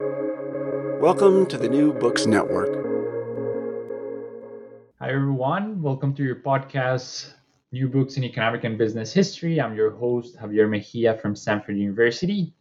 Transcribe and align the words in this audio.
Welcome 0.00 1.46
to 1.46 1.56
the 1.56 1.68
New 1.68 1.92
Books 1.92 2.26
Network. 2.26 2.74
Hi, 4.98 5.10
everyone. 5.10 5.80
Welcome 5.82 6.16
to 6.16 6.24
your 6.24 6.34
podcast, 6.34 7.34
New 7.70 7.88
Books 7.88 8.16
in 8.16 8.24
Economic 8.24 8.64
and 8.64 8.76
Business 8.76 9.12
History. 9.12 9.60
I'm 9.60 9.76
your 9.76 9.92
host, 9.92 10.36
Javier 10.36 10.68
Mejia 10.68 11.14
from 11.18 11.36
Stanford 11.36 11.76
University. 11.76 12.52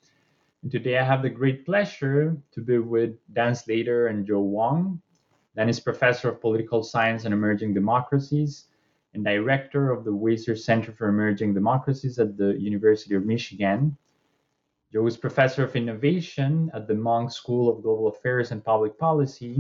And 0.62 0.72
today 0.72 1.00
I 1.00 1.03
have 1.03 1.23
the 1.23 1.30
great 1.31 1.66
pleasure 1.66 2.38
to 2.52 2.62
be 2.62 2.78
with 2.78 3.16
Dan 3.34 3.56
Slater 3.56 4.08
and 4.08 4.28
Joe 4.28 4.42
Wong. 4.42 5.02
Dan 5.56 5.70
is 5.70 5.80
professor 5.80 6.30
of 6.30 6.40
political 6.40 6.84
science 6.84 7.25
and 7.25 7.34
emerging 7.34 7.73
democracies 7.73 8.66
and 9.16 9.25
director 9.25 9.92
of 9.92 10.06
the 10.06 10.12
Weiser 10.12 10.56
Center 10.56 10.92
for 10.92 11.08
Emerging 11.08 11.56
Democracies 11.56 12.20
at 12.20 12.38
the 12.38 12.53
University 12.59 13.16
of 13.16 13.25
Michigan. 13.25 13.97
Joe 14.94 15.08
is 15.08 15.18
professor 15.18 15.64
of 15.64 15.76
innovation 15.76 16.70
at 16.76 16.88
the 16.88 16.94
Munk 16.94 17.32
School 17.32 17.68
of 17.68 17.82
Global 17.82 18.10
Affairs 18.10 18.52
and 18.52 18.64
Public 18.64 18.96
Policy. 19.00 19.58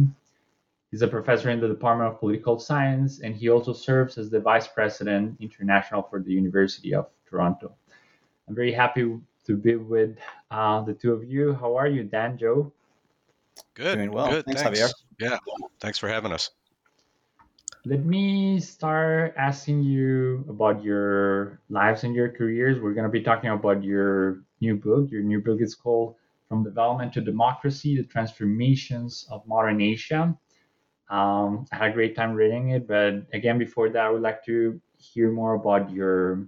He's 0.91 1.01
a 1.01 1.07
professor 1.07 1.49
in 1.49 1.59
the 1.59 1.67
Department 1.67 2.13
of 2.13 2.19
Political 2.19 2.59
Science, 2.59 3.19
and 3.21 3.35
he 3.35 3.49
also 3.49 3.73
serves 3.73 4.19
as 4.19 4.29
the 4.29 4.39
vice 4.39 4.67
president 4.67 5.37
international 5.41 6.03
for 6.03 6.21
the 6.21 6.31
University 6.31 6.93
of 6.93 7.07
Toronto. 7.27 7.73
I'm 8.47 8.53
very 8.53 8.71
happy 8.71 9.17
to 9.47 9.57
be 9.57 9.75
with 9.75 10.19
uh, 10.51 10.81
the 10.83 10.93
two 10.93 11.11
of 11.11 11.23
you. 11.23 11.55
How 11.55 11.75
are 11.75 11.87
you, 11.87 12.03
Dan, 12.03 12.37
Joe? 12.37 12.71
Good. 13.73 13.95
Doing 13.95 14.11
well. 14.11 14.29
Good. 14.29 14.45
Thanks, 14.45 14.61
Thanks, 14.61 14.79
Javier. 14.79 14.91
Yeah. 15.19 15.37
Thanks 15.79 15.97
for 15.97 16.09
having 16.09 16.31
us. 16.31 16.51
Let 17.85 18.05
me 18.05 18.59
start 18.59 19.33
asking 19.35 19.83
you 19.83 20.45
about 20.47 20.83
your 20.83 21.59
lives 21.69 22.03
and 22.03 22.13
your 22.15 22.29
careers. 22.29 22.79
We're 22.79 22.93
going 22.93 23.03
to 23.03 23.11
be 23.11 23.21
talking 23.21 23.49
about 23.49 23.83
your 23.83 24.43
new 24.63 24.75
book. 24.77 25.11
Your 25.11 25.21
new 25.21 25.41
book 25.41 25.59
is 25.61 25.75
called 25.75 26.15
From 26.47 26.63
Development 26.63 27.11
to 27.13 27.21
Democracy 27.21 27.97
The 27.97 28.07
Transformations 28.15 29.27
of 29.29 29.45
Modern 29.45 29.81
Asia. 29.81 30.23
Um, 31.09 31.65
I 31.71 31.75
had 31.75 31.91
a 31.91 31.93
great 31.93 32.15
time 32.15 32.33
reading 32.33 32.69
it, 32.69 32.87
but 32.87 33.27
again, 33.33 33.57
before 33.59 33.89
that, 33.89 34.05
I 34.05 34.09
would 34.09 34.21
like 34.21 34.43
to 34.45 34.79
hear 34.97 35.31
more 35.31 35.55
about 35.55 35.91
your 35.91 36.47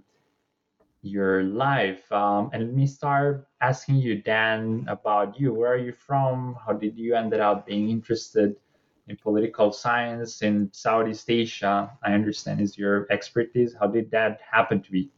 your 1.02 1.44
life. 1.44 2.10
Um, 2.10 2.50
and 2.52 2.64
let 2.64 2.74
me 2.74 2.86
start 2.86 3.46
asking 3.60 3.96
you, 3.96 4.22
Dan, 4.22 4.86
about 4.88 5.38
you. 5.38 5.52
Where 5.54 5.72
are 5.74 5.84
you 5.88 5.92
from? 5.92 6.56
How 6.64 6.72
did 6.72 6.98
you 6.98 7.14
ended 7.14 7.38
up 7.38 7.66
being 7.66 7.90
interested 7.90 8.56
in 9.06 9.16
political 9.16 9.70
science 9.70 10.42
in 10.42 10.54
Southeast 10.72 11.30
Asia? 11.30 11.76
I 12.02 12.12
understand 12.12 12.60
is 12.60 12.76
your 12.76 13.06
expertise. 13.12 13.76
How 13.78 13.86
did 13.86 14.10
that 14.10 14.40
happen 14.50 14.82
to 14.82 14.90
be? 14.90 15.10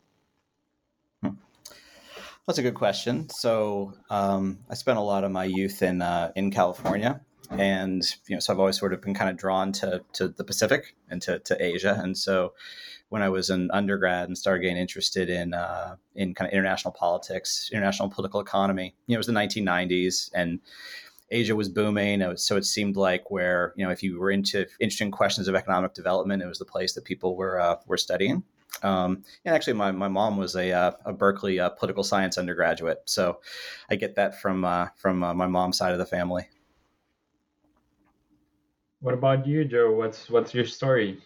That's 2.48 2.58
a 2.58 2.62
good 2.62 2.76
question. 2.76 3.28
So 3.28 3.92
um, 4.08 4.60
I 4.70 4.74
spent 4.74 4.96
a 4.96 5.02
lot 5.02 5.22
of 5.22 5.30
my 5.30 5.44
youth 5.44 5.82
in 5.82 6.00
uh, 6.00 6.32
in 6.34 6.50
California, 6.50 7.20
and 7.50 8.02
you 8.26 8.36
know, 8.36 8.40
so 8.40 8.54
I've 8.54 8.58
always 8.58 8.78
sort 8.78 8.94
of 8.94 9.02
been 9.02 9.12
kind 9.12 9.28
of 9.28 9.36
drawn 9.36 9.70
to 9.72 10.02
to 10.14 10.28
the 10.28 10.44
Pacific 10.44 10.96
and 11.10 11.20
to, 11.20 11.40
to 11.40 11.62
Asia. 11.62 12.00
And 12.02 12.16
so 12.16 12.54
when 13.10 13.20
I 13.20 13.28
was 13.28 13.50
an 13.50 13.70
undergrad 13.70 14.28
and 14.28 14.38
started 14.38 14.62
getting 14.62 14.78
interested 14.78 15.28
in 15.28 15.52
uh, 15.52 15.96
in 16.14 16.32
kind 16.32 16.48
of 16.48 16.54
international 16.54 16.94
politics, 16.94 17.68
international 17.70 18.08
political 18.08 18.40
economy, 18.40 18.94
you 19.06 19.12
know, 19.12 19.16
it 19.16 19.18
was 19.18 19.26
the 19.26 19.34
1990s, 19.34 20.30
and 20.32 20.60
Asia 21.30 21.54
was 21.54 21.68
booming. 21.68 22.34
So 22.38 22.56
it 22.56 22.64
seemed 22.64 22.96
like 22.96 23.30
where 23.30 23.74
you 23.76 23.84
know 23.84 23.90
if 23.90 24.02
you 24.02 24.18
were 24.18 24.30
into 24.30 24.64
interesting 24.80 25.10
questions 25.10 25.48
of 25.48 25.54
economic 25.54 25.92
development, 25.92 26.42
it 26.42 26.46
was 26.46 26.60
the 26.60 26.64
place 26.64 26.94
that 26.94 27.04
people 27.04 27.36
were 27.36 27.60
uh, 27.60 27.76
were 27.86 27.98
studying. 27.98 28.42
Um, 28.82 29.24
and 29.44 29.54
actually, 29.54 29.72
my, 29.74 29.90
my 29.90 30.08
mom 30.08 30.36
was 30.36 30.54
a, 30.54 30.72
uh, 30.72 30.92
a 31.04 31.12
Berkeley 31.12 31.58
uh, 31.58 31.70
political 31.70 32.04
science 32.04 32.38
undergraduate, 32.38 33.02
so 33.06 33.40
I 33.90 33.96
get 33.96 34.16
that 34.16 34.40
from 34.40 34.64
uh, 34.64 34.88
from 34.96 35.24
uh, 35.24 35.34
my 35.34 35.46
mom's 35.46 35.78
side 35.78 35.92
of 35.92 35.98
the 35.98 36.06
family. 36.06 36.48
What 39.00 39.14
about 39.14 39.46
you, 39.46 39.64
Joe? 39.64 39.92
What's 39.92 40.30
what's 40.30 40.54
your 40.54 40.64
story? 40.64 41.18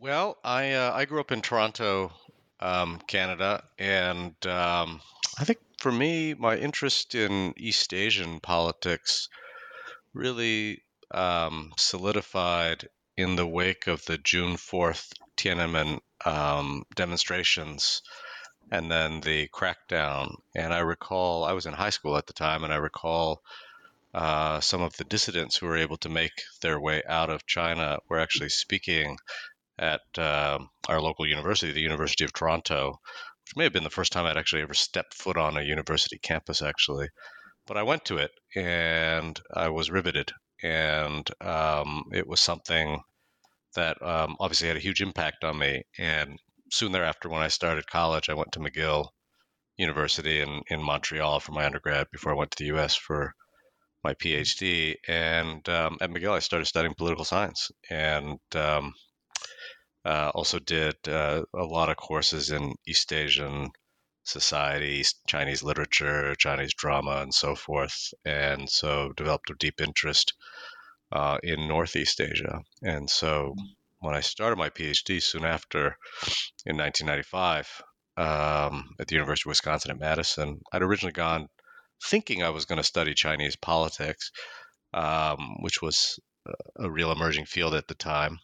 Well, 0.00 0.38
I 0.44 0.72
uh, 0.72 0.92
I 0.94 1.04
grew 1.04 1.20
up 1.20 1.32
in 1.32 1.42
Toronto, 1.42 2.12
um, 2.60 3.00
Canada, 3.06 3.64
and 3.78 4.34
um, 4.46 5.00
I 5.38 5.44
think 5.44 5.58
for 5.78 5.92
me, 5.92 6.34
my 6.34 6.56
interest 6.56 7.14
in 7.14 7.54
East 7.56 7.92
Asian 7.92 8.40
politics 8.40 9.28
really 10.14 10.82
um, 11.10 11.72
solidified 11.76 12.88
in 13.16 13.36
the 13.36 13.46
wake 13.46 13.86
of 13.86 14.04
the 14.04 14.18
June 14.18 14.56
4th 14.56 15.12
Tiananmen 15.38 16.00
um, 16.26 16.82
demonstrations 16.94 18.02
and 18.70 18.90
then 18.90 19.20
the 19.20 19.48
crackdown. 19.48 20.34
And 20.54 20.74
I 20.74 20.80
recall, 20.80 21.44
I 21.44 21.52
was 21.52 21.66
in 21.66 21.72
high 21.72 21.90
school 21.90 22.16
at 22.16 22.26
the 22.26 22.32
time, 22.32 22.64
and 22.64 22.72
I 22.72 22.76
recall 22.76 23.42
uh, 24.12 24.60
some 24.60 24.82
of 24.82 24.96
the 24.96 25.04
dissidents 25.04 25.56
who 25.56 25.66
were 25.66 25.76
able 25.76 25.96
to 25.98 26.08
make 26.08 26.32
their 26.60 26.80
way 26.80 27.02
out 27.08 27.30
of 27.30 27.46
China 27.46 27.98
were 28.08 28.18
actually 28.18 28.50
speaking 28.50 29.16
at 29.78 30.00
uh, 30.18 30.58
our 30.88 31.00
local 31.00 31.26
university, 31.26 31.72
the 31.72 31.80
University 31.80 32.24
of 32.24 32.32
Toronto, 32.32 33.00
which 33.44 33.56
may 33.56 33.64
have 33.64 33.72
been 33.72 33.84
the 33.84 33.90
first 33.90 34.12
time 34.12 34.26
I'd 34.26 34.36
actually 34.36 34.62
ever 34.62 34.74
stepped 34.74 35.14
foot 35.14 35.36
on 35.36 35.56
a 35.56 35.62
university 35.62 36.18
campus, 36.18 36.60
actually. 36.60 37.08
But 37.66 37.76
I 37.76 37.84
went 37.84 38.04
to 38.06 38.18
it 38.18 38.32
and 38.56 39.38
I 39.54 39.68
was 39.68 39.90
riveted. 39.90 40.32
And 40.62 41.30
um, 41.40 42.06
it 42.12 42.26
was 42.26 42.40
something 42.40 43.00
that 43.78 44.02
um, 44.02 44.36
obviously 44.40 44.68
had 44.68 44.76
a 44.76 44.80
huge 44.80 45.00
impact 45.00 45.44
on 45.44 45.58
me. 45.58 45.82
And 45.98 46.38
soon 46.70 46.92
thereafter, 46.92 47.28
when 47.28 47.42
I 47.42 47.48
started 47.48 47.86
college, 47.86 48.28
I 48.28 48.34
went 48.34 48.52
to 48.52 48.60
McGill 48.60 49.08
University 49.76 50.40
in, 50.40 50.62
in 50.68 50.82
Montreal 50.82 51.38
for 51.40 51.52
my 51.52 51.64
undergrad 51.64 52.08
before 52.10 52.32
I 52.32 52.36
went 52.36 52.50
to 52.50 52.58
the 52.58 52.76
US 52.76 52.96
for 52.96 53.34
my 54.02 54.14
PhD. 54.14 54.96
And 55.06 55.66
um, 55.68 55.96
at 56.00 56.10
McGill, 56.10 56.32
I 56.32 56.40
started 56.40 56.66
studying 56.66 56.94
political 56.94 57.24
science 57.24 57.70
and 57.88 58.38
um, 58.54 58.94
uh, 60.04 60.30
also 60.34 60.58
did 60.58 60.96
uh, 61.06 61.44
a 61.54 61.64
lot 61.64 61.88
of 61.88 61.96
courses 61.96 62.50
in 62.50 62.74
East 62.86 63.12
Asian 63.12 63.70
society, 64.24 65.04
Chinese 65.28 65.62
literature, 65.62 66.34
Chinese 66.34 66.74
drama, 66.74 67.18
and 67.22 67.32
so 67.32 67.54
forth. 67.54 68.12
And 68.24 68.68
so 68.68 69.12
developed 69.16 69.50
a 69.50 69.54
deep 69.54 69.80
interest 69.80 70.34
uh, 71.12 71.38
in 71.42 71.68
Northeast 71.68 72.20
Asia. 72.20 72.62
And 72.82 73.08
so 73.08 73.54
when 74.00 74.14
I 74.14 74.20
started 74.20 74.56
my 74.56 74.70
PhD 74.70 75.22
soon 75.22 75.44
after 75.44 75.96
in 76.66 76.76
1995 76.76 77.82
um, 78.16 78.94
at 79.00 79.08
the 79.08 79.14
University 79.14 79.48
of 79.48 79.52
Wisconsin 79.52 79.90
at 79.90 80.00
Madison, 80.00 80.60
I'd 80.72 80.82
originally 80.82 81.12
gone 81.12 81.48
thinking 82.04 82.42
I 82.42 82.50
was 82.50 82.64
going 82.64 82.80
to 82.80 82.84
study 82.84 83.14
Chinese 83.14 83.56
politics, 83.56 84.30
um, 84.94 85.56
which 85.60 85.82
was 85.82 86.18
a 86.76 86.90
real 86.90 87.12
emerging 87.12 87.46
field 87.46 87.74
at 87.74 87.88
the 87.88 87.94
time. 87.94 88.38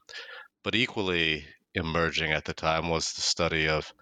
But 0.62 0.74
equally 0.74 1.46
emerging 1.74 2.32
at 2.32 2.44
the 2.44 2.54
time 2.54 2.88
was 2.88 3.12
the 3.12 3.20
study 3.20 3.68
of 3.68 3.92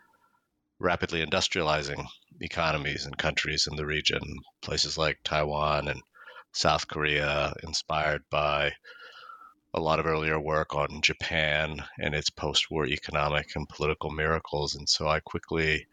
rapidly 0.78 1.24
industrializing 1.24 2.06
economies 2.40 3.06
and 3.06 3.16
countries 3.16 3.68
in 3.70 3.76
the 3.76 3.86
region, 3.86 4.20
places 4.62 4.98
like 4.98 5.18
Taiwan 5.22 5.88
and 5.88 6.02
South 6.52 6.86
Korea, 6.88 7.52
inspired 7.62 8.22
by 8.30 8.72
a 9.74 9.80
lot 9.80 9.98
of 9.98 10.06
earlier 10.06 10.38
work 10.38 10.74
on 10.74 11.00
Japan 11.02 11.82
and 11.98 12.14
its 12.14 12.30
post 12.30 12.70
war 12.70 12.86
economic 12.86 13.48
and 13.56 13.68
political 13.68 14.10
miracles. 14.10 14.74
And 14.74 14.88
so 14.88 15.08
I 15.08 15.20
quickly 15.20 15.86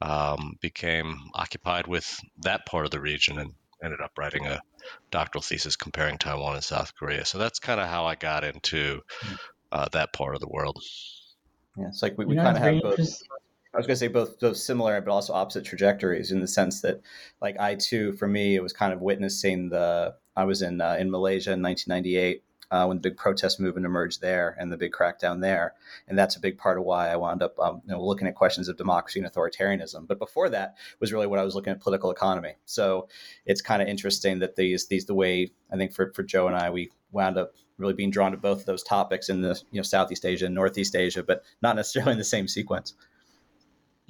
um, 0.00 0.54
became 0.60 1.16
occupied 1.34 1.86
with 1.86 2.18
that 2.42 2.66
part 2.66 2.84
of 2.84 2.90
the 2.90 3.00
region 3.00 3.38
and 3.38 3.52
ended 3.82 4.00
up 4.00 4.12
writing 4.18 4.46
a 4.46 4.60
doctoral 5.10 5.42
thesis 5.42 5.76
comparing 5.76 6.18
Taiwan 6.18 6.54
and 6.54 6.64
South 6.64 6.92
Korea. 6.96 7.24
So 7.24 7.38
that's 7.38 7.58
kind 7.58 7.80
of 7.80 7.88
how 7.88 8.06
I 8.06 8.16
got 8.16 8.44
into 8.44 9.00
uh, 9.70 9.88
that 9.92 10.12
part 10.12 10.34
of 10.34 10.40
the 10.40 10.48
world. 10.48 10.82
Yeah, 11.76 11.88
it's 11.88 12.02
like 12.02 12.18
we, 12.18 12.24
we 12.24 12.36
kind 12.36 12.56
of 12.56 12.62
have 12.62 12.82
both. 12.82 12.98
I 13.74 13.78
was 13.78 13.86
going 13.86 13.94
to 13.94 14.00
say 14.00 14.08
both 14.08 14.38
both 14.38 14.56
similar 14.56 15.00
but 15.00 15.12
also 15.12 15.32
opposite 15.32 15.64
trajectories 15.64 16.30
in 16.30 16.40
the 16.40 16.48
sense 16.48 16.82
that, 16.82 17.00
like 17.40 17.58
I 17.58 17.74
too, 17.74 18.12
for 18.12 18.28
me, 18.28 18.54
it 18.54 18.62
was 18.62 18.72
kind 18.72 18.92
of 18.92 19.00
witnessing 19.00 19.70
the. 19.70 20.14
I 20.34 20.44
was 20.44 20.62
in 20.62 20.80
uh, 20.80 20.96
in 20.98 21.10
Malaysia 21.10 21.52
in 21.52 21.62
1998 21.62 22.42
uh, 22.72 22.86
when 22.86 22.96
the 22.96 23.02
big 23.02 23.18
protest 23.18 23.60
movement 23.60 23.84
emerged 23.84 24.22
there 24.22 24.56
and 24.58 24.72
the 24.72 24.78
big 24.78 24.92
crackdown 24.92 25.42
there. 25.42 25.74
And 26.08 26.18
that's 26.18 26.36
a 26.36 26.40
big 26.40 26.56
part 26.56 26.78
of 26.78 26.84
why 26.84 27.10
I 27.10 27.16
wound 27.16 27.42
up 27.42 27.58
um, 27.60 27.82
you 27.86 27.92
know, 27.92 28.02
looking 28.02 28.26
at 28.26 28.34
questions 28.34 28.66
of 28.66 28.78
democracy 28.78 29.20
and 29.20 29.30
authoritarianism. 29.30 30.08
But 30.08 30.18
before 30.18 30.48
that 30.48 30.76
was 30.98 31.12
really 31.12 31.26
what 31.26 31.38
I 31.38 31.44
was 31.44 31.54
looking 31.54 31.70
at 31.70 31.80
political 31.80 32.10
economy. 32.10 32.54
So 32.64 33.08
it's 33.44 33.60
kind 33.60 33.82
of 33.82 33.88
interesting 33.88 34.38
that 34.38 34.56
these 34.56 34.88
these 34.88 35.04
the 35.04 35.14
way 35.14 35.50
I 35.70 35.76
think 35.76 35.92
for, 35.92 36.12
for 36.14 36.22
Joe 36.22 36.46
and 36.46 36.56
I 36.56 36.70
we 36.70 36.90
wound 37.10 37.36
up 37.36 37.52
really 37.76 37.92
being 37.92 38.10
drawn 38.10 38.32
to 38.32 38.38
both 38.38 38.60
of 38.60 38.66
those 38.66 38.82
topics 38.82 39.28
in 39.28 39.42
the 39.42 39.60
you 39.70 39.78
know 39.78 39.82
Southeast 39.82 40.24
Asia 40.24 40.46
and 40.46 40.54
Northeast 40.54 40.96
Asia, 40.96 41.22
but 41.22 41.44
not 41.60 41.76
necessarily 41.76 42.12
in 42.12 42.18
the 42.18 42.24
same 42.24 42.48
sequence. 42.48 42.94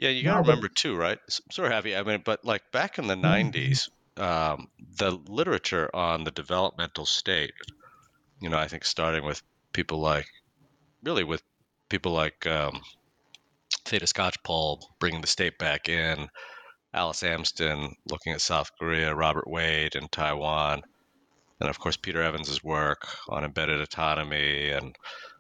Yeah, 0.03 0.11
you 0.11 0.25
got 0.25 0.35
to 0.37 0.41
remember 0.43 0.69
too, 0.69 0.97
right? 0.97 1.19
Sort 1.51 1.67
of 1.67 1.73
heavy. 1.73 1.97
I 1.97 2.03
mean, 2.03 2.23
but 2.25 2.45
like 2.45 2.63
back 2.73 2.99
in 2.99 3.07
the 3.07 3.15
mm-hmm. 3.15 3.51
'90s, 3.51 3.89
um, 4.17 4.69
the 4.99 5.13
literature 5.13 5.89
on 5.95 6.25
the 6.25 6.31
developmental 6.31 7.07
state 7.07 7.53
you 8.43 8.49
know, 8.51 8.59
I 8.59 8.67
think 8.67 8.85
starting 8.85 9.25
with 9.25 9.41
people 9.73 10.01
like, 10.01 10.27
really 11.05 11.23
with 11.23 11.43
people 11.89 12.13
like 12.13 12.45
um, 12.47 12.81
Theda 13.85 14.07
Skocpol 14.07 14.83
bringing 14.99 15.21
the 15.21 15.29
state 15.29 15.59
back 15.59 15.89
in, 15.89 16.29
Alice 16.93 17.23
Amsden 17.23 17.95
looking 18.11 18.33
at 18.33 18.41
South 18.41 18.71
Korea, 18.79 19.15
Robert 19.15 19.49
Wade 19.49 19.95
in 19.95 20.09
Taiwan, 20.09 20.83
and 21.61 21.71
of 21.71 21.79
course 21.79 21.97
Peter 21.97 22.21
Evans's 22.21 22.65
work 22.65 23.07
on 23.29 23.45
embedded 23.45 23.81
autonomy 23.81 24.71
and 24.71 24.97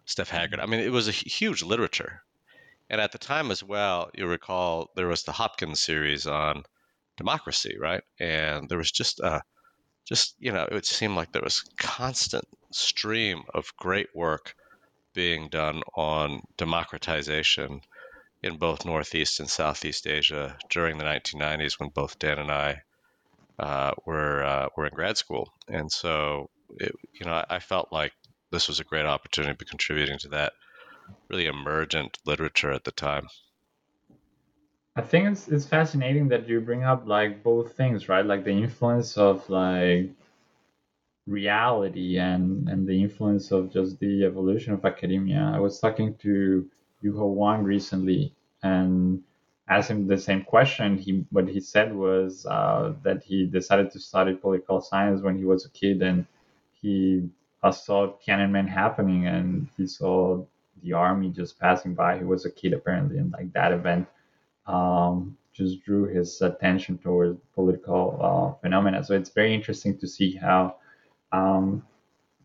Steph 0.06 0.30
Haggard. 0.30 0.60
I 0.60 0.66
mean, 0.66 0.80
it 0.80 0.92
was 0.92 1.08
a 1.08 1.12
huge 1.12 1.64
literature. 1.64 2.22
And 2.92 3.00
at 3.00 3.10
the 3.10 3.18
time 3.18 3.50
as 3.50 3.64
well, 3.64 4.10
you 4.14 4.26
recall 4.26 4.90
there 4.94 5.08
was 5.08 5.22
the 5.22 5.32
Hopkins 5.32 5.80
series 5.80 6.26
on 6.26 6.62
democracy, 7.16 7.78
right? 7.80 8.02
And 8.20 8.68
there 8.68 8.76
was 8.76 8.92
just 8.92 9.18
a 9.20 9.42
just 10.06 10.34
you 10.38 10.52
know 10.52 10.68
it 10.70 10.84
seemed 10.84 11.16
like 11.16 11.32
there 11.32 11.42
was 11.42 11.64
constant 11.78 12.44
stream 12.70 13.44
of 13.54 13.74
great 13.78 14.08
work 14.14 14.54
being 15.14 15.48
done 15.48 15.82
on 15.96 16.42
democratization 16.58 17.80
in 18.42 18.58
both 18.58 18.84
Northeast 18.84 19.40
and 19.40 19.48
Southeast 19.48 20.06
Asia 20.06 20.58
during 20.68 20.98
the 20.98 21.04
1990s 21.04 21.80
when 21.80 21.88
both 21.88 22.18
Dan 22.18 22.38
and 22.40 22.50
I 22.50 22.82
uh, 23.58 23.92
were 24.04 24.42
uh, 24.44 24.68
were 24.76 24.86
in 24.86 24.94
grad 24.94 25.16
school, 25.16 25.50
and 25.66 25.90
so 25.90 26.50
it, 26.76 26.92
you 27.14 27.24
know 27.24 27.32
I, 27.32 27.56
I 27.56 27.58
felt 27.58 27.88
like 27.90 28.12
this 28.50 28.68
was 28.68 28.80
a 28.80 28.84
great 28.84 29.06
opportunity 29.06 29.54
to 29.54 29.64
be 29.64 29.64
contributing 29.64 30.18
to 30.18 30.28
that 30.28 30.52
really 31.28 31.46
emergent 31.46 32.18
literature 32.24 32.72
at 32.72 32.84
the 32.84 32.92
time. 32.92 33.28
I 34.94 35.00
think 35.00 35.28
it's 35.30 35.48
it's 35.48 35.66
fascinating 35.66 36.28
that 36.28 36.48
you 36.48 36.60
bring 36.60 36.84
up 36.84 37.06
like 37.06 37.42
both 37.42 37.76
things, 37.76 38.08
right? 38.08 38.24
Like 38.24 38.44
the 38.44 38.50
influence 38.50 39.16
of 39.16 39.48
like 39.48 40.10
reality 41.26 42.18
and 42.18 42.68
and 42.68 42.86
the 42.86 43.00
influence 43.02 43.52
of 43.52 43.72
just 43.72 43.98
the 44.00 44.24
evolution 44.24 44.72
of 44.74 44.84
academia. 44.84 45.52
I 45.54 45.60
was 45.60 45.80
talking 45.80 46.14
to 46.16 46.68
Yuhua 47.02 47.34
Wang 47.34 47.62
recently 47.64 48.34
and 48.62 49.22
asked 49.68 49.90
him 49.90 50.06
the 50.06 50.18
same 50.18 50.42
question. 50.42 50.98
He 50.98 51.24
what 51.30 51.48
he 51.48 51.60
said 51.60 51.94
was 51.94 52.44
uh, 52.46 52.94
that 53.02 53.22
he 53.22 53.46
decided 53.46 53.90
to 53.92 53.98
study 53.98 54.34
political 54.34 54.80
science 54.80 55.22
when 55.22 55.38
he 55.38 55.44
was 55.44 55.64
a 55.64 55.70
kid 55.70 56.02
and 56.02 56.26
he 56.80 57.28
uh, 57.62 57.70
saw 57.70 58.12
Tiananmen 58.26 58.68
happening 58.68 59.26
and 59.26 59.68
he 59.76 59.86
saw 59.86 60.44
the 60.82 60.92
army 60.92 61.30
just 61.30 61.58
passing 61.58 61.94
by. 61.94 62.18
He 62.18 62.24
was 62.24 62.44
a 62.44 62.50
kid 62.50 62.72
apparently, 62.72 63.18
and 63.18 63.32
like 63.32 63.52
that 63.52 63.72
event 63.72 64.06
um, 64.66 65.36
just 65.52 65.82
drew 65.84 66.04
his 66.06 66.40
attention 66.40 66.98
towards 66.98 67.38
political 67.54 68.18
uh, 68.20 68.60
phenomena. 68.60 69.04
So 69.04 69.14
it's 69.14 69.30
very 69.30 69.54
interesting 69.54 69.98
to 69.98 70.08
see 70.08 70.34
how 70.34 70.76
um, 71.32 71.82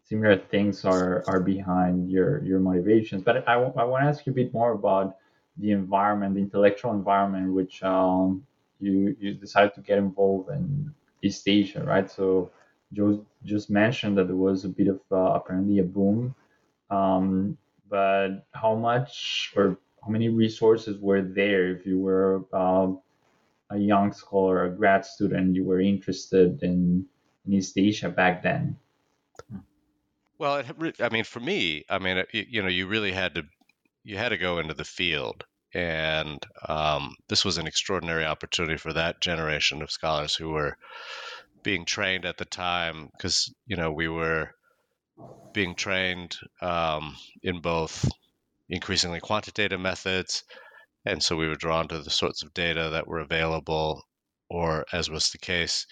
similar 0.04 0.38
things 0.38 0.86
are 0.86 1.24
are 1.28 1.40
behind 1.40 2.10
your 2.10 2.44
your 2.44 2.60
motivations. 2.60 3.24
But 3.24 3.48
I, 3.48 3.54
I 3.54 3.84
want 3.84 4.04
to 4.04 4.10
ask 4.10 4.26
you 4.26 4.32
a 4.32 4.36
bit 4.36 4.54
more 4.54 4.72
about 4.72 5.18
the 5.58 5.72
environment, 5.72 6.36
the 6.36 6.42
intellectual 6.42 6.92
environment 6.92 7.54
which 7.54 7.84
um, 7.84 8.46
you 8.80 9.16
you 9.20 9.34
decided 9.34 9.74
to 9.76 9.82
get 9.82 9.98
involved 9.98 10.50
in 10.50 10.94
East 11.22 11.48
Asia, 11.48 11.84
right? 11.84 12.10
So 12.10 12.52
Joe 12.94 13.26
just 13.44 13.70
mentioned 13.70 14.18
that 14.18 14.28
there 14.28 14.36
was 14.36 14.66
a 14.66 14.70
bit 14.70 14.88
of 14.88 15.00
uh, 15.12 15.34
apparently 15.34 15.80
a 15.80 15.84
boom, 15.84 16.36
um, 16.90 17.58
but 17.90 18.46
how 18.54 18.76
much 18.76 19.54
or 19.56 19.78
how 20.04 20.10
many 20.10 20.30
resources 20.30 20.98
were 21.00 21.22
there 21.22 21.72
if 21.72 21.86
you 21.86 22.00
were 22.00 22.46
uh, 22.54 22.92
a 23.70 23.78
young 23.78 24.14
scholar, 24.14 24.66
a 24.66 24.70
grad 24.70 25.06
student, 25.06 25.56
you 25.56 25.66
were 25.66 25.82
interested 25.82 26.64
in, 26.64 27.06
in 27.46 27.54
East 27.54 27.78
Asia 27.78 28.10
back 28.10 28.44
then? 28.44 28.78
Well, 30.40 30.58
it, 30.58 31.02
I 31.02 31.10
mean, 31.10 31.24
for 31.24 31.40
me, 31.40 31.84
I 31.90 32.00
mean, 32.00 32.18
it, 32.18 32.48
you 32.50 32.62
know, 32.62 32.68
you 32.68 32.88
really 32.88 33.12
had 33.12 33.36
to 33.36 33.44
you 34.04 34.18
had 34.18 34.30
to 34.30 34.38
go 34.38 34.60
into 34.60 34.74
the 34.74 34.86
field, 34.86 35.44
and 35.74 36.42
um, 36.68 37.16
this 37.28 37.44
was 37.44 37.58
an 37.58 37.68
extraordinary 37.68 38.24
opportunity 38.24 38.78
for 38.78 38.94
that 38.94 39.20
generation 39.20 39.82
of 39.82 39.92
scholars 39.92 40.34
who 40.34 40.50
were 40.50 40.78
being 41.64 41.84
trained 41.84 42.24
at 42.24 42.38
the 42.38 42.46
time, 42.46 43.10
because 43.12 43.54
you 43.66 43.76
know 43.76 43.92
we 43.92 44.08
were 44.08 44.52
being 45.54 45.76
trained 45.76 46.38
um, 46.62 47.16
in 47.44 47.62
both 47.62 48.10
increasingly 48.70 49.20
quantitative 49.20 49.80
methods. 49.80 50.44
And 51.06 51.24
so 51.24 51.36
we 51.36 51.48
were 51.48 51.56
drawn 51.56 51.88
to 51.88 52.00
the 52.00 52.10
sorts 52.10 52.44
of 52.44 52.54
data 52.54 52.90
that 52.92 53.08
were 53.08 53.20
available, 53.20 54.04
or 54.50 54.86
as 54.92 55.10
was 55.10 55.30
the 55.30 55.38
case, 55.38 55.86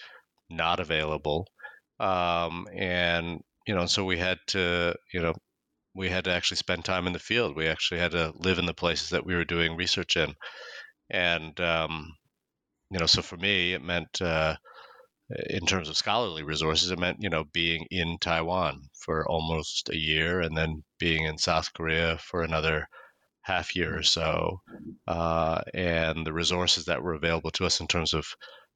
not 0.50 0.78
available. 0.78 1.46
Um, 1.98 2.66
and, 2.76 3.40
you 3.66 3.74
know, 3.74 3.86
so 3.86 4.04
we 4.04 4.18
had 4.18 4.38
to, 4.48 4.94
you 5.12 5.22
know, 5.22 5.34
we 5.94 6.10
had 6.10 6.24
to 6.24 6.32
actually 6.32 6.58
spend 6.58 6.84
time 6.84 7.06
in 7.06 7.14
the 7.14 7.18
field. 7.18 7.56
We 7.56 7.68
actually 7.68 8.00
had 8.00 8.12
to 8.12 8.32
live 8.36 8.58
in 8.58 8.66
the 8.66 8.74
places 8.74 9.10
that 9.10 9.24
we 9.24 9.34
were 9.34 9.46
doing 9.46 9.76
research 9.76 10.16
in. 10.16 10.34
And, 11.08 11.58
um, 11.60 12.12
you 12.90 12.98
know, 12.98 13.06
so 13.06 13.22
for 13.22 13.38
me, 13.38 13.72
it 13.72 13.82
meant, 13.82 14.20
uh, 14.20 14.56
in 15.50 15.66
terms 15.66 15.88
of 15.88 15.96
scholarly 15.96 16.42
resources, 16.42 16.90
it 16.90 16.98
meant 16.98 17.18
you 17.20 17.30
know 17.30 17.44
being 17.52 17.86
in 17.90 18.18
Taiwan 18.20 18.82
for 18.94 19.26
almost 19.28 19.88
a 19.90 19.96
year 19.96 20.40
and 20.40 20.56
then 20.56 20.84
being 20.98 21.24
in 21.24 21.38
South 21.38 21.72
Korea 21.72 22.18
for 22.18 22.42
another 22.42 22.88
half 23.42 23.74
year 23.76 23.98
or 23.98 24.02
so, 24.02 24.60
uh, 25.08 25.60
and 25.74 26.26
the 26.26 26.32
resources 26.32 26.84
that 26.86 27.02
were 27.02 27.14
available 27.14 27.50
to 27.52 27.64
us 27.66 27.80
in 27.80 27.86
terms 27.86 28.14
of 28.14 28.26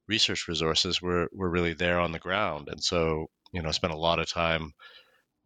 research 0.09 0.49
resources 0.49 1.01
were 1.01 1.29
were 1.33 1.51
really 1.51 1.75
there 1.75 2.01
on 2.01 2.13
the 2.13 2.19
ground, 2.19 2.69
and 2.69 2.83
so 2.83 3.27
you 3.53 3.63
know 3.63 3.71
spent 3.71 3.93
a 3.93 3.99
lot 3.99 4.19
of 4.19 4.29
time 4.29 4.73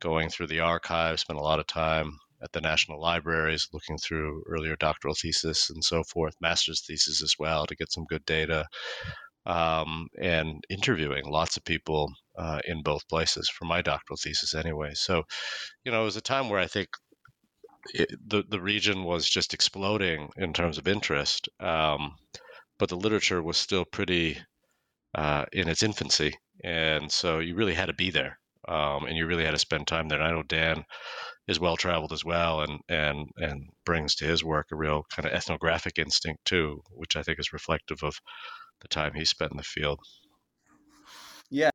going 0.00 0.28
through 0.30 0.46
the 0.46 0.61
archives, 0.61 1.23
spent 1.23 1.38
a 1.38 1.42
lot 1.42 1.61
of 1.61 1.66
time 1.66 2.11
at 2.42 2.52
the 2.52 2.61
national 2.61 3.00
libraries 3.00 3.68
looking 3.73 3.96
through 3.99 4.42
earlier 4.49 4.76
doctoral 4.76 5.14
thesis 5.14 5.70
and 5.70 5.82
so 5.82 6.02
forth, 6.04 6.34
master's 6.40 6.84
thesis 6.87 7.23
as 7.23 7.34
well 7.38 7.66
to 7.66 7.76
get 7.76 7.92
some 7.92 8.04
good 8.04 8.25
data 8.26 8.66
um, 9.46 10.08
and 10.20 10.64
interviewing 10.70 11.24
lots 11.26 11.56
of 11.56 11.64
people 11.64 12.12
uh, 12.38 12.60
in 12.66 12.82
both 12.82 13.08
places 13.08 13.48
for 13.48 13.64
my 13.66 13.82
doctoral 13.82 14.16
thesis 14.22 14.54
anyway. 14.54 14.90
So, 14.94 15.22
you 15.84 15.92
know, 15.92 16.02
it 16.02 16.04
was 16.04 16.16
a 16.16 16.20
time 16.22 16.48
where 16.48 16.60
I 16.60 16.66
think 16.66 16.88
it, 17.92 18.10
the 18.28 18.44
the 18.48 18.60
region 18.60 19.04
was 19.04 19.28
just 19.28 19.54
exploding 19.54 20.30
in 20.36 20.52
terms 20.52 20.78
of 20.78 20.88
interest, 20.88 21.48
um, 21.60 22.16
but 22.78 22.88
the 22.88 22.96
literature 22.96 23.42
was 23.42 23.56
still 23.56 23.84
pretty 23.84 24.38
uh, 25.14 25.44
in 25.52 25.68
its 25.68 25.82
infancy, 25.82 26.34
and 26.64 27.10
so 27.12 27.38
you 27.40 27.54
really 27.54 27.74
had 27.74 27.86
to 27.86 27.94
be 27.94 28.10
there, 28.10 28.38
um, 28.68 29.06
and 29.06 29.16
you 29.16 29.26
really 29.26 29.44
had 29.44 29.52
to 29.52 29.58
spend 29.58 29.86
time 29.86 30.08
there. 30.08 30.20
And 30.20 30.28
I 30.28 30.32
know 30.32 30.42
Dan 30.44 30.84
is 31.48 31.60
well 31.60 31.76
traveled 31.76 32.12
as 32.12 32.24
well, 32.24 32.62
and 32.62 32.80
and 32.88 33.28
and 33.38 33.68
brings 33.86 34.14
to 34.16 34.24
his 34.26 34.44
work 34.44 34.68
a 34.72 34.76
real 34.76 35.04
kind 35.14 35.26
of 35.26 35.32
ethnographic 35.34 35.98
instinct 35.98 36.44
too, 36.46 36.82
which 36.92 37.16
I 37.16 37.22
think 37.22 37.38
is 37.38 37.52
reflective 37.52 38.02
of 38.02 38.16
the 38.85 38.88
time 38.88 39.12
he 39.14 39.25
spent 39.25 39.50
in 39.50 39.57
the 39.57 39.64
field. 39.64 39.99
Yeah, 41.50 41.71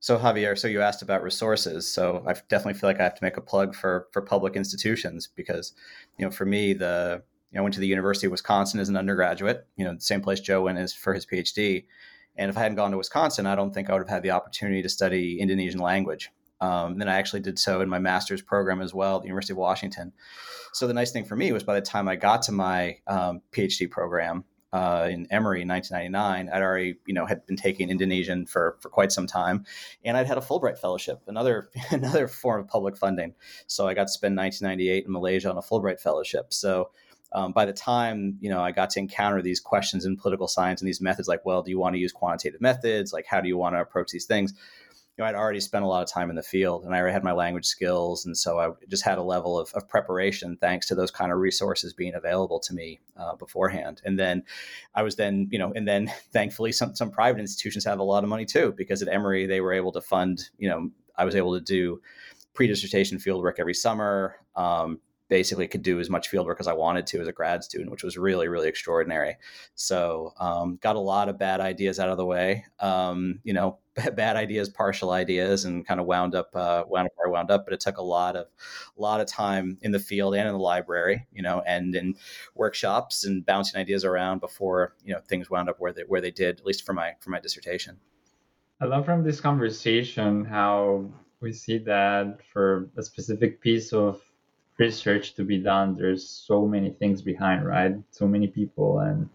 So 0.00 0.18
Javier, 0.18 0.56
so 0.56 0.68
you 0.68 0.82
asked 0.82 1.02
about 1.02 1.22
resources. 1.22 1.90
So 1.90 2.22
I 2.26 2.34
definitely 2.48 2.74
feel 2.74 2.88
like 2.88 3.00
I 3.00 3.04
have 3.04 3.14
to 3.16 3.24
make 3.24 3.36
a 3.36 3.40
plug 3.40 3.74
for 3.74 4.08
for 4.12 4.22
public 4.22 4.56
institutions 4.56 5.28
because, 5.34 5.72
you 6.18 6.24
know, 6.24 6.30
for 6.30 6.44
me, 6.46 6.74
the 6.74 7.22
you 7.50 7.56
know, 7.56 7.60
I 7.60 7.62
went 7.62 7.74
to 7.74 7.80
the 7.80 7.86
University 7.86 8.26
of 8.26 8.32
Wisconsin 8.32 8.80
as 8.80 8.88
an 8.88 8.96
undergraduate. 8.96 9.66
You 9.76 9.84
know, 9.84 9.94
the 9.94 10.00
same 10.00 10.20
place 10.20 10.40
Joe 10.40 10.62
went 10.62 10.78
is 10.78 10.92
for 10.92 11.14
his 11.14 11.26
PhD. 11.26 11.86
And 12.36 12.50
if 12.50 12.56
I 12.56 12.60
hadn't 12.60 12.76
gone 12.76 12.90
to 12.90 12.98
Wisconsin, 12.98 13.46
I 13.46 13.54
don't 13.54 13.72
think 13.72 13.88
I 13.88 13.94
would 13.94 14.02
have 14.02 14.08
had 14.08 14.22
the 14.22 14.32
opportunity 14.32 14.82
to 14.82 14.88
study 14.88 15.40
Indonesian 15.40 15.80
language. 15.80 16.30
Um, 16.60 16.98
then 16.98 17.08
I 17.08 17.16
actually 17.16 17.40
did 17.40 17.58
so 17.58 17.80
in 17.80 17.88
my 17.88 17.98
master's 17.98 18.42
program 18.42 18.80
as 18.80 18.94
well 18.94 19.16
at 19.16 19.22
the 19.22 19.28
University 19.28 19.52
of 19.52 19.58
Washington. 19.58 20.12
So 20.72 20.86
the 20.86 20.94
nice 20.94 21.12
thing 21.12 21.24
for 21.24 21.36
me 21.36 21.52
was 21.52 21.64
by 21.64 21.74
the 21.74 21.86
time 21.86 22.08
I 22.08 22.16
got 22.16 22.42
to 22.42 22.52
my 22.52 22.98
um, 23.06 23.42
PhD 23.52 23.90
program, 23.90 24.44
uh, 24.72 25.08
in 25.10 25.26
Emory 25.30 25.62
in 25.62 25.68
1999, 25.68 26.48
I'd 26.52 26.62
already, 26.62 26.96
you 27.06 27.14
know, 27.14 27.24
had 27.26 27.46
been 27.46 27.56
taking 27.56 27.88
Indonesian 27.88 28.46
for, 28.46 28.76
for 28.80 28.88
quite 28.88 29.12
some 29.12 29.26
time, 29.26 29.64
and 30.04 30.16
I'd 30.16 30.26
had 30.26 30.38
a 30.38 30.42
Fulbright 30.42 30.78
fellowship, 30.78 31.22
another 31.26 31.70
another 31.90 32.28
form 32.28 32.62
of 32.62 32.68
public 32.68 32.96
funding. 32.96 33.34
So 33.66 33.86
I 33.86 33.94
got 33.94 34.04
to 34.04 34.12
spend 34.12 34.36
1998 34.36 35.06
in 35.06 35.12
Malaysia 35.12 35.50
on 35.50 35.56
a 35.56 35.62
Fulbright 35.62 36.00
fellowship. 36.00 36.52
So 36.52 36.90
um, 37.32 37.52
by 37.52 37.64
the 37.64 37.72
time 37.72 38.38
you 38.40 38.50
know 38.50 38.60
I 38.60 38.72
got 38.72 38.90
to 38.90 39.00
encounter 39.00 39.40
these 39.40 39.60
questions 39.60 40.04
in 40.04 40.16
political 40.16 40.48
science 40.48 40.80
and 40.80 40.88
these 40.88 41.00
methods, 41.00 41.28
like, 41.28 41.44
well, 41.44 41.62
do 41.62 41.70
you 41.70 41.78
want 41.78 41.94
to 41.94 42.00
use 42.00 42.12
quantitative 42.12 42.60
methods? 42.60 43.12
Like, 43.12 43.26
how 43.26 43.40
do 43.40 43.48
you 43.48 43.56
want 43.56 43.76
to 43.76 43.80
approach 43.80 44.10
these 44.10 44.26
things? 44.26 44.52
You 45.16 45.24
know, 45.24 45.28
I'd 45.28 45.34
already 45.34 45.60
spent 45.60 45.84
a 45.84 45.88
lot 45.88 46.02
of 46.02 46.10
time 46.10 46.28
in 46.28 46.36
the 46.36 46.42
field 46.42 46.84
and 46.84 46.94
I 46.94 46.98
already 46.98 47.14
had 47.14 47.24
my 47.24 47.32
language 47.32 47.64
skills. 47.64 48.26
And 48.26 48.36
so 48.36 48.58
I 48.58 48.70
just 48.88 49.02
had 49.02 49.16
a 49.16 49.22
level 49.22 49.58
of, 49.58 49.72
of 49.72 49.88
preparation 49.88 50.58
thanks 50.60 50.86
to 50.88 50.94
those 50.94 51.10
kind 51.10 51.32
of 51.32 51.38
resources 51.38 51.94
being 51.94 52.14
available 52.14 52.60
to 52.60 52.74
me 52.74 53.00
uh, 53.16 53.34
beforehand. 53.36 54.02
And 54.04 54.18
then 54.18 54.42
I 54.94 55.02
was 55.02 55.16
then, 55.16 55.48
you 55.50 55.58
know, 55.58 55.72
and 55.74 55.88
then 55.88 56.12
thankfully 56.32 56.72
some, 56.72 56.94
some 56.94 57.10
private 57.10 57.40
institutions 57.40 57.84
have 57.86 57.98
a 57.98 58.04
lot 58.04 58.24
of 58.24 58.30
money 58.30 58.44
too, 58.44 58.74
because 58.76 59.00
at 59.00 59.08
Emory, 59.08 59.46
they 59.46 59.62
were 59.62 59.72
able 59.72 59.92
to 59.92 60.02
fund, 60.02 60.50
you 60.58 60.68
know, 60.68 60.90
I 61.16 61.24
was 61.24 61.34
able 61.34 61.54
to 61.54 61.62
do 61.62 62.00
pre-dissertation 62.52 63.18
field 63.18 63.42
work 63.42 63.58
every 63.58 63.74
summer. 63.74 64.36
Um, 64.54 65.00
basically 65.28 65.66
could 65.66 65.82
do 65.82 65.98
as 65.98 66.08
much 66.08 66.28
field 66.28 66.46
work 66.46 66.60
as 66.60 66.68
I 66.68 66.72
wanted 66.72 67.06
to 67.08 67.20
as 67.20 67.26
a 67.26 67.32
grad 67.32 67.64
student, 67.64 67.90
which 67.90 68.04
was 68.04 68.16
really, 68.16 68.46
really 68.46 68.68
extraordinary. 68.68 69.36
So 69.74 70.32
um, 70.38 70.78
got 70.80 70.94
a 70.94 71.00
lot 71.00 71.28
of 71.28 71.36
bad 71.36 71.60
ideas 71.60 71.98
out 71.98 72.10
of 72.10 72.16
the 72.16 72.24
way. 72.24 72.64
Um, 72.78 73.40
you 73.42 73.52
know, 73.52 73.78
bad 74.14 74.36
ideas, 74.36 74.68
partial 74.68 75.10
ideas, 75.10 75.64
and 75.64 75.86
kind 75.86 76.00
of 76.00 76.06
wound 76.06 76.34
up 76.34 76.54
uh, 76.54 76.84
wound 76.86 77.06
up 77.06 77.12
where 77.16 77.28
I 77.28 77.30
wound 77.30 77.50
up. 77.50 77.64
But 77.64 77.74
it 77.74 77.80
took 77.80 77.96
a 77.96 78.02
lot 78.02 78.36
of 78.36 78.46
a 78.96 79.00
lot 79.00 79.20
of 79.20 79.26
time 79.26 79.78
in 79.82 79.92
the 79.92 79.98
field 79.98 80.34
and 80.34 80.46
in 80.46 80.54
the 80.54 80.60
library, 80.60 81.26
you 81.32 81.42
know, 81.42 81.62
and 81.66 81.94
in 81.94 82.14
workshops 82.54 83.24
and 83.24 83.44
bouncing 83.44 83.80
ideas 83.80 84.04
around 84.04 84.40
before 84.40 84.94
you 85.04 85.14
know 85.14 85.20
things 85.20 85.50
wound 85.50 85.68
up 85.68 85.76
where 85.78 85.92
they 85.92 86.02
where 86.02 86.20
they 86.20 86.30
did, 86.30 86.60
at 86.60 86.66
least 86.66 86.84
for 86.84 86.92
my 86.92 87.12
for 87.20 87.30
my 87.30 87.40
dissertation. 87.40 87.98
I 88.80 88.84
love 88.84 89.06
from 89.06 89.24
this 89.24 89.40
conversation 89.40 90.44
how 90.44 91.10
we 91.40 91.52
see 91.52 91.78
that 91.78 92.38
for 92.52 92.90
a 92.96 93.02
specific 93.02 93.60
piece 93.60 93.92
of 93.92 94.20
research 94.78 95.34
to 95.34 95.44
be 95.44 95.58
done, 95.58 95.94
there's 95.94 96.28
so 96.28 96.66
many 96.66 96.90
things 96.90 97.22
behind, 97.22 97.66
right? 97.66 97.94
So 98.10 98.26
many 98.26 98.46
people 98.46 98.98
and 99.00 99.28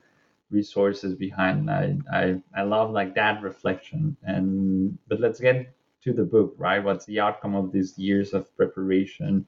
resources 0.51 1.15
behind. 1.15 1.69
I 1.69 1.97
I 2.11 2.41
I 2.55 2.63
love 2.63 2.91
like 2.91 3.15
that 3.15 3.41
reflection. 3.41 4.17
And 4.23 4.97
but 5.07 5.19
let's 5.19 5.39
get 5.39 5.73
to 6.03 6.13
the 6.13 6.23
book, 6.23 6.55
right? 6.57 6.83
What's 6.83 7.05
the 7.05 7.19
outcome 7.19 7.55
of 7.55 7.71
these 7.71 7.97
years 7.97 8.33
of 8.33 8.55
preparation 8.57 9.45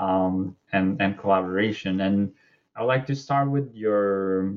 um, 0.00 0.56
and 0.72 1.00
and 1.00 1.18
collaboration? 1.18 2.00
And 2.00 2.32
I'd 2.76 2.84
like 2.84 3.06
to 3.06 3.16
start 3.16 3.50
with 3.50 3.74
your, 3.74 4.54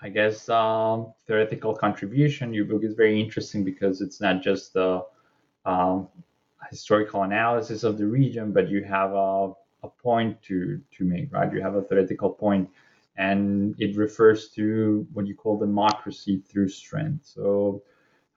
I 0.00 0.08
guess, 0.08 0.48
um, 0.48 1.12
theoretical 1.26 1.74
contribution. 1.74 2.52
Your 2.52 2.64
book 2.64 2.84
is 2.84 2.94
very 2.94 3.20
interesting 3.20 3.64
because 3.64 4.00
it's 4.00 4.20
not 4.20 4.42
just 4.42 4.72
the 4.74 5.04
um, 5.64 6.08
historical 6.70 7.22
analysis 7.22 7.84
of 7.84 7.98
the 7.98 8.06
region, 8.06 8.52
but 8.52 8.68
you 8.68 8.84
have 8.84 9.12
a, 9.12 9.52
a 9.82 9.88
point 10.02 10.42
to, 10.42 10.80
to 10.96 11.04
make, 11.04 11.32
right? 11.32 11.52
You 11.52 11.60
have 11.62 11.74
a 11.76 11.82
theoretical 11.82 12.30
point, 12.30 12.68
and 13.16 13.74
it 13.78 13.96
refers 13.96 14.50
to 14.50 15.06
what 15.12 15.26
you 15.26 15.34
call 15.34 15.58
democracy 15.58 16.42
through 16.48 16.68
strength. 16.68 17.26
So, 17.26 17.82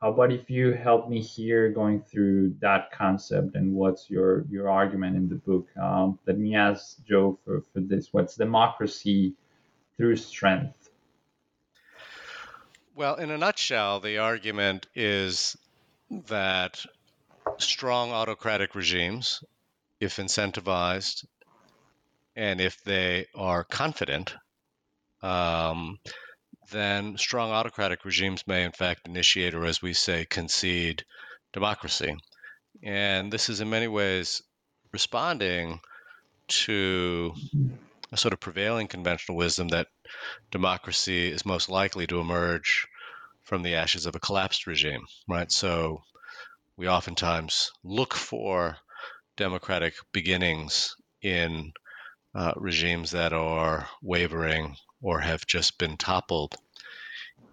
how 0.01 0.11
about 0.11 0.31
if 0.31 0.49
you 0.49 0.73
help 0.73 1.09
me 1.09 1.21
here 1.21 1.71
going 1.71 2.01
through 2.01 2.55
that 2.59 2.91
concept 2.91 3.55
and 3.55 3.73
what's 3.73 4.09
your, 4.09 4.45
your 4.49 4.69
argument 4.69 5.15
in 5.15 5.29
the 5.29 5.35
book? 5.35 5.67
Um, 5.81 6.19
let 6.27 6.37
me 6.37 6.53
ask 6.55 7.03
Joe 7.05 7.39
for, 7.45 7.63
for 7.73 7.79
this. 7.79 8.09
What's 8.11 8.35
democracy 8.35 9.33
through 9.95 10.17
strength? 10.17 10.89
Well, 12.93 13.15
in 13.15 13.31
a 13.31 13.37
nutshell, 13.37 13.99
the 13.99 14.19
argument 14.19 14.87
is 14.95 15.57
that 16.27 16.85
strong 17.57 18.11
autocratic 18.11 18.75
regimes, 18.75 19.43
if 19.99 20.17
incentivized 20.17 21.25
and 22.35 22.59
if 22.59 22.83
they 22.83 23.25
are 23.33 23.63
confident, 23.63 24.35
um, 25.25 25.97
then 26.71 27.17
strong 27.17 27.51
autocratic 27.51 28.05
regimes 28.05 28.43
may, 28.45 28.63
in 28.63 28.71
fact, 28.71 29.07
initiate 29.07 29.55
or, 29.55 29.65
as 29.65 29.81
we 29.81 29.93
say, 29.93 30.25
concede 30.25 31.03
democracy. 31.51 32.15
And 32.83 33.31
this 33.31 33.49
is 33.49 33.61
in 33.61 33.69
many 33.69 33.87
ways 33.87 34.41
responding 34.91 35.79
to 36.47 37.33
a 38.11 38.17
sort 38.17 38.33
of 38.33 38.39
prevailing 38.39 38.87
conventional 38.87 39.37
wisdom 39.37 39.69
that 39.69 39.87
democracy 40.51 41.31
is 41.31 41.45
most 41.45 41.69
likely 41.69 42.05
to 42.07 42.19
emerge 42.19 42.87
from 43.43 43.63
the 43.63 43.75
ashes 43.75 44.05
of 44.05 44.15
a 44.15 44.19
collapsed 44.19 44.67
regime, 44.67 45.05
right? 45.27 45.51
So 45.51 46.01
we 46.77 46.87
oftentimes 46.87 47.71
look 47.83 48.13
for 48.13 48.77
democratic 49.37 49.95
beginnings 50.11 50.95
in 51.21 51.71
uh, 52.35 52.53
regimes 52.57 53.11
that 53.11 53.33
are 53.33 53.87
wavering 54.03 54.75
or 55.01 55.19
have 55.19 55.45
just 55.45 55.77
been 55.77 55.97
toppled. 55.97 56.55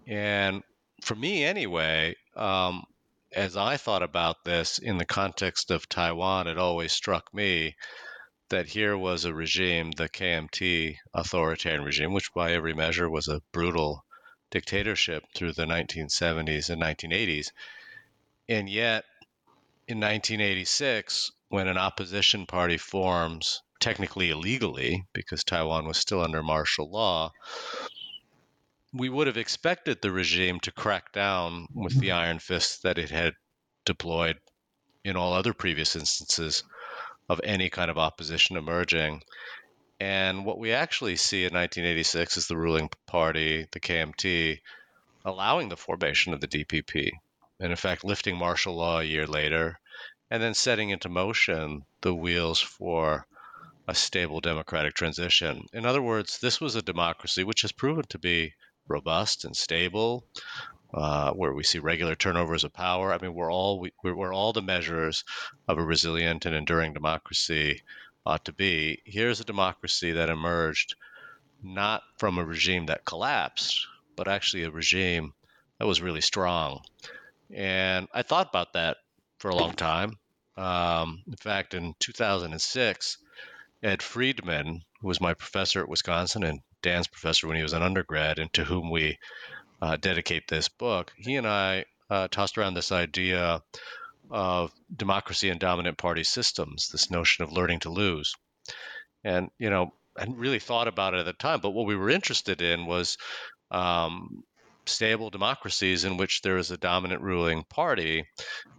And 0.07 0.63
for 1.01 1.15
me, 1.15 1.43
anyway, 1.43 2.15
um, 2.35 2.83
as 3.31 3.57
I 3.57 3.77
thought 3.77 4.03
about 4.03 4.43
this 4.43 4.79
in 4.79 4.97
the 4.97 5.05
context 5.05 5.71
of 5.71 5.89
Taiwan, 5.89 6.47
it 6.47 6.57
always 6.57 6.91
struck 6.91 7.33
me 7.33 7.75
that 8.49 8.67
here 8.67 8.97
was 8.97 9.25
a 9.25 9.33
regime, 9.33 9.91
the 9.91 10.09
KMT 10.09 10.97
authoritarian 11.13 11.83
regime, 11.83 12.13
which 12.13 12.33
by 12.33 12.53
every 12.53 12.73
measure 12.73 13.09
was 13.09 13.27
a 13.27 13.41
brutal 13.51 14.05
dictatorship 14.51 15.23
through 15.33 15.53
the 15.53 15.65
1970s 15.65 16.69
and 16.69 16.81
1980s. 16.81 17.47
And 18.47 18.69
yet, 18.69 19.05
in 19.87 19.99
1986, 19.99 21.31
when 21.49 21.67
an 21.67 21.77
opposition 21.77 22.45
party 22.45 22.77
forms, 22.77 23.61
technically 23.83 24.29
illegally, 24.29 25.05
because 25.11 25.43
Taiwan 25.43 25.85
was 25.85 25.97
still 25.97 26.23
under 26.23 26.41
martial 26.41 26.89
law, 26.89 27.33
we 28.93 29.09
would 29.09 29.27
have 29.27 29.35
expected 29.35 30.01
the 30.01 30.09
regime 30.09 30.61
to 30.61 30.71
crack 30.71 31.11
down 31.11 31.67
with 31.73 31.99
the 31.99 32.07
mm-hmm. 32.07 32.17
iron 32.17 32.39
fist 32.39 32.83
that 32.83 32.97
it 32.97 33.09
had 33.09 33.33
deployed 33.83 34.37
in 35.03 35.17
all 35.17 35.33
other 35.33 35.53
previous 35.53 35.97
instances 35.97 36.63
of 37.27 37.41
any 37.43 37.69
kind 37.69 37.91
of 37.91 37.97
opposition 37.97 38.55
emerging. 38.55 39.21
And 39.99 40.45
what 40.45 40.59
we 40.59 40.71
actually 40.71 41.17
see 41.17 41.43
in 41.43 41.53
1986 41.53 42.37
is 42.37 42.47
the 42.47 42.55
ruling 42.55 42.89
party, 43.05 43.67
the 43.73 43.81
KMT, 43.81 44.61
allowing 45.25 45.67
the 45.67 45.75
formation 45.75 46.33
of 46.33 46.39
the 46.39 46.47
DPP 46.47 47.11
and 47.59 47.71
in 47.71 47.77
fact 47.77 48.05
lifting 48.05 48.37
martial 48.37 48.75
law 48.75 48.99
a 48.99 49.03
year 49.03 49.27
later, 49.27 49.77
and 50.31 50.41
then 50.41 50.53
setting 50.53 50.89
into 50.89 51.09
motion 51.09 51.83
the 51.99 52.15
wheels 52.15 52.61
for 52.61 53.27
a 53.87 53.95
stable 53.95 54.39
democratic 54.39 54.93
transition. 54.93 55.67
In 55.73 55.85
other 55.85 56.01
words, 56.01 56.39
this 56.39 56.61
was 56.61 56.75
a 56.75 56.81
democracy 56.81 57.43
which 57.43 57.61
has 57.61 57.71
proven 57.71 58.05
to 58.09 58.19
be 58.19 58.53
robust 58.87 59.45
and 59.45 59.55
stable, 59.55 60.25
uh, 60.93 61.31
where 61.31 61.53
we 61.53 61.63
see 61.63 61.79
regular 61.79 62.15
turnovers 62.15 62.63
of 62.63 62.73
power. 62.73 63.11
I 63.11 63.17
mean, 63.17 63.33
we're 63.33 63.51
all 63.51 63.79
we, 63.79 63.91
we're 64.03 64.33
all 64.33 64.53
the 64.53 64.61
measures 64.61 65.23
of 65.67 65.77
a 65.77 65.83
resilient 65.83 66.45
and 66.45 66.55
enduring 66.55 66.93
democracy 66.93 67.81
ought 68.25 68.45
to 68.45 68.53
be. 68.53 69.01
Here's 69.05 69.39
a 69.39 69.45
democracy 69.45 70.13
that 70.13 70.29
emerged 70.29 70.95
not 71.61 72.03
from 72.17 72.37
a 72.37 72.45
regime 72.45 72.85
that 72.87 73.05
collapsed, 73.05 73.87
but 74.15 74.27
actually 74.27 74.63
a 74.63 74.71
regime 74.71 75.33
that 75.79 75.87
was 75.87 76.01
really 76.01 76.21
strong. 76.21 76.83
And 77.53 78.07
I 78.13 78.21
thought 78.21 78.49
about 78.49 78.73
that 78.73 78.97
for 79.39 79.49
a 79.49 79.55
long 79.55 79.73
time. 79.73 80.17
Um, 80.55 81.23
in 81.27 81.35
fact, 81.35 81.73
in 81.73 81.95
2006, 81.99 83.17
Ed 83.83 84.01
Friedman, 84.01 84.81
who 85.01 85.07
was 85.07 85.19
my 85.19 85.33
professor 85.33 85.81
at 85.81 85.89
Wisconsin 85.89 86.43
and 86.43 86.61
Dan's 86.81 87.07
professor 87.07 87.47
when 87.47 87.57
he 87.57 87.63
was 87.63 87.73
an 87.73 87.83
undergrad, 87.83 88.39
and 88.39 88.51
to 88.53 88.63
whom 88.63 88.89
we 88.89 89.17
uh, 89.81 89.97
dedicate 89.97 90.47
this 90.47 90.69
book, 90.69 91.11
he 91.17 91.35
and 91.35 91.47
I 91.47 91.85
uh, 92.09 92.27
tossed 92.29 92.57
around 92.57 92.73
this 92.73 92.91
idea 92.91 93.61
of 94.31 94.71
democracy 94.95 95.49
and 95.49 95.59
dominant 95.59 95.97
party 95.97 96.23
systems, 96.23 96.89
this 96.89 97.11
notion 97.11 97.43
of 97.43 97.51
learning 97.51 97.81
to 97.81 97.89
lose. 97.89 98.33
And, 99.23 99.49
you 99.59 99.69
know, 99.69 99.93
I 100.17 100.21
hadn't 100.21 100.37
really 100.37 100.59
thought 100.59 100.87
about 100.87 101.13
it 101.13 101.19
at 101.19 101.25
the 101.25 101.33
time, 101.33 101.59
but 101.59 101.71
what 101.71 101.85
we 101.85 101.95
were 101.95 102.09
interested 102.09 102.61
in 102.61 102.85
was 102.85 103.17
um, 103.71 104.43
stable 104.85 105.29
democracies 105.29 106.03
in 106.03 106.17
which 106.17 106.41
there 106.41 106.57
is 106.57 106.71
a 106.71 106.77
dominant 106.77 107.21
ruling 107.21 107.63
party 107.69 108.25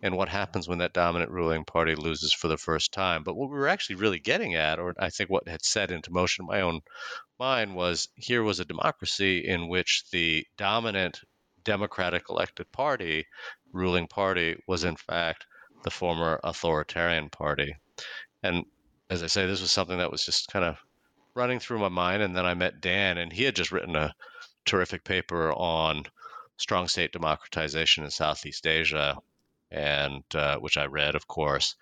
and 0.02 0.16
what 0.16 0.28
happens 0.28 0.68
when 0.68 0.78
that 0.78 0.92
dominant 0.92 1.30
ruling 1.30 1.64
party 1.64 1.94
loses 1.94 2.32
for 2.32 2.48
the 2.48 2.56
first 2.56 2.92
time. 2.92 3.22
But 3.22 3.36
what 3.36 3.50
we 3.50 3.56
were 3.56 3.68
actually 3.68 3.96
really 3.96 4.18
getting 4.18 4.54
at, 4.54 4.78
or 4.78 4.94
I 4.98 5.10
think 5.10 5.30
what 5.30 5.48
had 5.48 5.64
set 5.64 5.90
into 5.90 6.12
motion 6.12 6.46
my 6.46 6.60
own 6.60 6.80
mind, 7.38 7.74
was 7.74 8.08
here 8.16 8.42
was 8.42 8.60
a 8.60 8.64
democracy 8.64 9.46
in 9.46 9.68
which 9.68 10.04
the 10.12 10.46
dominant 10.56 11.20
democratic 11.64 12.24
elected 12.28 12.70
party, 12.70 13.26
ruling 13.72 14.06
party, 14.06 14.56
was 14.66 14.84
in 14.84 14.96
fact 14.96 15.46
the 15.82 15.90
former 15.90 16.40
authoritarian 16.44 17.30
party. 17.30 17.74
And 18.42 18.64
as 19.10 19.22
I 19.22 19.26
say, 19.26 19.46
this 19.46 19.60
was 19.60 19.70
something 19.70 19.98
that 19.98 20.10
was 20.10 20.24
just 20.24 20.48
kind 20.48 20.64
of 20.64 20.76
running 21.34 21.58
through 21.58 21.78
my 21.78 21.88
mind. 21.88 22.22
And 22.22 22.36
then 22.36 22.46
I 22.46 22.54
met 22.54 22.80
Dan, 22.80 23.18
and 23.18 23.32
he 23.32 23.44
had 23.44 23.56
just 23.56 23.72
written 23.72 23.96
a 23.96 24.14
terrific 24.64 25.04
paper 25.04 25.52
on 25.52 26.04
strong 26.56 26.88
state 26.88 27.12
democratization 27.12 28.04
in 28.04 28.10
Southeast 28.10 28.66
Asia, 28.66 29.16
and 29.70 30.22
uh, 30.34 30.56
which 30.58 30.76
I 30.76 30.86
read, 30.86 31.14
of 31.14 31.26
course. 31.26 31.76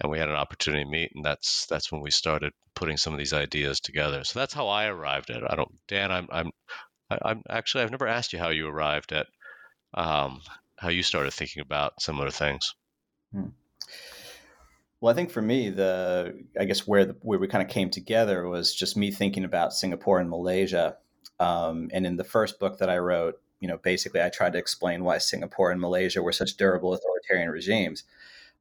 And 0.00 0.10
we 0.10 0.18
had 0.18 0.28
an 0.28 0.36
opportunity 0.36 0.84
to 0.84 0.90
meet, 0.90 1.12
and 1.14 1.24
that's 1.24 1.66
that's 1.66 1.90
when 1.90 2.00
we 2.00 2.10
started 2.10 2.52
putting 2.74 2.96
some 2.96 3.12
of 3.12 3.18
these 3.18 3.32
ideas 3.32 3.80
together. 3.80 4.22
So 4.22 4.38
that's 4.38 4.54
how 4.54 4.68
I 4.68 4.86
arrived 4.86 5.30
at 5.30 5.42
it. 5.42 5.48
I 5.50 5.56
don't, 5.56 5.74
Dan. 5.88 6.12
I'm 6.12 6.28
I'm 6.30 6.50
I'm 7.10 7.42
actually 7.48 7.84
I've 7.84 7.90
never 7.90 8.06
asked 8.06 8.32
you 8.32 8.38
how 8.38 8.50
you 8.50 8.68
arrived 8.68 9.12
at 9.12 9.26
um, 9.94 10.40
how 10.76 10.88
you 10.88 11.02
started 11.02 11.32
thinking 11.32 11.62
about 11.62 12.00
similar 12.00 12.30
things. 12.30 12.74
Hmm. 13.32 13.48
Well, 15.00 15.12
I 15.12 15.16
think 15.16 15.30
for 15.30 15.42
me, 15.42 15.70
the 15.70 16.44
I 16.58 16.64
guess 16.64 16.86
where 16.86 17.04
the, 17.04 17.16
where 17.22 17.38
we 17.38 17.48
kind 17.48 17.62
of 17.62 17.70
came 17.70 17.90
together 17.90 18.48
was 18.48 18.74
just 18.74 18.96
me 18.96 19.10
thinking 19.10 19.44
about 19.44 19.72
Singapore 19.72 20.18
and 20.18 20.28
Malaysia. 20.28 20.96
Um, 21.40 21.90
and 21.92 22.06
in 22.06 22.16
the 22.16 22.24
first 22.24 22.58
book 22.58 22.78
that 22.78 22.90
I 22.90 22.98
wrote, 22.98 23.40
you 23.60 23.68
know, 23.68 23.78
basically 23.78 24.22
I 24.22 24.28
tried 24.28 24.52
to 24.52 24.58
explain 24.58 25.04
why 25.04 25.18
Singapore 25.18 25.70
and 25.70 25.80
Malaysia 25.80 26.22
were 26.22 26.32
such 26.32 26.56
durable 26.56 26.94
authoritarian 26.94 27.50
regimes. 27.50 28.04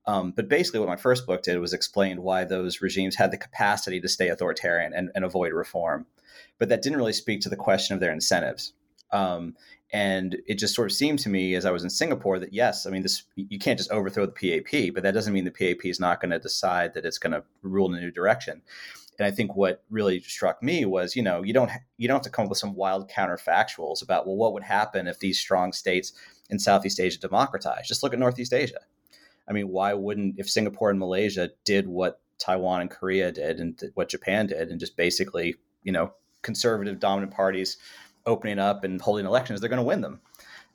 Um, 0.05 0.31
but 0.31 0.47
basically, 0.47 0.79
what 0.79 0.89
my 0.89 0.95
first 0.95 1.27
book 1.27 1.43
did 1.43 1.59
was 1.59 1.73
explain 1.73 2.21
why 2.21 2.45
those 2.45 2.81
regimes 2.81 3.15
had 3.15 3.31
the 3.31 3.37
capacity 3.37 3.99
to 3.99 4.07
stay 4.07 4.29
authoritarian 4.29 4.93
and, 4.93 5.11
and 5.13 5.25
avoid 5.25 5.51
reform. 5.51 6.05
But 6.59 6.69
that 6.69 6.81
didn't 6.81 6.97
really 6.97 7.13
speak 7.13 7.41
to 7.41 7.49
the 7.49 7.57
question 7.57 7.93
of 7.93 7.99
their 7.99 8.13
incentives. 8.13 8.73
Um, 9.11 9.55
and 9.91 10.37
it 10.47 10.55
just 10.55 10.75
sort 10.75 10.89
of 10.89 10.95
seemed 10.95 11.19
to 11.19 11.29
me 11.29 11.55
as 11.55 11.65
I 11.65 11.71
was 11.71 11.83
in 11.83 11.89
Singapore 11.89 12.39
that 12.39 12.53
yes, 12.53 12.85
I 12.85 12.89
mean 12.89 13.03
this 13.03 13.23
you 13.35 13.59
can't 13.59 13.77
just 13.77 13.91
overthrow 13.91 14.25
the 14.25 14.31
PAP, 14.31 14.93
but 14.93 15.03
that 15.03 15.13
doesn't 15.13 15.33
mean 15.33 15.45
the 15.45 15.51
PAP 15.51 15.85
is 15.85 15.99
not 15.99 16.19
going 16.21 16.31
to 16.31 16.39
decide 16.39 16.93
that 16.93 17.05
it's 17.05 17.17
going 17.17 17.33
to 17.33 17.43
rule 17.61 17.91
in 17.91 17.97
a 17.97 18.01
new 18.01 18.11
direction. 18.11 18.61
And 19.17 19.25
I 19.25 19.31
think 19.31 19.55
what 19.55 19.83
really 19.89 20.19
struck 20.21 20.61
me 20.61 20.85
was, 20.85 21.15
you 21.15 21.23
know, 21.23 21.43
you 21.43 21.53
don't 21.53 21.71
you 21.97 22.07
don't 22.07 22.15
have 22.15 22.23
to 22.23 22.29
come 22.29 22.45
up 22.45 22.49
with 22.49 22.59
some 22.59 22.75
wild 22.75 23.09
counterfactuals 23.09 24.03
about 24.03 24.27
well, 24.27 24.35
what 24.35 24.53
would 24.53 24.63
happen 24.63 25.07
if 25.07 25.19
these 25.19 25.39
strong 25.39 25.73
states 25.73 26.13
in 26.49 26.59
Southeast 26.59 26.99
Asia 26.99 27.19
democratized? 27.19 27.87
Just 27.87 28.03
look 28.03 28.13
at 28.13 28.19
Northeast 28.19 28.53
Asia. 28.53 28.79
I 29.47 29.53
mean, 29.53 29.69
why 29.69 29.93
wouldn't 29.93 30.39
if 30.39 30.49
Singapore 30.49 30.89
and 30.89 30.99
Malaysia 30.99 31.49
did 31.63 31.87
what 31.87 32.19
Taiwan 32.37 32.81
and 32.81 32.91
Korea 32.91 33.31
did 33.31 33.59
and 33.59 33.81
what 33.95 34.09
Japan 34.09 34.47
did, 34.47 34.69
and 34.69 34.79
just 34.79 34.95
basically, 34.95 35.55
you 35.83 35.91
know, 35.91 36.13
conservative 36.41 36.99
dominant 36.99 37.33
parties 37.33 37.77
opening 38.25 38.59
up 38.59 38.83
and 38.83 39.01
holding 39.01 39.25
elections, 39.25 39.59
they're 39.59 39.69
going 39.69 39.77
to 39.77 39.83
win 39.83 40.01
them 40.01 40.19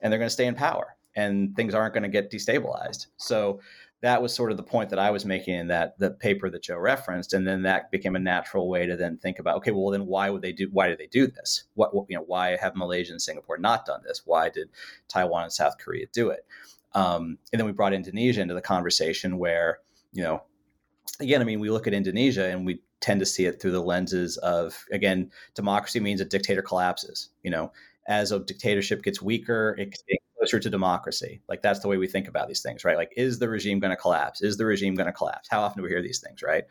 and 0.01 0.13
they're 0.13 0.19
going 0.19 0.29
to 0.29 0.33
stay 0.33 0.47
in 0.47 0.55
power 0.55 0.97
and 1.15 1.55
things 1.55 1.75
aren't 1.75 1.95
going 1.95 2.03
to 2.03 2.09
get 2.09 2.31
destabilized. 2.31 3.07
So 3.19 3.61
that 4.03 4.21
was 4.21 4.35
sort 4.35 4.51
of 4.51 4.57
the 4.57 4.65
point 4.65 4.91
that 4.91 4.99
I 4.99 5.11
was 5.11 5.25
making 5.25 5.55
in 5.55 5.69
that 5.69 5.99
the 5.99 6.11
paper 6.11 6.51
that 6.51 6.63
Joe 6.63 6.77
referenced, 6.77 7.33
and 7.33 7.47
then 7.47 7.63
that 7.63 7.91
became 7.91 8.17
a 8.17 8.21
natural 8.21 8.69
way 8.69 8.85
to 8.85 8.97
then 8.97 9.17
think 9.17 9.39
about, 9.39 9.57
okay, 9.59 9.71
well 9.71 9.91
then 9.91 10.07
why 10.07 10.29
would 10.29 10.43
they 10.43 10.53
do? 10.53 10.69
Why 10.73 10.89
do 10.89 10.97
they 10.97 11.07
do 11.07 11.29
this? 11.29 11.65
What, 11.75 11.95
what 11.95 12.07
you 12.09 12.17
know? 12.17 12.25
Why 12.27 12.57
have 12.57 12.75
Malaysia 12.75 13.13
and 13.13 13.23
Singapore 13.23 13.59
not 13.59 13.87
done 13.87 14.01
this? 14.05 14.23
Why 14.25 14.49
did 14.51 14.69
Taiwan 15.09 15.45
and 15.45 15.53
South 15.53 15.79
Korea 15.79 16.07
do 16.13 16.31
it? 16.31 16.45
Um, 16.95 17.39
and 17.53 17.61
then 17.61 17.67
we 17.67 17.73
brought 17.73 17.95
Indonesia 17.95 18.43
into 18.43 18.55
the 18.55 18.61
conversation, 18.61 19.39
where 19.39 19.79
you 20.13 20.23
know, 20.23 20.43
again, 21.21 21.41
I 21.41 21.45
mean, 21.45 21.61
we 21.61 21.71
look 21.71 21.87
at 21.87 21.95
Indonesia 21.95 22.47
and 22.47 22.67
we 22.67 22.83
tend 23.01 23.21
to 23.21 23.27
see 23.27 23.45
it 23.45 23.61
through 23.61 23.73
the 23.73 23.83
lenses 23.83 24.37
of 24.39 24.85
again 24.93 25.31
democracy 25.55 26.01
means 26.01 26.21
a 26.21 26.25
dictator 26.25 26.63
collapses 26.63 27.31
you 27.43 27.51
know 27.51 27.73
as 28.07 28.31
a 28.31 28.39
dictatorship 28.39 29.03
gets 29.03 29.21
weaker 29.21 29.75
it 29.77 29.91
gets 29.91 30.05
closer 30.43 30.59
to 30.59 30.69
democracy. 30.71 31.41
Like 31.49 31.63
that's 31.63 31.81
the 31.81 31.89
way 31.89 31.99
we 31.99 32.09
think 32.09 32.27
about 32.27 32.49
these 32.49 32.63
things 32.63 32.85
right? 32.85 32.97
Like 32.97 33.13
is 33.17 33.39
the 33.39 33.49
regime 33.49 33.79
going 33.79 33.91
to 33.93 33.97
collapse? 33.97 34.43
Is 34.43 34.57
the 34.57 34.67
regime 34.67 34.97
going 34.97 35.07
to 35.07 35.13
collapse? 35.13 35.49
How 35.49 35.61
often 35.61 35.79
do 35.79 35.85
we 35.85 35.89
hear 35.89 36.03
these 36.03 36.19
things 36.21 36.43
right? 36.43 36.65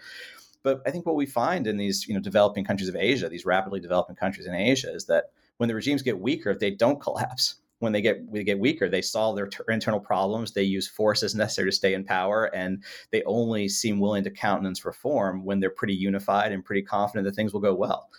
But 0.64 0.82
i 0.86 0.92
think 0.92 1.06
what 1.06 1.16
we 1.16 1.26
find 1.26 1.66
in 1.66 1.78
these 1.78 2.08
you 2.08 2.14
know 2.14 2.20
developing 2.20 2.64
countries 2.64 2.90
of 2.90 2.96
asia 2.96 3.28
these 3.30 3.46
rapidly 3.46 3.80
developing 3.80 4.16
countries 4.16 4.46
in 4.46 4.54
asia 4.54 4.94
is 4.94 5.06
that 5.06 5.32
when 5.58 5.68
the 5.68 5.74
regimes 5.74 6.04
get 6.04 6.20
weaker 6.20 6.54
they 6.54 6.72
don't 6.72 7.02
collapse. 7.02 7.56
When 7.80 7.94
they 7.94 8.02
get 8.02 8.32
they 8.32 8.44
get 8.44 8.60
weaker, 8.60 8.88
they 8.88 9.02
solve 9.02 9.36
their 9.36 9.48
ter- 9.48 9.64
internal 9.70 10.00
problems. 10.00 10.52
They 10.52 10.62
use 10.62 10.88
force 10.88 11.24
as 11.24 11.34
necessary 11.34 11.72
to 11.72 11.76
stay 11.76 11.96
in 11.96 12.04
power, 12.04 12.46
and 12.54 12.84
they 13.10 13.24
only 13.24 13.68
seem 13.70 14.00
willing 14.00 14.24
to 14.24 14.30
countenance 14.30 14.86
reform 14.86 15.44
when 15.44 15.60
they're 15.60 15.72
pretty 15.72 15.96
unified 15.96 16.52
and 16.52 16.64
pretty 16.64 16.84
confident 16.84 17.26
that 17.26 17.36
things 17.36 17.54
will 17.54 17.60
go 17.60 17.74
well. 17.74 18.12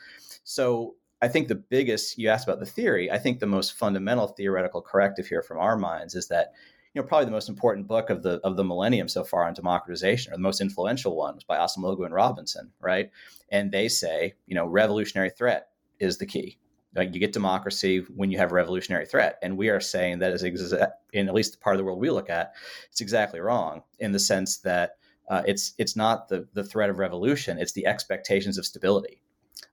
So 0.43 0.97
I 1.23 1.29
think 1.29 1.49
the 1.49 1.55
biggest 1.55 2.19
you 2.19 2.29
asked 2.29 2.47
about 2.47 2.61
the 2.61 2.67
theory. 2.67 3.11
I 3.11 3.19
think 3.19 3.39
the 3.39 3.47
most 3.47 3.75
fundamental 3.75 4.27
theoretical 4.27 4.83
corrective 4.83 5.27
here 5.27 5.43
from 5.43 5.59
our 5.59 5.77
minds 5.77 6.15
is 6.15 6.29
that 6.29 6.53
you 6.93 7.01
know 7.01 7.07
probably 7.07 7.27
the 7.27 7.31
most 7.31 7.49
important 7.49 7.87
book 7.87 8.11
of 8.11 8.23
the 8.23 8.41
of 8.45 8.57
the 8.57 8.65
millennium 8.65 9.09
so 9.09 9.25
far 9.25 9.47
on 9.47 9.55
democratization, 9.55 10.33
or 10.33 10.37
the 10.37 10.43
most 10.43 10.61
influential 10.61 11.17
one, 11.17 11.35
was 11.35 11.45
by 11.45 11.57
Acemoglu 11.57 12.05
and 12.05 12.15
Robinson, 12.15 12.73
right? 12.81 13.11
And 13.51 13.71
they 13.73 13.89
say 13.89 14.35
you 14.47 14.55
know 14.55 14.67
revolutionary 14.67 15.31
threat 15.31 15.69
is 16.01 16.19
the 16.19 16.27
key 16.27 16.59
like 16.95 17.15
you 17.15 17.21
get 17.21 17.33
democracy 17.33 18.05
when 18.15 18.31
you 18.31 18.39
have 18.39 18.53
revolutionary 18.53 19.07
threat 19.07 19.39
and 19.43 19.57
we 19.57 19.69
are 19.69 19.81
saying 19.81 20.19
that 20.19 20.33
is 20.33 20.43
exa- 20.43 20.91
in 21.13 21.29
at 21.29 21.35
least 21.35 21.53
the 21.53 21.59
part 21.59 21.75
of 21.75 21.79
the 21.79 21.85
world 21.85 21.99
we 21.99 22.11
look 22.11 22.29
at 22.29 22.53
it's 22.91 23.01
exactly 23.01 23.41
wrong 23.41 23.83
in 23.99 24.13
the 24.13 24.19
sense 24.19 24.59
that 24.59 24.97
uh, 25.29 25.43
it's 25.47 25.75
it's 25.79 25.97
not 25.97 26.29
the 26.29 26.47
the 26.53 26.65
threat 26.65 26.91
of 26.91 26.99
revolution 26.99 27.59
it's 27.59 27.73
the 27.73 27.87
expectations 27.87 28.59
of 28.59 28.67
stability 28.67 29.22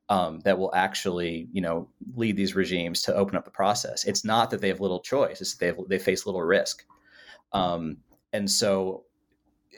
um, 0.10 0.40
that 0.42 0.58
will 0.58 0.74
actually 0.74 1.48
you 1.52 1.62
know 1.62 1.88
lead 2.16 2.36
these 2.36 2.56
regimes 2.56 3.02
to 3.04 3.16
open 3.16 3.36
up 3.36 3.46
the 3.46 3.52
process. 3.52 4.06
It's 4.06 4.26
not 4.26 4.50
that 4.52 4.62
they 4.62 4.70
have 4.70 4.80
little 4.82 5.02
choice 5.02 5.42
it's 5.42 5.54
that 5.54 5.60
they 5.60 5.66
have, 5.68 5.78
they 5.88 6.00
face 6.00 6.26
little 6.26 6.42
risk. 6.42 6.86
Um, 7.52 7.98
and 8.32 8.50
so 8.50 9.06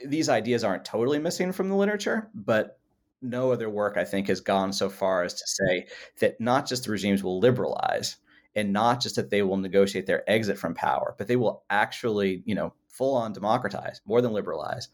these 0.06 0.28
ideas 0.28 0.64
aren't 0.64 0.84
totally 0.84 1.18
missing 1.18 1.52
from 1.52 1.68
the 1.68 1.76
literature 1.76 2.28
but 2.34 2.78
no 3.22 3.52
other 3.52 3.70
work, 3.70 3.96
I 3.96 4.04
think, 4.04 4.28
has 4.28 4.40
gone 4.40 4.72
so 4.72 4.90
far 4.90 5.22
as 5.22 5.34
to 5.34 5.46
say 5.46 5.86
that 6.18 6.40
not 6.40 6.66
just 6.68 6.84
the 6.84 6.90
regimes 6.90 7.22
will 7.22 7.38
liberalize 7.38 8.16
and 8.54 8.72
not 8.72 9.00
just 9.00 9.16
that 9.16 9.30
they 9.30 9.42
will 9.42 9.56
negotiate 9.56 10.06
their 10.06 10.28
exit 10.28 10.58
from 10.58 10.74
power, 10.74 11.14
but 11.16 11.28
they 11.28 11.36
will 11.36 11.62
actually, 11.70 12.42
you 12.44 12.54
know, 12.54 12.74
full 12.88 13.14
on 13.14 13.32
democratize 13.32 14.00
more 14.04 14.20
than 14.20 14.32
liberalize, 14.32 14.88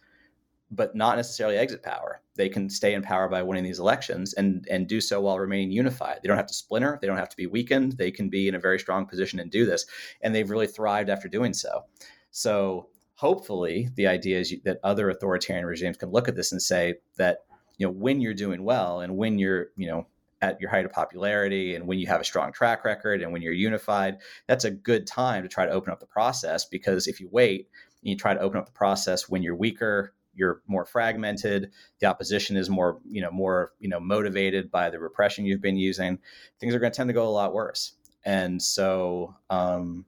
but 0.71 0.95
not 0.95 1.17
necessarily 1.17 1.57
exit 1.57 1.83
power. 1.83 2.21
They 2.35 2.49
can 2.49 2.69
stay 2.69 2.95
in 2.95 3.03
power 3.03 3.29
by 3.29 3.43
winning 3.43 3.65
these 3.65 3.79
elections 3.79 4.35
and 4.35 4.67
and 4.71 4.87
do 4.87 5.01
so 5.01 5.21
while 5.21 5.39
remaining 5.39 5.71
unified. 5.71 6.21
They 6.23 6.29
don't 6.29 6.37
have 6.37 6.47
to 6.47 6.55
splinter. 6.55 6.99
They 7.01 7.07
don't 7.07 7.17
have 7.17 7.31
to 7.31 7.37
be 7.37 7.47
weakened. 7.47 7.93
They 7.93 8.11
can 8.11 8.29
be 8.29 8.49
in 8.49 8.55
a 8.55 8.61
very 8.61 8.79
strong 8.79 9.07
position 9.07 9.41
and 9.41 9.51
do 9.51 9.65
this, 9.65 9.87
and 10.21 10.35
they've 10.35 10.51
really 10.51 10.67
thrived 10.67 11.11
after 11.11 11.29
doing 11.29 11.55
so. 11.55 11.85
So 12.31 12.89
hopefully, 13.15 13.89
the 13.97 14.07
idea 14.07 14.39
is 14.39 14.55
that 14.65 14.79
other 14.85 15.11
authoritarian 15.11 15.67
regimes 15.67 15.97
can 15.97 16.11
look 16.11 16.29
at 16.29 16.37
this 16.37 16.53
and 16.53 16.63
say 16.63 16.97
that 17.17 17.39
you 17.79 17.87
know 17.87 17.93
when 17.93 18.21
you're 18.21 18.35
doing 18.35 18.63
well 18.65 19.01
and 19.01 19.17
when 19.17 19.39
you're 19.39 19.69
you 19.77 19.89
know 19.89 20.07
at 20.41 20.61
your 20.61 20.71
height 20.71 20.85
of 20.85 20.93
popularity 20.93 21.75
and 21.75 21.87
when 21.87 21.99
you 21.99 22.07
have 22.07 22.21
a 22.21 22.25
strong 22.25 22.53
track 22.53 22.85
record 22.85 23.23
and 23.23 23.33
when 23.33 23.43
you're 23.43 23.53
unified 23.53 24.19
that's 24.47 24.65
a 24.65 24.71
good 24.71 25.07
time 25.07 25.43
to 25.43 25.49
try 25.49 25.67
to 25.67 25.73
open 25.73 25.93
up 25.93 25.99
the 25.99 26.07
process 26.07 26.65
because 26.65 27.09
if 27.09 27.19
you 27.21 27.29
wait 27.33 27.69
and 28.03 28.11
you 28.11 28.17
try 28.17 28.35
to 28.35 28.41
open 28.41 28.59
up 28.59 28.67
the 28.67 28.73
process 28.73 29.29
when 29.29 29.43
you're 29.43 29.57
weaker 29.57 30.13
you're 30.39 30.63
more 30.67 30.85
fragmented 30.85 31.71
the 32.01 32.07
opposition 32.07 32.57
is 32.57 32.71
more 32.71 32.99
you 33.11 33.21
know 33.21 33.31
more 33.31 33.73
you 33.81 33.89
know 33.89 34.01
motivated 34.01 34.71
by 34.71 34.89
the 34.89 34.99
repression 34.99 35.45
you've 35.45 35.61
been 35.61 35.77
using 35.77 36.19
things 36.61 36.75
are 36.75 36.79
going 36.79 36.93
to 36.93 36.97
tend 36.97 37.09
to 37.09 37.15
go 37.15 37.27
a 37.27 37.31
lot 37.31 37.53
worse 37.53 37.93
and 38.25 38.63
so 38.63 39.35
um 39.51 40.05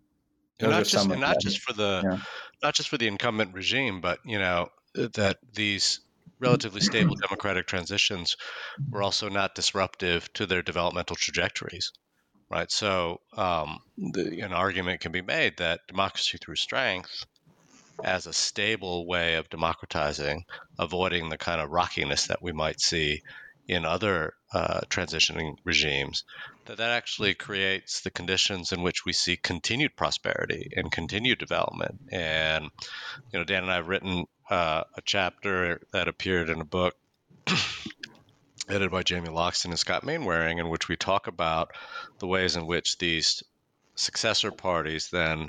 and 0.60 0.70
not 0.70 0.84
just 0.84 1.10
and 1.10 1.20
not 1.20 1.40
just 1.40 1.60
for 1.60 1.72
the 1.72 2.00
yeah. 2.04 2.18
not 2.62 2.74
just 2.74 2.88
for 2.88 2.98
the 2.98 3.06
incumbent 3.06 3.52
regime 3.54 4.00
but 4.00 4.18
you 4.24 4.38
know 4.38 4.68
that 4.94 5.38
these 5.52 6.00
relatively 6.40 6.80
stable 6.90 7.14
democratic 7.14 7.66
transitions 7.66 8.36
were 8.90 9.02
also 9.02 9.28
not 9.28 9.54
disruptive 9.54 10.32
to 10.32 10.46
their 10.46 10.62
developmental 10.62 11.16
trajectories, 11.16 11.92
right? 12.50 12.70
So, 12.70 13.20
um, 13.36 13.78
the, 13.96 14.40
an 14.40 14.52
argument 14.52 15.00
can 15.00 15.12
be 15.12 15.22
made 15.22 15.58
that 15.58 15.80
democracy 15.86 16.38
through 16.38 16.56
strength, 16.56 17.24
as 18.04 18.26
a 18.26 18.32
stable 18.32 19.06
way 19.06 19.34
of 19.34 19.50
democratizing, 19.50 20.44
avoiding 20.78 21.28
the 21.28 21.38
kind 21.38 21.60
of 21.60 21.70
rockiness 21.70 22.26
that 22.26 22.42
we 22.42 22.52
might 22.52 22.80
see 22.80 23.22
in 23.68 23.84
other 23.84 24.34
uh, 24.52 24.80
transitioning 24.88 25.56
regimes, 25.64 26.24
that 26.64 26.78
that 26.78 26.90
actually 26.90 27.34
creates 27.34 28.00
the 28.00 28.10
conditions 28.10 28.72
in 28.72 28.82
which 28.82 29.04
we 29.04 29.12
see 29.12 29.36
continued 29.36 29.94
prosperity 29.96 30.70
and 30.74 30.90
continued 30.90 31.38
development. 31.38 32.00
And 32.10 32.64
you 33.32 33.38
know, 33.38 33.44
Dan 33.44 33.62
and 33.62 33.72
I 33.72 33.76
have 33.76 33.88
written 33.88 34.26
uh, 34.48 34.84
a 34.96 35.02
chapter 35.04 35.80
that 35.92 36.08
appeared 36.08 36.50
in 36.50 36.60
a 36.60 36.64
book 36.64 36.96
edited 38.68 38.90
by 38.90 39.02
Jamie 39.02 39.28
Loxton 39.28 39.66
and 39.66 39.78
Scott 39.78 40.04
Mainwaring, 40.04 40.58
in 40.58 40.68
which 40.68 40.88
we 40.88 40.96
talk 40.96 41.26
about 41.26 41.70
the 42.18 42.26
ways 42.26 42.56
in 42.56 42.66
which 42.66 42.98
these 42.98 43.42
successor 43.94 44.50
parties, 44.50 45.10
then 45.10 45.48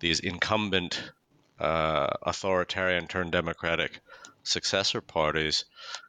these 0.00 0.20
incumbent 0.20 1.12
uh, 1.62 2.08
authoritarian 2.22 3.06
turned 3.06 3.30
democratic 3.30 4.00
successor 4.42 5.00
parties 5.00 5.64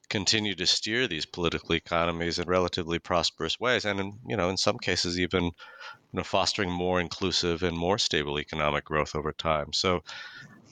continue 0.09 0.55
to 0.55 0.65
steer 0.65 1.07
these 1.07 1.27
political 1.27 1.73
economies 1.73 2.39
in 2.39 2.47
relatively 2.47 2.97
prosperous 2.97 3.59
ways, 3.59 3.85
and 3.85 3.99
in 3.99 4.19
you 4.27 4.35
know 4.35 4.49
in 4.49 4.57
some 4.57 4.79
cases 4.79 5.19
even 5.19 5.43
you 5.43 5.51
know 6.13 6.23
fostering 6.23 6.71
more 6.71 6.99
inclusive 6.99 7.61
and 7.61 7.77
more 7.77 7.99
stable 7.99 8.39
economic 8.39 8.83
growth 8.85 9.15
over 9.15 9.31
time. 9.31 9.71
So. 9.73 10.03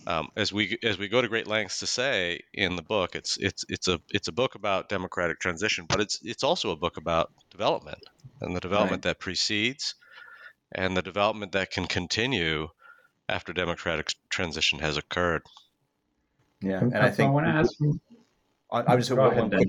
Um, 0.07 0.29
as 0.35 0.51
we 0.51 0.79
as 0.81 0.97
we 0.97 1.07
go 1.07 1.21
to 1.21 1.27
great 1.27 1.45
lengths 1.45 1.77
to 1.81 1.85
say 1.85 2.39
in 2.55 2.75
the 2.75 2.81
book, 2.81 3.15
it's 3.15 3.37
it's 3.37 3.63
it's 3.69 3.87
a 3.87 4.01
it's 4.09 4.27
a 4.27 4.31
book 4.31 4.55
about 4.55 4.89
democratic 4.89 5.39
transition, 5.39 5.85
but 5.87 6.01
it's 6.01 6.19
it's 6.23 6.43
also 6.43 6.71
a 6.71 6.75
book 6.75 6.97
about 6.97 7.31
development 7.51 7.99
and 8.41 8.55
the 8.55 8.59
development 8.59 9.05
right. 9.05 9.11
that 9.11 9.19
precedes, 9.19 9.93
and 10.71 10.97
the 10.97 11.03
development 11.03 11.51
that 11.51 11.69
can 11.69 11.85
continue 11.85 12.67
after 13.31 13.53
democratic 13.53 14.13
transition 14.29 14.79
has 14.79 14.97
occurred. 14.97 15.43
Yeah, 16.61 16.79
and 16.79 16.97
I 16.97 17.09
think 17.09 17.29
I 17.29 17.31
want 17.31 17.47
to 17.47 17.51
ask 17.51 17.73
you. 17.79 17.99
I 18.73 18.95
just 18.95 19.11
one, 19.11 19.35
one 19.35 19.49
quick 19.49 19.67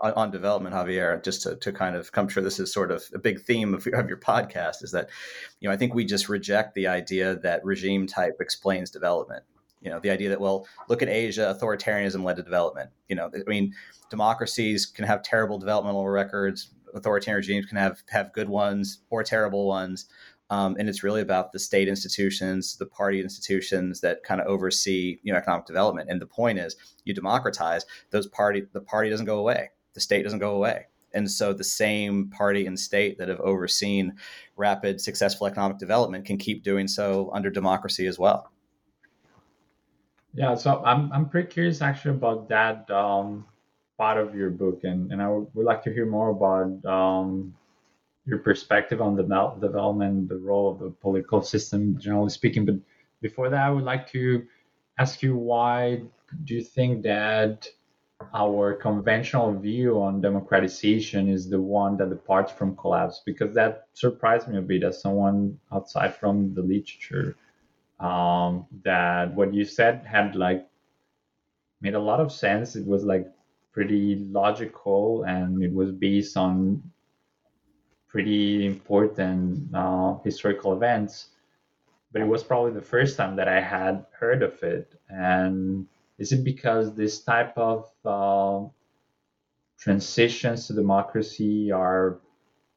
on, 0.00 0.12
on, 0.12 0.30
development, 0.30 0.76
Javier, 0.76 1.20
just 1.24 1.42
to, 1.42 1.56
to 1.56 1.72
kind 1.72 1.96
of 1.96 2.12
come 2.12 2.28
sure 2.28 2.40
this 2.40 2.60
is 2.60 2.72
sort 2.72 2.92
of 2.92 3.02
a 3.12 3.18
big 3.18 3.40
theme 3.40 3.74
of, 3.74 3.84
of 3.92 4.08
your 4.08 4.16
podcast 4.16 4.84
is 4.84 4.92
that, 4.92 5.10
you 5.58 5.68
know, 5.68 5.74
I 5.74 5.76
think 5.76 5.92
we 5.92 6.04
just 6.04 6.28
reject 6.28 6.74
the 6.74 6.86
idea 6.86 7.34
that 7.34 7.64
regime 7.64 8.06
type 8.06 8.36
explains 8.38 8.92
development. 8.92 9.42
You 9.80 9.90
know, 9.90 9.98
the 9.98 10.10
idea 10.10 10.28
that 10.28 10.40
well, 10.40 10.68
look 10.88 11.02
at 11.02 11.08
Asia, 11.08 11.58
authoritarianism 11.58 12.22
led 12.22 12.36
to 12.36 12.44
development. 12.44 12.90
You 13.08 13.16
know, 13.16 13.28
I 13.34 13.50
mean, 13.50 13.74
democracies 14.08 14.86
can 14.86 15.04
have 15.04 15.24
terrible 15.24 15.58
developmental 15.58 16.08
records, 16.08 16.70
authoritarian 16.94 17.36
regimes 17.36 17.66
can 17.66 17.76
have 17.76 18.02
have 18.10 18.32
good 18.32 18.48
ones 18.48 19.00
or 19.10 19.22
terrible 19.22 19.66
ones. 19.66 20.06
Um, 20.50 20.76
and 20.78 20.88
it's 20.88 21.02
really 21.02 21.22
about 21.22 21.52
the 21.52 21.58
state 21.58 21.88
institutions, 21.88 22.76
the 22.76 22.86
party 22.86 23.20
institutions 23.20 24.00
that 24.02 24.22
kind 24.22 24.40
of 24.40 24.46
oversee 24.46 25.18
you 25.22 25.32
know 25.32 25.38
economic 25.38 25.66
development. 25.66 26.10
And 26.10 26.20
the 26.20 26.26
point 26.26 26.58
is, 26.58 26.76
you 27.04 27.14
democratize 27.14 27.86
those 28.10 28.26
party. 28.26 28.64
The 28.72 28.80
party 28.80 29.10
doesn't 29.10 29.26
go 29.26 29.38
away. 29.38 29.70
The 29.94 30.00
state 30.00 30.22
doesn't 30.22 30.40
go 30.40 30.54
away. 30.54 30.86
And 31.14 31.30
so 31.30 31.52
the 31.52 31.64
same 31.64 32.28
party 32.28 32.66
and 32.66 32.78
state 32.78 33.18
that 33.18 33.28
have 33.28 33.40
overseen 33.40 34.14
rapid, 34.56 35.00
successful 35.00 35.46
economic 35.46 35.78
development 35.78 36.26
can 36.26 36.36
keep 36.36 36.64
doing 36.64 36.88
so 36.88 37.30
under 37.32 37.50
democracy 37.50 38.06
as 38.06 38.18
well. 38.18 38.50
Yeah, 40.34 40.56
so 40.56 40.82
I'm 40.84 41.12
I'm 41.12 41.28
pretty 41.28 41.48
curious 41.48 41.80
actually 41.80 42.16
about 42.16 42.48
that 42.48 42.90
um, 42.90 43.46
part 43.96 44.18
of 44.18 44.34
your 44.34 44.50
book, 44.50 44.80
and 44.82 45.12
and 45.12 45.22
I 45.22 45.28
would, 45.28 45.46
would 45.54 45.64
like 45.64 45.84
to 45.84 45.92
hear 45.92 46.06
more 46.06 46.30
about 46.30 46.84
um, 46.84 47.54
your 48.26 48.38
perspective 48.38 49.00
on 49.00 49.16
the 49.16 49.22
development, 49.60 50.28
the 50.28 50.38
role 50.38 50.70
of 50.70 50.78
the 50.78 50.90
political 50.90 51.42
system, 51.42 51.98
generally 51.98 52.30
speaking. 52.30 52.64
But 52.64 52.76
before 53.20 53.50
that, 53.50 53.66
I 53.66 53.70
would 53.70 53.84
like 53.84 54.10
to 54.12 54.46
ask 54.98 55.22
you 55.22 55.36
why 55.36 56.02
do 56.44 56.54
you 56.54 56.62
think 56.62 57.02
that 57.02 57.68
our 58.32 58.74
conventional 58.74 59.52
view 59.52 60.00
on 60.00 60.20
democratization 60.20 61.28
is 61.28 61.50
the 61.50 61.60
one 61.60 61.96
that 61.98 62.08
departs 62.08 62.52
from 62.52 62.76
collapse? 62.76 63.20
Because 63.24 63.54
that 63.54 63.88
surprised 63.92 64.48
me 64.48 64.58
a 64.58 64.62
bit 64.62 64.82
as 64.82 65.00
someone 65.00 65.58
outside 65.72 66.14
from 66.14 66.54
the 66.54 66.62
literature. 66.62 67.36
Um, 68.00 68.66
that 68.82 69.34
what 69.34 69.54
you 69.54 69.64
said 69.64 70.04
had 70.04 70.34
like 70.34 70.66
made 71.80 71.94
a 71.94 72.00
lot 72.00 72.20
of 72.20 72.32
sense. 72.32 72.74
It 72.74 72.86
was 72.86 73.04
like 73.04 73.30
pretty 73.72 74.16
logical 74.16 75.24
and 75.24 75.62
it 75.62 75.72
was 75.72 75.92
based 75.92 76.36
on 76.36 76.82
pretty 78.14 78.64
important 78.64 79.74
uh, 79.74 80.16
historical 80.22 80.72
events, 80.72 81.30
but 82.12 82.22
it 82.22 82.28
was 82.28 82.44
probably 82.44 82.70
the 82.70 82.88
first 82.94 83.16
time 83.16 83.34
that 83.34 83.48
I 83.48 83.60
had 83.60 84.06
heard 84.16 84.44
of 84.44 84.62
it. 84.62 84.94
And 85.08 85.88
is 86.16 86.30
it 86.30 86.44
because 86.44 86.94
this 86.94 87.24
type 87.24 87.58
of 87.58 87.90
uh, 88.04 88.68
transitions 89.80 90.68
to 90.68 90.74
democracy 90.74 91.72
are 91.72 92.20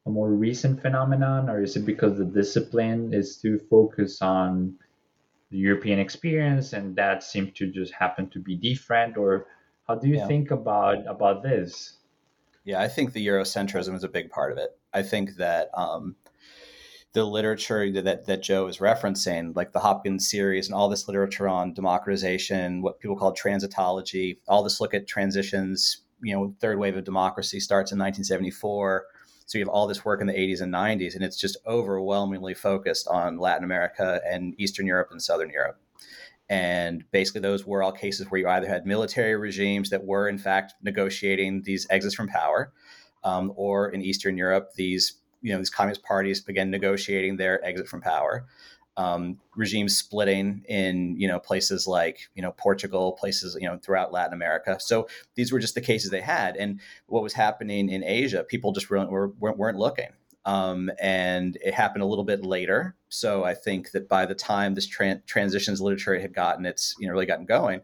a 0.08 0.10
more 0.10 0.32
recent 0.32 0.82
phenomenon, 0.82 1.52
or 1.52 1.62
is 1.62 1.76
it 1.76 1.86
because 1.86 2.18
the 2.18 2.26
discipline 2.26 3.14
is 3.14 3.38
to 3.44 3.60
focus 3.60 4.24
on 4.24 4.74
the 5.52 5.60
European 5.60 6.00
experience 6.00 6.74
and 6.74 6.96
that 6.96 7.22
seemed 7.22 7.54
to 7.58 7.68
just 7.68 7.94
happen 7.94 8.28
to 8.32 8.40
be 8.40 8.56
different? 8.56 9.18
Or 9.18 9.46
how 9.88 9.94
do 10.02 10.08
you 10.08 10.18
yeah. 10.18 10.26
think 10.26 10.50
about 10.50 11.06
about 11.06 11.44
this? 11.44 11.97
Yeah, 12.68 12.82
I 12.82 12.90
think 12.90 13.14
the 13.14 13.26
Eurocentrism 13.26 13.96
is 13.96 14.04
a 14.04 14.10
big 14.10 14.30
part 14.30 14.52
of 14.52 14.58
it. 14.58 14.72
I 14.94 15.02
think 15.02 15.38
that 15.38 15.70
um, 15.74 16.18
the 17.14 17.24
literature 17.24 17.90
that, 18.02 18.26
that 18.26 18.44
Joe 18.44 18.68
is 18.68 18.80
referencing, 18.80 19.56
like 19.56 19.72
the 19.72 19.80
Hopkins 19.80 20.30
series 20.30 20.68
and 20.68 20.76
all 20.76 20.90
this 20.90 21.08
literature 21.08 21.48
on 21.48 21.74
democratization, 21.74 22.82
what 22.82 23.00
people 23.00 23.16
call 23.16 23.34
transitology, 23.34 24.40
all 24.50 24.64
this 24.64 24.82
look 24.82 24.94
at 24.94 25.08
transitions, 25.08 26.02
you 26.22 26.36
know, 26.36 26.54
third 26.60 26.78
wave 26.78 26.98
of 26.98 27.06
democracy 27.06 27.62
starts 27.62 27.94
in 27.94 28.00
1974. 28.00 29.06
So 29.46 29.58
you 29.58 29.64
have 29.64 29.70
all 29.70 29.88
this 29.88 30.04
work 30.04 30.20
in 30.20 30.28
the 30.28 30.34
80s 30.34 30.60
and 30.60 30.74
90s, 30.74 31.16
and 31.16 31.24
it's 31.24 31.40
just 31.40 31.56
overwhelmingly 31.66 32.54
focused 32.54 33.08
on 33.08 33.38
Latin 33.38 33.64
America 33.64 34.20
and 34.30 34.54
Eastern 34.58 34.86
Europe 34.86 35.08
and 35.12 35.24
Southern 35.24 35.52
Europe. 35.52 35.80
And 36.50 37.04
basically, 37.12 37.42
those 37.42 37.66
were 37.66 37.84
all 37.84 37.92
cases 37.92 38.28
where 38.30 38.40
you 38.40 38.48
either 38.48 38.68
had 38.68 38.86
military 38.86 39.36
regimes 39.36 39.90
that 39.90 40.06
were, 40.06 40.30
in 40.30 40.38
fact, 40.38 40.76
negotiating 40.82 41.64
these 41.64 41.86
exits 41.90 42.16
from 42.16 42.28
power, 42.28 42.72
um, 43.24 43.52
or 43.56 43.90
in 43.90 44.02
Eastern 44.02 44.38
Europe, 44.38 44.74
these 44.76 45.16
you 45.42 45.52
know 45.52 45.60
these 45.60 45.70
communist 45.70 46.04
parties 46.04 46.42
began 46.42 46.72
negotiating 46.72 47.38
their 47.38 47.64
exit 47.66 47.88
from 47.88 48.02
power. 48.02 48.46
Um, 48.96 49.38
regimes 49.56 49.96
splitting 49.96 50.64
in 50.68 51.20
you 51.20 51.28
know 51.28 51.40
places 51.40 51.86
like 51.86 52.30
you 52.34 52.42
know 52.42 52.52
Portugal, 52.52 53.12
places 53.12 53.58
you 53.60 53.68
know 53.68 53.78
throughout 53.78 54.14
Latin 54.14 54.34
America. 54.34 54.78
So 54.80 55.08
these 55.36 55.52
were 55.52 55.60
just 55.60 55.76
the 55.76 55.82
cases 55.82 56.12
they 56.12 56.22
had, 56.22 56.56
and 56.56 56.80
what 57.08 57.24
was 57.24 57.34
happening 57.34 57.90
in 57.90 58.04
Asia, 58.04 58.44
people 58.44 58.72
just 58.72 58.90
weren't, 58.90 59.12
weren't, 59.12 59.58
weren't 59.58 59.78
looking. 59.78 60.10
Um, 60.48 60.90
and 60.98 61.58
it 61.62 61.74
happened 61.74 62.04
a 62.04 62.08
little 62.08 62.24
bit 62.24 62.44
later. 62.44 62.96
So 63.10 63.44
I 63.44 63.54
think 63.54 63.92
that 63.92 64.08
by 64.08 64.26
the 64.26 64.34
time 64.34 64.76
this 64.76 64.88
tra- 64.88 65.22
transitions 65.28 65.82
literature 65.82 66.18
had 66.18 66.34
gotten 66.34 66.66
its, 66.66 66.96
you 67.00 67.06
know, 67.06 67.12
really 67.12 67.26
gotten 67.26 67.46
going, 67.46 67.82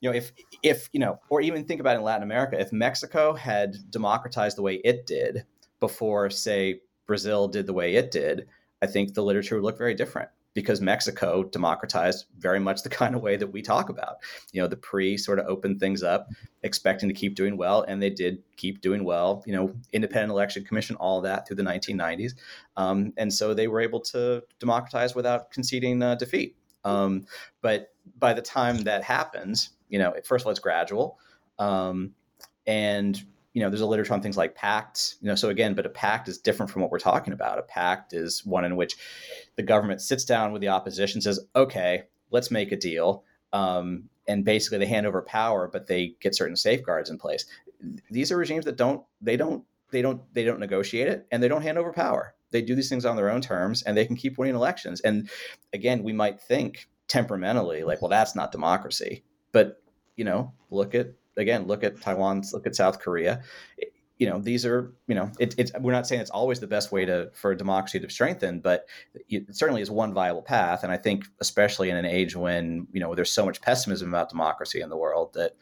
you 0.00 0.08
know, 0.08 0.16
if 0.16 0.32
if 0.62 0.88
you 0.92 1.00
know, 1.00 1.18
or 1.28 1.40
even 1.40 1.64
think 1.64 1.80
about 1.80 1.96
in 1.96 2.02
Latin 2.02 2.22
America, 2.22 2.58
if 2.58 2.72
Mexico 2.72 3.34
had 3.34 3.74
democratized 3.90 4.56
the 4.56 4.62
way 4.62 4.76
it 4.84 5.06
did 5.06 5.44
before, 5.80 6.30
say, 6.30 6.80
Brazil 7.06 7.48
did 7.48 7.66
the 7.66 7.72
way 7.72 7.96
it 7.96 8.12
did, 8.12 8.46
I 8.80 8.86
think 8.86 9.14
the 9.14 9.24
literature 9.24 9.56
would 9.56 9.64
look 9.64 9.78
very 9.78 9.94
different 9.94 10.28
because 10.58 10.80
Mexico 10.80 11.44
democratized 11.44 12.24
very 12.36 12.58
much 12.58 12.82
the 12.82 12.88
kind 13.00 13.14
of 13.14 13.22
way 13.22 13.36
that 13.36 13.46
we 13.46 13.62
talk 13.62 13.88
about. 13.88 14.16
You 14.50 14.60
know, 14.60 14.66
the 14.66 14.76
pre 14.76 15.16
sort 15.16 15.38
of 15.38 15.46
opened 15.46 15.78
things 15.78 16.02
up, 16.02 16.28
expecting 16.64 17.08
to 17.08 17.14
keep 17.14 17.36
doing 17.36 17.56
well, 17.56 17.82
and 17.86 18.02
they 18.02 18.10
did 18.10 18.42
keep 18.56 18.80
doing 18.80 19.04
well. 19.04 19.44
You 19.46 19.52
know, 19.52 19.72
independent 19.92 20.32
election 20.32 20.64
commission, 20.64 20.96
all 20.96 21.20
that 21.20 21.46
through 21.46 21.58
the 21.58 21.62
1990s, 21.62 22.32
um, 22.76 23.12
and 23.16 23.32
so 23.32 23.54
they 23.54 23.68
were 23.68 23.80
able 23.80 24.00
to 24.00 24.42
democratize 24.58 25.14
without 25.14 25.52
conceding 25.52 26.02
uh, 26.02 26.16
defeat. 26.16 26.56
Um, 26.82 27.26
but 27.62 27.92
by 28.18 28.34
the 28.34 28.42
time 28.42 28.78
that 28.78 29.04
happens, 29.04 29.70
you 29.88 30.00
know, 30.00 30.12
first 30.24 30.42
of 30.42 30.46
all, 30.46 30.50
it's 30.50 30.58
gradual, 30.58 31.20
um, 31.60 32.14
and 32.66 33.22
you 33.54 33.62
know, 33.62 33.70
there's 33.70 33.80
a 33.80 33.86
literature 33.86 34.14
on 34.14 34.22
things 34.22 34.36
like 34.36 34.54
pacts, 34.54 35.16
you 35.20 35.28
know, 35.28 35.34
so 35.34 35.48
again, 35.48 35.74
but 35.74 35.86
a 35.86 35.88
pact 35.88 36.28
is 36.28 36.38
different 36.38 36.70
from 36.70 36.82
what 36.82 36.90
we're 36.90 36.98
talking 36.98 37.32
about. 37.32 37.58
A 37.58 37.62
pact 37.62 38.12
is 38.12 38.44
one 38.44 38.64
in 38.64 38.76
which 38.76 38.96
the 39.58 39.62
government 39.64 40.00
sits 40.00 40.24
down 40.24 40.52
with 40.52 40.62
the 40.62 40.68
opposition, 40.68 41.20
says, 41.20 41.40
okay, 41.56 42.04
let's 42.30 42.48
make 42.48 42.70
a 42.70 42.76
deal. 42.76 43.24
Um, 43.52 44.04
and 44.28 44.44
basically 44.44 44.78
they 44.78 44.86
hand 44.86 45.04
over 45.04 45.20
power, 45.20 45.68
but 45.70 45.88
they 45.88 46.14
get 46.20 46.36
certain 46.36 46.54
safeguards 46.54 47.10
in 47.10 47.18
place. 47.18 47.44
These 48.08 48.30
are 48.30 48.36
regimes 48.36 48.64
that 48.66 48.76
don't, 48.76 49.02
they 49.20 49.36
don't, 49.36 49.64
they 49.90 50.00
don't, 50.00 50.22
they 50.32 50.44
don't 50.44 50.60
negotiate 50.60 51.08
it 51.08 51.26
and 51.32 51.42
they 51.42 51.48
don't 51.48 51.62
hand 51.62 51.76
over 51.76 51.92
power. 51.92 52.36
They 52.52 52.62
do 52.62 52.76
these 52.76 52.88
things 52.88 53.04
on 53.04 53.16
their 53.16 53.30
own 53.30 53.40
terms 53.40 53.82
and 53.82 53.96
they 53.96 54.06
can 54.06 54.14
keep 54.14 54.38
winning 54.38 54.54
elections. 54.54 55.00
And 55.00 55.28
again, 55.72 56.04
we 56.04 56.12
might 56.12 56.40
think 56.40 56.86
temperamentally 57.08 57.82
like, 57.82 58.00
well, 58.00 58.10
that's 58.10 58.36
not 58.36 58.52
democracy, 58.52 59.24
but 59.50 59.82
you 60.14 60.24
know, 60.24 60.52
look 60.70 60.94
at 60.94 61.08
again, 61.36 61.66
look 61.66 61.82
at 61.82 62.00
Taiwan, 62.00 62.44
look 62.52 62.66
at 62.68 62.76
South 62.76 63.00
Korea. 63.00 63.42
You 64.18 64.28
know, 64.28 64.38
these 64.40 64.66
are, 64.66 64.92
you 65.06 65.14
know, 65.14 65.30
it, 65.38 65.54
it's, 65.58 65.72
we're 65.80 65.92
not 65.92 66.06
saying 66.06 66.20
it's 66.20 66.30
always 66.30 66.58
the 66.58 66.66
best 66.66 66.90
way 66.90 67.04
to 67.04 67.30
for 67.34 67.54
democracy 67.54 68.00
to 68.00 68.10
strengthen, 68.10 68.60
but 68.60 68.86
it 69.28 69.54
certainly 69.54 69.80
is 69.80 69.90
one 69.90 70.12
viable 70.12 70.42
path. 70.42 70.82
And 70.82 70.92
I 70.92 70.96
think, 70.96 71.24
especially 71.40 71.90
in 71.90 71.96
an 71.96 72.04
age 72.04 72.34
when 72.34 72.88
you 72.92 73.00
know 73.00 73.14
there's 73.14 73.32
so 73.32 73.46
much 73.46 73.60
pessimism 73.60 74.08
about 74.08 74.28
democracy 74.28 74.80
in 74.80 74.90
the 74.90 74.96
world, 74.96 75.34
that 75.34 75.52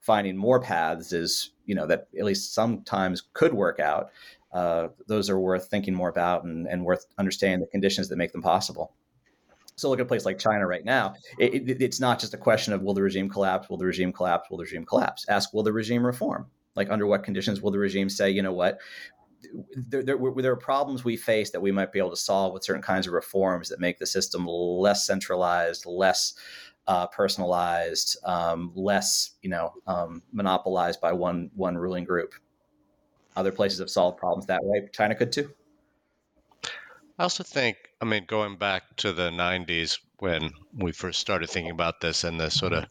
finding 0.00 0.36
more 0.36 0.60
paths 0.60 1.12
is, 1.12 1.52
you 1.64 1.74
know, 1.74 1.86
that 1.86 2.08
at 2.18 2.24
least 2.24 2.52
sometimes 2.52 3.22
could 3.32 3.54
work 3.54 3.80
out. 3.80 4.10
Uh, 4.52 4.88
those 5.06 5.30
are 5.30 5.40
worth 5.40 5.70
thinking 5.70 5.94
more 5.94 6.10
about 6.10 6.44
and, 6.44 6.66
and 6.66 6.84
worth 6.84 7.06
understanding 7.16 7.60
the 7.60 7.66
conditions 7.66 8.08
that 8.08 8.16
make 8.16 8.32
them 8.32 8.42
possible. 8.42 8.92
So 9.76 9.88
look 9.88 10.00
at 10.00 10.02
a 10.02 10.06
place 10.06 10.26
like 10.26 10.38
China 10.38 10.66
right 10.66 10.84
now. 10.84 11.14
It, 11.38 11.54
it, 11.54 11.80
it's 11.80 11.98
not 11.98 12.20
just 12.20 12.34
a 12.34 12.36
question 12.36 12.74
of 12.74 12.82
will 12.82 12.92
the 12.92 13.02
regime 13.02 13.30
collapse? 13.30 13.70
Will 13.70 13.78
the 13.78 13.86
regime 13.86 14.12
collapse? 14.12 14.50
Will 14.50 14.58
the 14.58 14.64
regime 14.64 14.84
collapse? 14.84 15.24
Ask 15.28 15.54
will 15.54 15.62
the 15.62 15.72
regime 15.72 16.04
reform? 16.04 16.46
Like 16.74 16.90
under 16.90 17.06
what 17.06 17.24
conditions 17.24 17.60
will 17.60 17.70
the 17.70 17.78
regime 17.78 18.08
say, 18.08 18.30
you 18.30 18.42
know 18.42 18.52
what, 18.52 18.78
there, 19.76 20.02
there, 20.02 20.16
there, 20.36 20.52
are 20.52 20.56
problems 20.56 21.04
we 21.04 21.16
face 21.16 21.50
that 21.50 21.60
we 21.60 21.72
might 21.72 21.92
be 21.92 21.98
able 21.98 22.10
to 22.10 22.16
solve 22.16 22.52
with 22.52 22.64
certain 22.64 22.82
kinds 22.82 23.06
of 23.06 23.12
reforms 23.12 23.68
that 23.68 23.80
make 23.80 23.98
the 23.98 24.06
system 24.06 24.46
less 24.46 25.06
centralized, 25.06 25.84
less 25.84 26.34
uh, 26.86 27.06
personalized, 27.08 28.16
um, 28.24 28.72
less 28.74 29.32
you 29.42 29.50
know 29.50 29.72
um, 29.86 30.22
monopolized 30.32 31.00
by 31.00 31.12
one 31.12 31.50
one 31.54 31.76
ruling 31.76 32.04
group. 32.04 32.34
Other 33.34 33.52
places 33.52 33.78
have 33.78 33.90
solved 33.90 34.18
problems 34.18 34.46
that 34.46 34.60
way. 34.62 34.88
China 34.92 35.14
could 35.14 35.32
too. 35.32 35.50
I 37.18 37.24
also 37.24 37.44
think, 37.44 37.76
I 38.00 38.04
mean, 38.04 38.24
going 38.26 38.56
back 38.56 38.96
to 38.96 39.12
the 39.12 39.30
90s 39.30 39.98
when 40.18 40.50
we 40.74 40.92
first 40.92 41.20
started 41.20 41.50
thinking 41.50 41.70
about 41.70 42.00
this 42.00 42.24
and 42.24 42.40
the 42.40 42.50
sort 42.50 42.72
of 42.72 42.86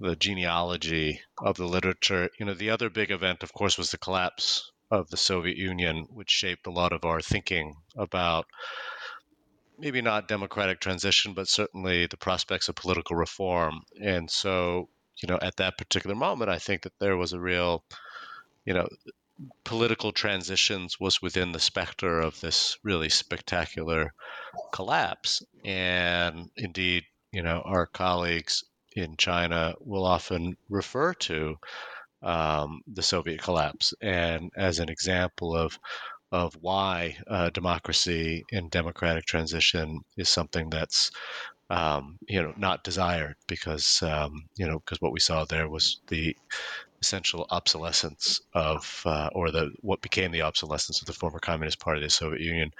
the 0.00 0.16
genealogy 0.16 1.20
of 1.38 1.56
the 1.56 1.66
literature, 1.66 2.30
you 2.38 2.46
know, 2.46 2.54
the 2.54 2.70
other 2.70 2.90
big 2.90 3.10
event, 3.10 3.42
of 3.42 3.52
course, 3.52 3.78
was 3.78 3.90
the 3.90 3.98
collapse 3.98 4.70
of 4.90 5.10
the 5.10 5.16
Soviet 5.16 5.56
Union, 5.56 6.06
which 6.10 6.30
shaped 6.30 6.66
a 6.66 6.70
lot 6.70 6.92
of 6.92 7.04
our 7.04 7.20
thinking 7.20 7.74
about 7.96 8.46
maybe 9.78 10.00
not 10.00 10.28
democratic 10.28 10.80
transition, 10.80 11.34
but 11.34 11.48
certainly 11.48 12.06
the 12.06 12.16
prospects 12.16 12.68
of 12.68 12.74
political 12.74 13.16
reform. 13.16 13.82
And 14.00 14.30
so, 14.30 14.88
you 15.22 15.28
know, 15.28 15.38
at 15.42 15.56
that 15.56 15.78
particular 15.78 16.14
moment, 16.14 16.50
I 16.50 16.58
think 16.58 16.82
that 16.82 16.98
there 16.98 17.16
was 17.16 17.32
a 17.32 17.40
real, 17.40 17.84
you 18.64 18.74
know, 18.74 18.88
political 19.64 20.12
transitions 20.12 20.98
was 20.98 21.20
within 21.20 21.52
the 21.52 21.60
specter 21.60 22.20
of 22.20 22.40
this 22.40 22.78
really 22.82 23.08
spectacular 23.08 24.14
collapse. 24.72 25.42
And 25.64 26.50
indeed, 26.56 27.04
you 27.32 27.42
know, 27.42 27.60
our 27.64 27.86
colleagues 27.86 28.64
in 28.96 29.16
China 29.16 29.74
will 29.80 30.04
often 30.04 30.56
refer 30.68 31.14
to 31.14 31.56
um, 32.22 32.80
the 32.92 33.02
Soviet 33.02 33.40
collapse 33.40 33.94
and 34.02 34.50
as 34.56 34.78
an 34.80 34.88
example 34.88 35.54
of 35.54 35.78
of 36.32 36.54
why 36.60 37.16
uh, 37.28 37.50
democracy 37.50 38.44
and 38.50 38.70
democratic 38.70 39.24
transition 39.26 40.00
is 40.16 40.28
something 40.28 40.68
that's 40.70 41.10
um, 41.70 42.18
you 42.28 42.42
know 42.42 42.52
not 42.56 42.84
desired 42.84 43.36
because 43.46 44.02
um, 44.02 44.32
you 44.56 44.66
know 44.66 44.78
because 44.80 45.00
what 45.00 45.12
we 45.12 45.20
saw 45.20 45.44
there 45.44 45.68
was 45.68 46.00
the 46.08 46.36
essential 47.00 47.46
obsolescence 47.50 48.40
of 48.54 49.02
uh, 49.04 49.28
or 49.34 49.50
the 49.50 49.70
what 49.82 50.00
became 50.00 50.32
the 50.32 50.42
obsolescence 50.42 51.00
of 51.00 51.06
the 51.06 51.12
former 51.12 51.38
communist 51.38 51.78
party 51.78 52.00
of 52.00 52.04
the 52.04 52.10
Soviet 52.10 52.40
Union. 52.40 52.70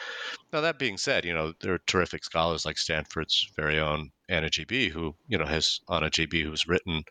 Now 0.52 0.62
that 0.62 0.78
being 0.78 0.96
said, 0.96 1.24
you 1.24 1.34
know 1.34 1.52
there 1.60 1.74
are 1.74 1.80
terrific 1.86 2.24
scholars 2.24 2.64
like 2.64 2.78
Stanford's 2.78 3.50
very 3.56 3.78
own 3.78 4.10
Anna 4.28 4.50
G.B. 4.50 4.88
who 4.88 5.14
you 5.28 5.38
know 5.38 5.46
has 5.46 5.80
Anna 5.88 6.10
G.B. 6.10 6.42
who's 6.42 6.66
written 6.66 7.02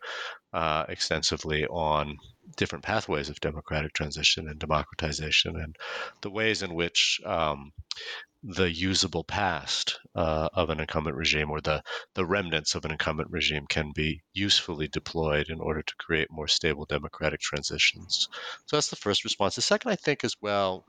uh, 0.52 0.84
extensively 0.88 1.66
on 1.66 2.16
different 2.56 2.84
pathways 2.84 3.28
of 3.28 3.40
democratic 3.40 3.92
transition 3.92 4.48
and 4.48 4.58
democratization 4.58 5.56
and 5.56 5.76
the 6.22 6.30
ways 6.30 6.62
in 6.62 6.74
which 6.74 7.20
um, 7.24 7.72
the 8.42 8.70
usable 8.70 9.24
past 9.24 9.98
uh, 10.14 10.48
of 10.54 10.70
an 10.70 10.78
incumbent 10.78 11.16
regime 11.16 11.50
or 11.50 11.60
the, 11.60 11.82
the 12.14 12.24
remnants 12.24 12.74
of 12.74 12.84
an 12.84 12.92
incumbent 12.92 13.28
regime 13.30 13.66
can 13.68 13.90
be 13.94 14.22
usefully 14.32 14.86
deployed 14.86 15.48
in 15.48 15.60
order 15.60 15.82
to 15.82 15.94
create 15.96 16.28
more 16.30 16.46
stable 16.46 16.84
democratic 16.84 17.40
transitions. 17.40 18.28
So 18.66 18.76
that's 18.76 18.90
the 18.90 18.96
first 18.96 19.24
response. 19.24 19.56
The 19.56 19.62
second, 19.62 19.90
I 19.90 19.96
think, 19.96 20.22
as 20.22 20.36
well, 20.40 20.84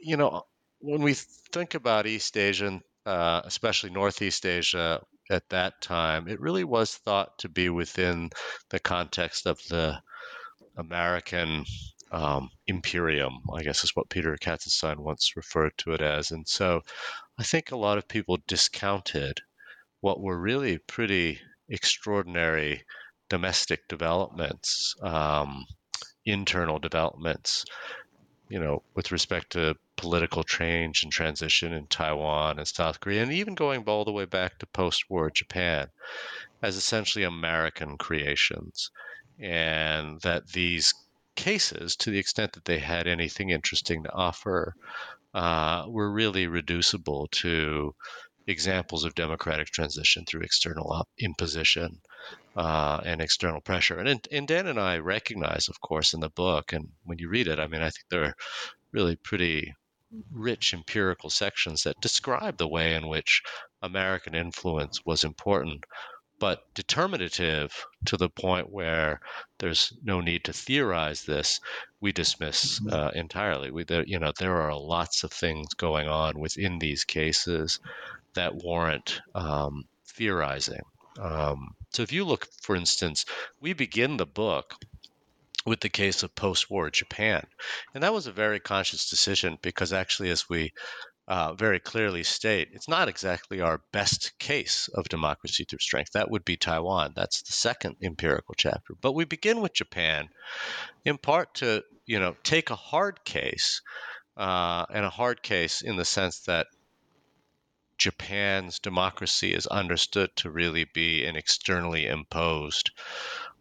you 0.00 0.16
know, 0.16 0.42
when 0.80 1.02
we 1.02 1.14
think 1.14 1.74
about 1.74 2.06
East 2.06 2.36
Asian, 2.36 2.82
uh, 3.06 3.42
especially 3.44 3.90
Northeast 3.90 4.44
Asia, 4.44 5.00
at 5.30 5.48
that 5.50 5.80
time, 5.80 6.28
it 6.28 6.40
really 6.40 6.64
was 6.64 6.94
thought 6.94 7.38
to 7.38 7.48
be 7.48 7.68
within 7.68 8.30
the 8.70 8.80
context 8.80 9.46
of 9.46 9.58
the 9.68 10.00
American 10.76 11.64
um, 12.10 12.50
imperium, 12.66 13.40
I 13.54 13.62
guess 13.62 13.84
is 13.84 13.94
what 13.94 14.08
Peter 14.08 14.36
Katzenstein 14.40 14.98
once 14.98 15.36
referred 15.36 15.72
to 15.78 15.92
it 15.92 16.00
as. 16.00 16.30
And 16.30 16.48
so 16.48 16.82
I 17.38 17.42
think 17.42 17.70
a 17.70 17.76
lot 17.76 17.98
of 17.98 18.08
people 18.08 18.38
discounted 18.46 19.40
what 20.00 20.20
were 20.20 20.38
really 20.38 20.78
pretty 20.78 21.40
extraordinary 21.68 22.84
domestic 23.28 23.86
developments, 23.88 24.94
um, 25.02 25.66
internal 26.24 26.78
developments, 26.78 27.64
you 28.48 28.58
know, 28.60 28.82
with 28.94 29.12
respect 29.12 29.52
to 29.52 29.74
political 29.98 30.44
change 30.44 31.02
and 31.02 31.12
transition 31.12 31.72
in 31.74 31.86
Taiwan 31.88 32.58
and 32.58 32.66
South 32.66 33.00
Korea, 33.00 33.22
and 33.22 33.32
even 33.32 33.54
going 33.54 33.82
all 33.84 34.04
the 34.04 34.12
way 34.12 34.24
back 34.24 34.58
to 34.58 34.66
post 34.66 35.10
war 35.10 35.30
Japan 35.30 35.88
as 36.62 36.76
essentially 36.76 37.24
American 37.24 37.98
creations. 37.98 38.90
And 39.38 40.20
that 40.22 40.48
these 40.48 40.94
cases, 41.34 41.96
to 41.96 42.10
the 42.10 42.18
extent 42.18 42.52
that 42.52 42.64
they 42.64 42.78
had 42.78 43.06
anything 43.06 43.50
interesting 43.50 44.04
to 44.04 44.12
offer, 44.12 44.74
uh, 45.34 45.84
were 45.88 46.10
really 46.10 46.46
reducible 46.46 47.28
to 47.30 47.94
examples 48.46 49.04
of 49.04 49.14
democratic 49.14 49.68
transition 49.68 50.24
through 50.24 50.42
external 50.42 50.90
op- 50.90 51.08
imposition 51.18 52.00
uh, 52.56 53.00
and 53.04 53.20
external 53.20 53.60
pressure. 53.60 53.98
And, 53.98 54.26
and 54.32 54.48
Dan 54.48 54.66
and 54.66 54.80
I 54.80 54.98
recognize, 54.98 55.68
of 55.68 55.80
course, 55.80 56.14
in 56.14 56.20
the 56.20 56.30
book, 56.30 56.72
and 56.72 56.88
when 57.04 57.18
you 57.18 57.28
read 57.28 57.48
it, 57.48 57.58
I 57.58 57.66
mean, 57.66 57.82
I 57.82 57.90
think 57.90 58.06
there 58.10 58.24
are 58.24 58.34
really 58.92 59.16
pretty 59.16 59.74
rich 60.32 60.72
empirical 60.74 61.30
sections 61.30 61.82
that 61.82 62.00
describe 62.00 62.56
the 62.56 62.68
way 62.68 62.94
in 62.94 63.08
which 63.08 63.42
American 63.82 64.34
influence 64.34 65.04
was 65.04 65.24
important 65.24 65.84
but 66.38 66.72
determinative 66.74 67.86
to 68.06 68.16
the 68.16 68.28
point 68.28 68.70
where 68.70 69.20
there's 69.58 69.92
no 70.02 70.20
need 70.20 70.44
to 70.44 70.52
theorize 70.52 71.24
this, 71.24 71.60
we 72.00 72.12
dismiss 72.12 72.78
mm-hmm. 72.78 72.94
uh, 72.94 73.10
entirely. 73.10 73.70
We, 73.70 73.84
there, 73.84 74.04
you 74.06 74.18
know, 74.18 74.32
there 74.38 74.60
are 74.62 74.78
lots 74.78 75.24
of 75.24 75.32
things 75.32 75.74
going 75.74 76.08
on 76.08 76.38
within 76.38 76.78
these 76.78 77.04
cases 77.04 77.80
that 78.34 78.54
warrant 78.54 79.20
um, 79.34 79.84
theorizing. 80.06 80.82
Um, 81.20 81.74
so 81.90 82.02
if 82.02 82.12
you 82.12 82.24
look, 82.24 82.46
for 82.62 82.76
instance, 82.76 83.24
we 83.60 83.72
begin 83.72 84.16
the 84.16 84.26
book 84.26 84.74
with 85.68 85.80
the 85.80 85.88
case 85.88 86.22
of 86.22 86.34
post-war 86.34 86.90
Japan, 86.90 87.46
and 87.94 88.02
that 88.02 88.12
was 88.12 88.26
a 88.26 88.32
very 88.32 88.60
conscious 88.60 89.08
decision 89.10 89.58
because 89.62 89.92
actually, 89.92 90.30
as 90.30 90.48
we 90.48 90.72
uh, 91.28 91.52
very 91.52 91.78
clearly 91.78 92.22
state 92.22 92.70
it's 92.72 92.88
not 92.88 93.06
exactly 93.06 93.60
our 93.60 93.82
best 93.92 94.32
case 94.38 94.88
of 94.94 95.10
democracy 95.10 95.64
through 95.64 95.78
strength. 95.78 96.12
That 96.12 96.30
would 96.30 96.44
be 96.44 96.56
Taiwan. 96.56 97.12
That's 97.14 97.42
the 97.42 97.52
second 97.52 97.96
empirical 98.02 98.54
chapter. 98.56 98.94
But 98.98 99.12
we 99.12 99.26
begin 99.26 99.60
with 99.60 99.74
Japan, 99.74 100.30
in 101.04 101.18
part 101.18 101.54
to 101.56 101.82
you 102.06 102.18
know 102.18 102.34
take 102.42 102.70
a 102.70 102.76
hard 102.76 103.24
case, 103.24 103.82
uh, 104.38 104.86
and 104.92 105.04
a 105.04 105.10
hard 105.10 105.42
case 105.42 105.82
in 105.82 105.96
the 105.96 106.04
sense 106.04 106.40
that 106.46 106.66
Japan's 107.98 108.78
democracy 108.78 109.52
is 109.52 109.66
understood 109.66 110.30
to 110.36 110.50
really 110.50 110.84
be 110.94 111.26
an 111.26 111.36
externally 111.36 112.06
imposed 112.06 112.92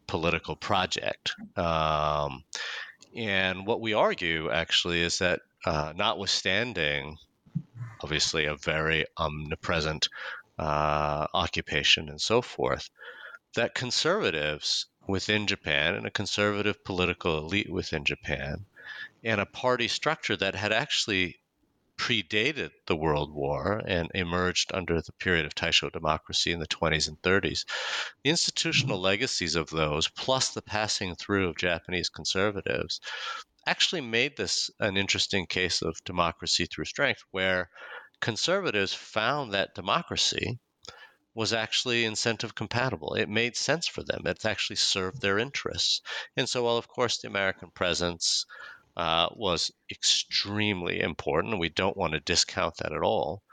political 0.07 0.55
project. 0.55 1.33
Um, 1.55 2.43
and 3.15 3.65
what 3.65 3.81
we 3.81 3.93
argue 3.93 4.49
actually 4.51 5.01
is 5.01 5.19
that, 5.19 5.41
uh, 5.65 5.93
notwithstanding 5.95 7.17
obviously 8.01 8.45
a 8.45 8.55
very 8.55 9.05
omnipresent 9.17 10.09
uh, 10.59 11.27
occupation 11.33 12.09
and 12.09 12.21
so 12.21 12.41
forth, 12.41 12.89
that 13.55 13.75
conservatives 13.75 14.85
within 15.07 15.47
Japan 15.47 15.95
and 15.95 16.05
a 16.05 16.11
conservative 16.11 16.83
political 16.83 17.37
elite 17.39 17.71
within 17.71 18.03
Japan 18.03 18.65
and 19.23 19.41
a 19.41 19.45
party 19.45 19.87
structure 19.87 20.35
that 20.35 20.55
had 20.55 20.71
actually 20.71 21.39
predated 21.97 22.71
the 22.85 22.95
World 22.95 23.33
War 23.33 23.81
and 23.85 24.09
emerged 24.13 24.71
under 24.73 25.01
the 25.01 25.11
period 25.13 25.45
of 25.45 25.55
Taisho 25.55 25.91
democracy 25.91 26.51
in 26.51 26.59
the 26.59 26.67
20s 26.67 27.07
and 27.07 27.21
30s. 27.21 27.21
The 27.21 27.49
mm-hmm. 27.49 28.29
institutional 28.29 28.99
legacies 28.99 29.55
of 29.55 29.69
those, 29.69 30.07
plus 30.07 30.49
the 30.49 30.61
passing 30.61 31.15
through 31.15 31.49
of 31.49 31.57
Japanese 31.57 32.09
conservatives, 32.09 33.01
actually 33.65 34.01
made 34.01 34.37
this 34.37 34.69
an 34.79 34.95
interesting 34.95 35.45
case 35.45 35.81
of 35.81 36.01
democracy 36.05 36.65
through 36.65 36.85
strength, 36.85 37.23
where 37.31 37.69
conservatives 38.21 38.93
found 38.93 39.53
that 39.53 39.75
democracy 39.75 40.59
was 41.33 41.53
actually 41.53 42.03
incentive 42.03 42.55
compatible. 42.55 43.13
It 43.13 43.29
made 43.29 43.55
sense 43.55 43.85
for 43.85 44.01
them. 44.01 44.25
It 44.25 44.43
actually 44.45 44.77
served 44.77 45.21
their 45.21 45.37
interests. 45.37 46.01
And 46.35 46.49
so, 46.49 46.63
while 46.63 46.77
of 46.77 46.87
course 46.87 47.19
the 47.19 47.27
American 47.27 47.69
presence 47.69 48.45
uh, 48.97 49.29
was 49.35 49.71
extremely 49.91 50.99
important, 51.01 51.59
we 51.59 51.69
don't 51.69 51.95
want 51.95 52.13
to 52.13 52.19
discount 52.19 52.75
that 52.77 52.91
at 52.91 53.03
all. 53.03 53.43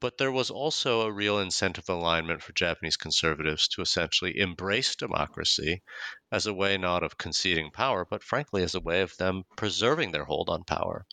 But 0.00 0.18
there 0.18 0.30
was 0.30 0.50
also 0.50 1.00
a 1.00 1.12
real 1.12 1.40
incentive 1.40 1.88
alignment 1.88 2.42
for 2.42 2.52
Japanese 2.52 2.96
conservatives 2.96 3.66
to 3.68 3.82
essentially 3.82 4.38
embrace 4.38 4.94
democracy 4.94 5.82
as 6.30 6.46
a 6.46 6.54
way 6.54 6.78
not 6.78 7.02
of 7.02 7.18
conceding 7.18 7.72
power, 7.72 8.04
but 8.04 8.22
frankly 8.22 8.62
as 8.62 8.76
a 8.76 8.80
way 8.80 9.00
of 9.00 9.16
them 9.16 9.42
preserving 9.56 10.12
their 10.12 10.26
hold 10.26 10.48
on 10.48 10.62
power. 10.62 11.06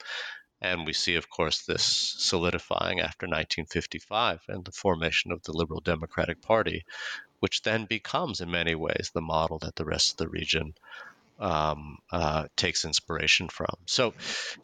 And 0.61 0.85
we 0.85 0.93
see, 0.93 1.15
of 1.15 1.27
course, 1.27 1.65
this 1.65 1.83
solidifying 1.83 2.99
after 2.99 3.25
1955 3.25 4.41
and 4.47 4.63
the 4.63 4.71
formation 4.71 5.31
of 5.31 5.41
the 5.41 5.53
Liberal 5.53 5.81
Democratic 5.81 6.39
Party, 6.39 6.85
which 7.39 7.63
then 7.63 7.85
becomes, 7.85 8.41
in 8.41 8.51
many 8.51 8.75
ways, 8.75 9.09
the 9.11 9.21
model 9.21 9.57
that 9.59 9.75
the 9.75 9.85
rest 9.85 10.11
of 10.11 10.17
the 10.17 10.29
region 10.29 10.75
um, 11.41 11.97
uh, 12.11 12.45
takes 12.55 12.85
inspiration 12.85 13.49
from. 13.49 13.75
So, 13.87 14.13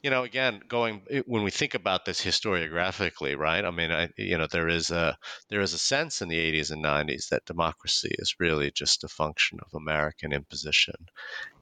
you 0.04 0.12
know, 0.12 0.24
again, 0.24 0.62
going 0.68 1.02
when 1.26 1.44
we 1.44 1.52
think 1.52 1.74
about 1.74 2.06
this 2.06 2.24
historiographically, 2.24 3.38
right? 3.38 3.66
I 3.66 3.72
mean, 3.72 3.92
I, 3.92 4.10
you 4.18 4.38
know, 4.38 4.48
there 4.50 4.70
is 4.70 4.92
a 4.92 5.18
there 5.50 5.62
is 5.62 5.74
a 5.74 5.80
sense 5.80 6.22
in 6.22 6.30
the 6.30 6.38
80s 6.38 6.72
and 6.72 6.84
90s 6.84 7.30
that 7.30 7.46
democracy 7.46 8.14
is 8.20 8.36
really 8.40 8.72
just 8.72 9.04
a 9.04 9.08
function 9.08 9.60
of 9.66 9.74
American 9.74 10.32
imposition, 10.32 10.96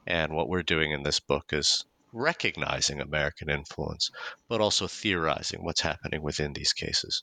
and 0.06 0.32
what 0.32 0.48
we're 0.48 0.62
doing 0.62 0.92
in 0.92 1.02
this 1.02 1.18
book 1.18 1.46
is 1.52 1.84
recognizing 2.12 3.00
American 3.00 3.50
influence, 3.50 4.10
but 4.48 4.60
also 4.60 4.86
theorizing 4.86 5.64
what's 5.64 5.80
happening 5.80 6.22
within 6.22 6.52
these 6.52 6.72
cases 6.72 7.22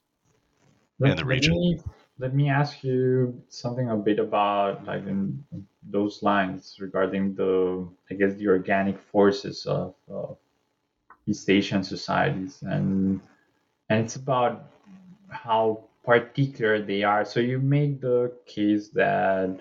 in 0.99 1.15
the 1.15 1.25
region. 1.25 1.83
Let 2.19 2.35
me, 2.35 2.49
ask 2.49 2.83
you 2.83 3.41
something 3.49 3.89
a 3.89 3.97
bit 3.97 4.19
about 4.19 4.85
like 4.85 5.05
in 5.07 5.43
those 5.89 6.21
lines 6.21 6.77
regarding 6.79 7.33
the 7.35 7.87
I 8.09 8.13
guess 8.13 8.35
the 8.35 8.47
organic 8.47 8.99
forces 8.99 9.65
of, 9.65 9.95
East 11.25 11.49
Asian 11.49 11.83
societies 11.83 12.61
and 12.63 13.21
and 13.89 14.03
it's 14.03 14.17
about 14.17 14.65
how 15.29 15.85
particular 16.03 16.81
they 16.81 17.03
are. 17.03 17.23
So 17.23 17.39
you 17.39 17.59
make 17.59 18.01
the 18.01 18.33
case 18.45 18.89
that 18.89 19.57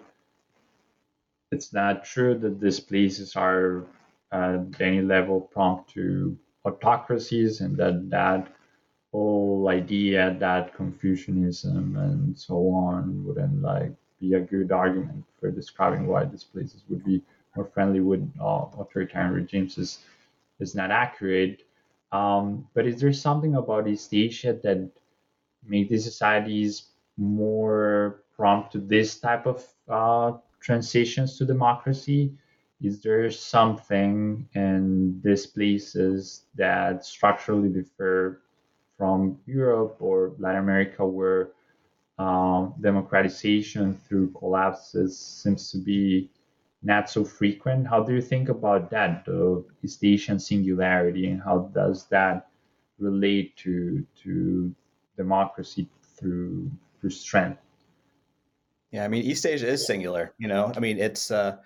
it's 1.52 1.72
not 1.72 2.04
true 2.04 2.36
that 2.38 2.60
these 2.60 2.80
places 2.80 3.36
are 3.36 3.84
at 4.32 4.80
any 4.80 5.02
level 5.02 5.40
prompt 5.40 5.90
to 5.90 6.36
autocracies 6.64 7.60
and 7.60 7.76
that 7.76 8.10
that 8.10 8.48
whole 9.12 9.68
idea 9.68 10.36
that 10.40 10.74
Confucianism 10.74 11.96
and 11.96 12.38
so 12.38 12.54
on 12.70 13.24
wouldn't 13.24 13.60
like 13.60 13.92
be 14.20 14.34
a 14.34 14.40
good 14.40 14.72
argument 14.72 15.24
for 15.38 15.50
describing 15.50 16.06
why 16.06 16.24
these 16.24 16.44
places 16.44 16.82
would 16.88 17.04
be 17.04 17.22
more 17.54 17.66
friendly 17.66 18.00
with 18.00 18.22
uh, 18.40 18.64
authoritarian 18.78 19.32
regimes 19.32 19.76
is 19.78 19.98
is 20.60 20.74
not 20.74 20.90
accurate. 20.90 21.62
Um, 22.12 22.66
but 22.74 22.86
is 22.86 23.00
there 23.00 23.12
something 23.12 23.56
about 23.56 23.88
East 23.88 24.14
Asia 24.14 24.52
that 24.62 24.88
make 25.66 25.88
these 25.88 26.04
societies 26.04 26.88
more 27.16 28.22
prompt 28.36 28.72
to 28.72 28.78
this 28.78 29.18
type 29.18 29.46
of 29.46 29.66
uh, 29.88 30.32
transitions 30.60 31.36
to 31.38 31.44
democracy? 31.44 32.32
Is 32.80 33.02
there 33.02 33.30
something 33.30 34.48
in 34.54 35.20
these 35.22 35.46
places 35.46 36.44
that 36.56 37.04
structurally 37.04 37.68
differ 37.68 38.42
from 39.02 39.36
Europe 39.46 39.96
or 39.98 40.30
Latin 40.38 40.60
America, 40.60 41.04
where 41.04 41.50
um, 42.20 42.72
democratization 42.80 43.96
through 43.96 44.30
collapses 44.30 45.18
seems 45.18 45.72
to 45.72 45.78
be 45.78 46.30
not 46.84 47.10
so 47.10 47.24
frequent? 47.24 47.88
How 47.88 48.04
do 48.04 48.14
you 48.14 48.22
think 48.22 48.48
about 48.48 48.90
that, 48.90 49.24
the 49.24 49.64
East 49.82 50.04
Asian 50.04 50.38
singularity, 50.38 51.26
and 51.26 51.42
how 51.42 51.68
does 51.74 52.06
that 52.10 52.46
relate 53.00 53.56
to 53.64 54.06
to 54.22 54.72
democracy 55.16 55.88
through 56.16 56.70
through 57.00 57.10
strength? 57.10 57.60
Yeah, 58.92 59.04
I 59.04 59.08
mean, 59.08 59.24
East 59.24 59.44
Asia 59.44 59.66
is 59.66 59.84
singular. 59.84 60.32
You 60.38 60.46
know, 60.46 60.72
I 60.76 60.78
mean, 60.78 61.00
it's 61.00 61.32
uh, 61.32 61.56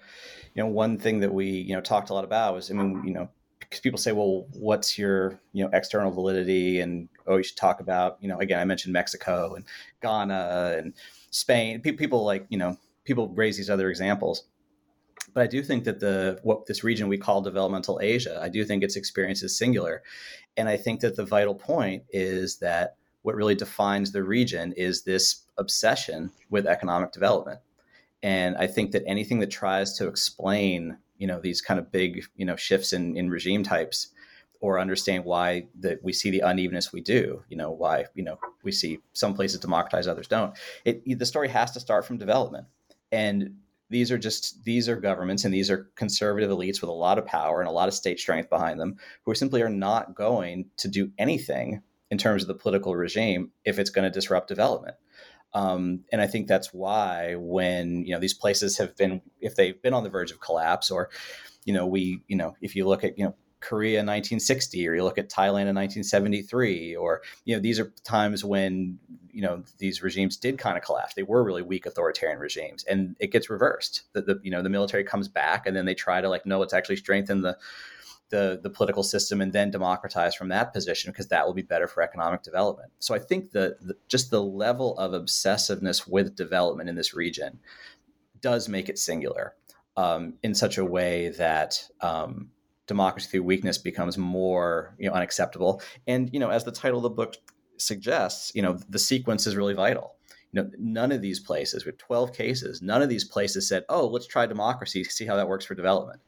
you 0.55 0.63
know 0.63 0.69
one 0.69 0.97
thing 0.97 1.21
that 1.21 1.35
we 1.35 1.51
you 1.51 1.75
know 1.75 1.83
talked 1.83 2.09
a 2.09 2.15
lot 2.15 2.25
about 2.25 2.55
was 2.55 2.71
I 2.71 2.75
mean, 2.75 3.03
you 3.05 3.13
know, 3.13 3.29
because 3.61 3.81
people 3.81 3.99
say, 3.99 4.13
well, 4.13 4.47
what's 4.55 4.99
your 4.99 5.39
you 5.53 5.65
know 5.65 5.71
external 5.75 6.11
validity? 6.11 6.81
And 6.81 7.11
oh, 7.27 7.37
you 7.37 7.43
should 7.43 7.57
talk 7.57 7.81
about 7.81 8.19
you 8.21 8.29
know 8.29 8.39
again, 8.39 8.59
I 8.59 8.65
mentioned 8.65 8.93
Mexico 8.93 9.55
and 9.55 9.65
Ghana 10.03 10.77
and 10.79 10.95
Spain. 11.31 11.81
People 11.81 12.25
like 12.25 12.47
you 12.49 12.59
know 12.59 12.77
people 13.05 13.29
raise 13.29 13.57
these 13.57 13.71
other 13.71 13.89
examples. 13.91 14.45
But 15.35 15.43
I 15.43 15.47
do 15.47 15.63
think 15.63 15.85
that 15.85 16.01
the 16.01 16.41
what 16.43 16.67
this 16.67 16.85
region 16.85 17.09
we 17.09 17.19
call 17.19 17.43
developmental 17.43 18.01
Asia, 18.01 18.39
I 18.43 18.49
do 18.49 18.65
think 18.65 18.83
its 18.83 18.97
experience 18.97 19.43
is 19.43 19.57
singular, 19.57 20.03
and 20.57 20.69
I 20.69 20.77
think 20.77 21.01
that 21.01 21.17
the 21.17 21.25
vital 21.25 21.55
point 21.55 22.05
is 22.11 22.59
that 22.59 22.97
what 23.23 23.35
really 23.35 23.57
defines 23.57 24.13
the 24.13 24.23
region 24.23 24.73
is 24.77 25.03
this 25.03 25.43
obsession 25.59 26.31
with 26.49 26.65
economic 26.65 27.11
development. 27.11 27.59
And 28.23 28.57
I 28.57 28.69
think 28.69 28.93
that 28.93 29.03
anything 29.07 29.41
that 29.41 29.51
tries 29.51 29.95
to 29.99 30.07
explain, 30.07 30.99
you 31.19 31.27
know, 31.27 31.41
these 31.41 31.61
kind 31.61 31.81
of 31.81 31.91
big, 31.91 32.25
you 32.37 32.47
know, 32.47 32.57
shifts 32.57 32.93
in, 32.93 33.17
in 33.17 33.29
regime 33.29 33.65
types 33.65 34.09
or 34.67 34.81
understand 34.81 35.25
why 35.25 35.69
that 35.79 36.03
we 36.03 36.13
see 36.13 36.31
the 36.31 36.41
unevenness 36.41 36.93
we 36.93 37.01
do, 37.01 37.43
you 37.49 37.57
know, 37.57 37.71
why, 37.71 38.05
you 38.15 38.25
know, 38.25 38.37
we 38.65 38.73
see 38.73 38.99
some 39.13 39.33
places 39.33 39.61
democratize, 39.61 40.09
others 40.09 40.27
don't. 40.27 40.59
It, 40.85 41.19
the 41.19 41.25
story 41.25 41.49
has 41.49 41.71
to 41.73 41.81
start 41.81 42.05
from 42.05 42.19
development. 42.19 42.67
And 43.13 43.59
these 43.91 44.11
are 44.11 44.19
just 44.19 44.65
these 44.65 44.89
are 44.89 44.97
governments 44.97 45.45
and 45.45 45.55
these 45.55 45.71
are 45.71 45.89
conservative 45.95 46.51
elites 46.51 46.81
with 46.81 46.91
a 46.91 46.93
lot 46.93 47.19
of 47.19 47.27
power 47.27 47.61
and 47.61 47.69
a 47.69 47.73
lot 47.73 47.87
of 47.87 47.95
state 47.95 48.19
strength 48.19 48.51
behind 48.51 48.81
them 48.81 48.97
who 49.23 49.33
simply 49.37 49.63
are 49.63 49.69
not 49.69 50.17
going 50.17 50.67
to 50.79 50.89
do 50.89 51.13
anything 51.17 51.81
in 52.11 52.19
terms 52.19 52.43
of 52.43 52.49
the 52.49 52.55
political 52.55 52.97
regime 52.97 53.53
if 53.65 53.79
it's 53.79 53.91
going 53.91 54.05
to 54.05 54.11
disrupt 54.11 54.49
development. 54.49 54.97
Um, 55.55 56.01
and 56.11 56.21
I 56.21 56.27
think 56.27 56.49
that's 56.49 56.75
why 56.75 57.37
when 57.37 58.05
you 58.05 58.13
know 58.13 58.19
these 58.19 58.35
places 58.35 58.79
have 58.79 58.97
been, 58.97 59.23
if 59.41 59.55
they've 59.55 59.81
been 59.81 59.95
on 59.95 60.03
the 60.03 60.11
verge 60.11 60.33
of 60.33 60.41
collapse, 60.41 60.91
or 60.91 61.09
you 61.65 61.73
know 61.73 61.87
we, 61.87 62.23
you 62.27 62.37
know, 62.37 62.57
if 62.61 62.75
you 62.75 62.87
look 62.89 63.05
at 63.05 63.17
you 63.17 63.25
know 63.25 63.37
Korea 63.61 64.01
in 64.01 64.07
1960, 64.07 64.87
or 64.87 64.95
you 64.95 65.03
look 65.03 65.19
at 65.19 65.31
Thailand 65.31 65.69
in 65.69 65.75
1973, 65.75 66.97
or 66.97 67.23
you 67.45 67.55
know 67.57 67.61
these 67.61 67.81
are 67.81 67.93
times 68.05 68.45
when 68.45 68.99
you 69.31 69.43
know 69.43 69.63
these 69.79 70.03
regimes 70.03 70.37
did 70.37 70.59
kind 70.59 70.77
of 70.77 70.85
collapse. 70.85 71.15
They 71.15 71.23
were 71.23 71.43
really 71.43 71.63
weak 71.63 71.87
authoritarian 71.87 72.39
regimes, 72.39 72.85
and 72.85 73.17
it 73.19 73.33
gets 73.33 73.51
reversed. 73.51 74.03
The, 74.13 74.23
the 74.23 74.41
you 74.43 74.51
know 74.51 74.63
the 74.63 74.69
military 74.69 75.05
comes 75.05 75.29
back, 75.29 75.67
and 75.67 75.77
then 75.77 75.87
they 75.87 75.95
try 75.95 76.21
to 76.21 76.29
like 76.29 76.47
no, 76.47 76.59
let's 76.59 76.75
actually 76.75 76.97
strengthen 76.97 77.43
the 77.43 77.57
the 78.29 78.61
the 78.63 78.71
political 78.71 79.03
system 79.03 79.41
and 79.41 79.53
then 79.53 79.71
democratize 79.71 80.35
from 80.35 80.49
that 80.49 80.73
position 80.73 81.11
because 81.11 81.29
that 81.29 81.47
will 81.47 81.55
be 81.55 81.63
better 81.63 81.87
for 81.87 82.03
economic 82.03 82.43
development. 82.43 82.91
So 82.99 83.15
I 83.15 83.19
think 83.19 83.53
that 83.53 83.81
the, 83.81 83.97
just 84.09 84.31
the 84.31 84.43
level 84.43 84.99
of 84.99 85.13
obsessiveness 85.13 86.07
with 86.07 86.37
development 86.37 86.89
in 86.89 86.97
this 86.97 87.15
region 87.15 87.61
does 88.41 88.69
make 88.69 88.89
it 88.89 88.99
singular 88.99 89.55
um, 89.97 90.35
in 90.43 90.55
such 90.55 90.79
a 90.79 90.85
way 90.85 91.31
that 91.31 91.83
um, 92.01 92.51
democracy 92.87 93.29
through 93.31 93.43
weakness 93.43 93.79
becomes 93.79 94.17
more 94.17 94.95
you 94.99 95.09
know 95.09 95.15
unacceptable. 95.15 95.83
And 96.07 96.31
you 96.33 96.41
know, 96.41 96.51
as 96.51 96.65
the 96.65 96.73
title 96.73 96.99
of 96.99 97.05
the 97.05 97.11
book 97.11 97.37
suggests, 97.79 98.53
you 98.55 98.63
know, 98.63 98.79
the 98.89 98.99
sequence 98.99 99.47
is 99.47 99.57
really 99.57 99.75
vital. 99.75 100.15
You 100.53 100.63
know, 100.63 100.71
none 100.79 101.13
of 101.13 101.21
these 101.21 101.41
places, 101.41 101.85
with 101.85 101.99
12 101.99 102.33
cases, 102.33 102.81
none 102.81 103.03
of 103.03 103.09
these 103.09 103.25
places 103.25 103.69
said, 103.69 103.85
"Oh, 103.89 104.07
let's 104.07 104.27
try 104.27 104.47
democracy, 104.47 105.05
see 105.05 105.27
how 105.27 105.37
that 105.37 105.49
works 105.49 105.65
for 105.65 105.75
development." 105.75 106.21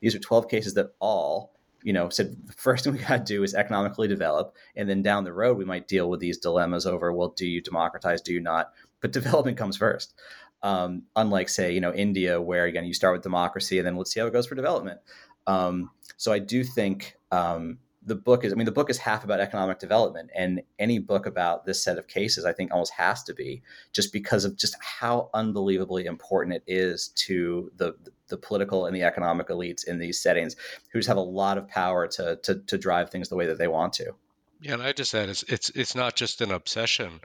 These 0.00 0.14
are 0.14 0.18
12 0.18 0.48
cases 0.48 0.74
that 0.74 0.92
all, 0.98 1.52
you 1.82 1.92
know, 1.92 2.08
said 2.08 2.36
the 2.46 2.52
first 2.52 2.84
thing 2.84 2.92
we 2.92 2.98
got 2.98 3.26
to 3.26 3.32
do 3.32 3.42
is 3.42 3.54
economically 3.54 4.08
develop. 4.08 4.56
And 4.76 4.88
then 4.88 5.02
down 5.02 5.24
the 5.24 5.32
road, 5.32 5.56
we 5.56 5.64
might 5.64 5.88
deal 5.88 6.10
with 6.10 6.20
these 6.20 6.38
dilemmas 6.38 6.86
over, 6.86 7.12
well, 7.12 7.28
do 7.28 7.46
you 7.46 7.60
democratize? 7.60 8.20
Do 8.20 8.32
you 8.32 8.40
not? 8.40 8.72
But 9.00 9.12
development 9.20 9.56
comes 9.56 9.76
first. 9.76 10.14
Um, 10.62 11.04
unlike, 11.16 11.48
say, 11.48 11.72
you 11.72 11.80
know, 11.80 11.94
India, 11.94 12.40
where 12.40 12.66
again, 12.66 12.84
you 12.84 12.92
start 12.92 13.14
with 13.14 13.22
democracy 13.22 13.78
and 13.78 13.86
then 13.86 13.96
let's 13.96 14.12
see 14.12 14.20
how 14.20 14.26
it 14.26 14.32
goes 14.32 14.46
for 14.46 14.54
development. 14.54 15.00
Um, 15.46 15.90
so 16.16 16.32
I 16.32 16.38
do 16.38 16.64
think 16.64 17.16
um, 17.32 17.78
the 18.02 18.14
book 18.14 18.44
is 18.44 18.52
i 18.52 18.56
mean 18.56 18.64
the 18.64 18.72
book 18.72 18.88
is 18.88 18.98
half 18.98 19.24
about 19.24 19.40
economic 19.40 19.78
development 19.78 20.30
and 20.34 20.62
any 20.78 20.98
book 20.98 21.26
about 21.26 21.64
this 21.66 21.82
set 21.82 21.98
of 21.98 22.06
cases 22.06 22.44
i 22.44 22.52
think 22.52 22.72
almost 22.72 22.92
has 22.92 23.22
to 23.22 23.34
be 23.34 23.62
just 23.92 24.12
because 24.12 24.44
of 24.44 24.56
just 24.56 24.74
how 24.80 25.28
unbelievably 25.34 26.06
important 26.06 26.54
it 26.54 26.62
is 26.66 27.08
to 27.08 27.70
the 27.76 27.94
the 28.28 28.36
political 28.36 28.86
and 28.86 28.96
the 28.96 29.02
economic 29.02 29.48
elites 29.48 29.86
in 29.86 29.98
these 29.98 30.20
settings 30.20 30.56
who 30.92 30.98
just 30.98 31.08
have 31.08 31.16
a 31.16 31.20
lot 31.20 31.58
of 31.58 31.68
power 31.68 32.06
to 32.06 32.36
to, 32.42 32.56
to 32.66 32.78
drive 32.78 33.10
things 33.10 33.28
the 33.28 33.36
way 33.36 33.46
that 33.46 33.58
they 33.58 33.68
want 33.68 33.92
to. 33.92 34.12
Yeah 34.62 34.74
and 34.74 34.82
i 34.82 34.92
just 34.92 35.14
add 35.14 35.28
it's 35.28 35.42
it's 35.44 35.70
it's 35.70 35.94
not 35.94 36.16
just 36.16 36.40
an 36.40 36.52
obsession 36.52 37.20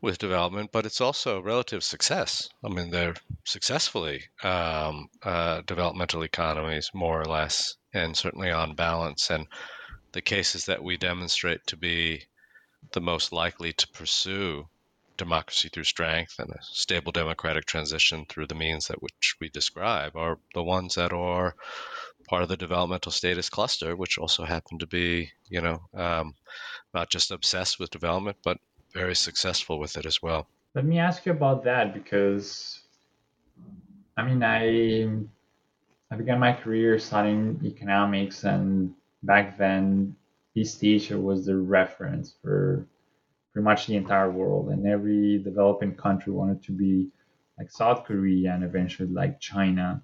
with 0.00 0.18
development, 0.18 0.70
but 0.72 0.86
it's 0.86 1.00
also 1.00 1.40
relative 1.40 1.84
success. 1.84 2.48
I 2.64 2.68
mean, 2.68 2.90
they're 2.90 3.14
successfully 3.44 4.22
um, 4.42 5.08
uh, 5.22 5.62
developmental 5.66 6.22
economies, 6.22 6.90
more 6.94 7.20
or 7.20 7.26
less, 7.26 7.76
and 7.92 8.16
certainly 8.16 8.50
on 8.50 8.74
balance. 8.74 9.30
And 9.30 9.46
the 10.12 10.22
cases 10.22 10.66
that 10.66 10.82
we 10.82 10.96
demonstrate 10.96 11.66
to 11.66 11.76
be 11.76 12.22
the 12.92 13.00
most 13.00 13.32
likely 13.32 13.72
to 13.74 13.88
pursue 13.88 14.66
democracy 15.16 15.68
through 15.68 15.84
strength 15.84 16.38
and 16.38 16.50
a 16.50 16.58
stable 16.62 17.12
democratic 17.12 17.66
transition 17.66 18.24
through 18.26 18.46
the 18.46 18.54
means 18.54 18.86
that 18.86 19.02
which 19.02 19.36
we 19.38 19.50
describe 19.50 20.16
are 20.16 20.38
the 20.54 20.62
ones 20.62 20.94
that 20.94 21.12
are 21.12 21.54
part 22.26 22.42
of 22.42 22.48
the 22.48 22.56
developmental 22.56 23.12
statist 23.12 23.50
cluster, 23.50 23.94
which 23.94 24.16
also 24.16 24.44
happen 24.44 24.78
to 24.78 24.86
be, 24.86 25.30
you 25.50 25.60
know, 25.60 25.78
um, 25.94 26.34
not 26.94 27.10
just 27.10 27.30
obsessed 27.30 27.78
with 27.78 27.90
development, 27.90 28.38
but 28.42 28.56
very 28.92 29.14
successful 29.14 29.78
with 29.78 29.96
it 29.96 30.06
as 30.06 30.22
well. 30.22 30.46
Let 30.74 30.84
me 30.84 30.98
ask 30.98 31.26
you 31.26 31.32
about 31.32 31.64
that 31.64 31.94
because, 31.94 32.80
I 34.16 34.24
mean, 34.24 34.42
I 34.42 35.08
I 36.12 36.16
began 36.16 36.38
my 36.38 36.52
career 36.52 36.98
studying 36.98 37.60
economics 37.64 38.44
and 38.44 38.94
back 39.22 39.58
then 39.58 40.16
East 40.54 40.82
Asia 40.82 41.18
was 41.18 41.46
the 41.46 41.56
reference 41.56 42.34
for 42.42 42.86
pretty 43.52 43.64
much 43.64 43.86
the 43.86 43.96
entire 43.96 44.30
world, 44.30 44.70
and 44.70 44.86
every 44.86 45.38
developing 45.38 45.94
country 45.94 46.32
wanted 46.32 46.62
to 46.64 46.72
be 46.72 47.08
like 47.58 47.70
South 47.70 48.04
Korea 48.04 48.52
and 48.52 48.64
eventually 48.64 49.08
like 49.08 49.40
China. 49.40 50.02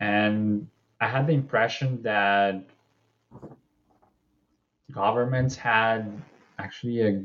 And 0.00 0.68
I 1.00 1.08
had 1.08 1.26
the 1.26 1.32
impression 1.32 2.02
that 2.02 2.64
governments 4.90 5.56
had 5.56 6.22
actually 6.58 7.00
a, 7.02 7.22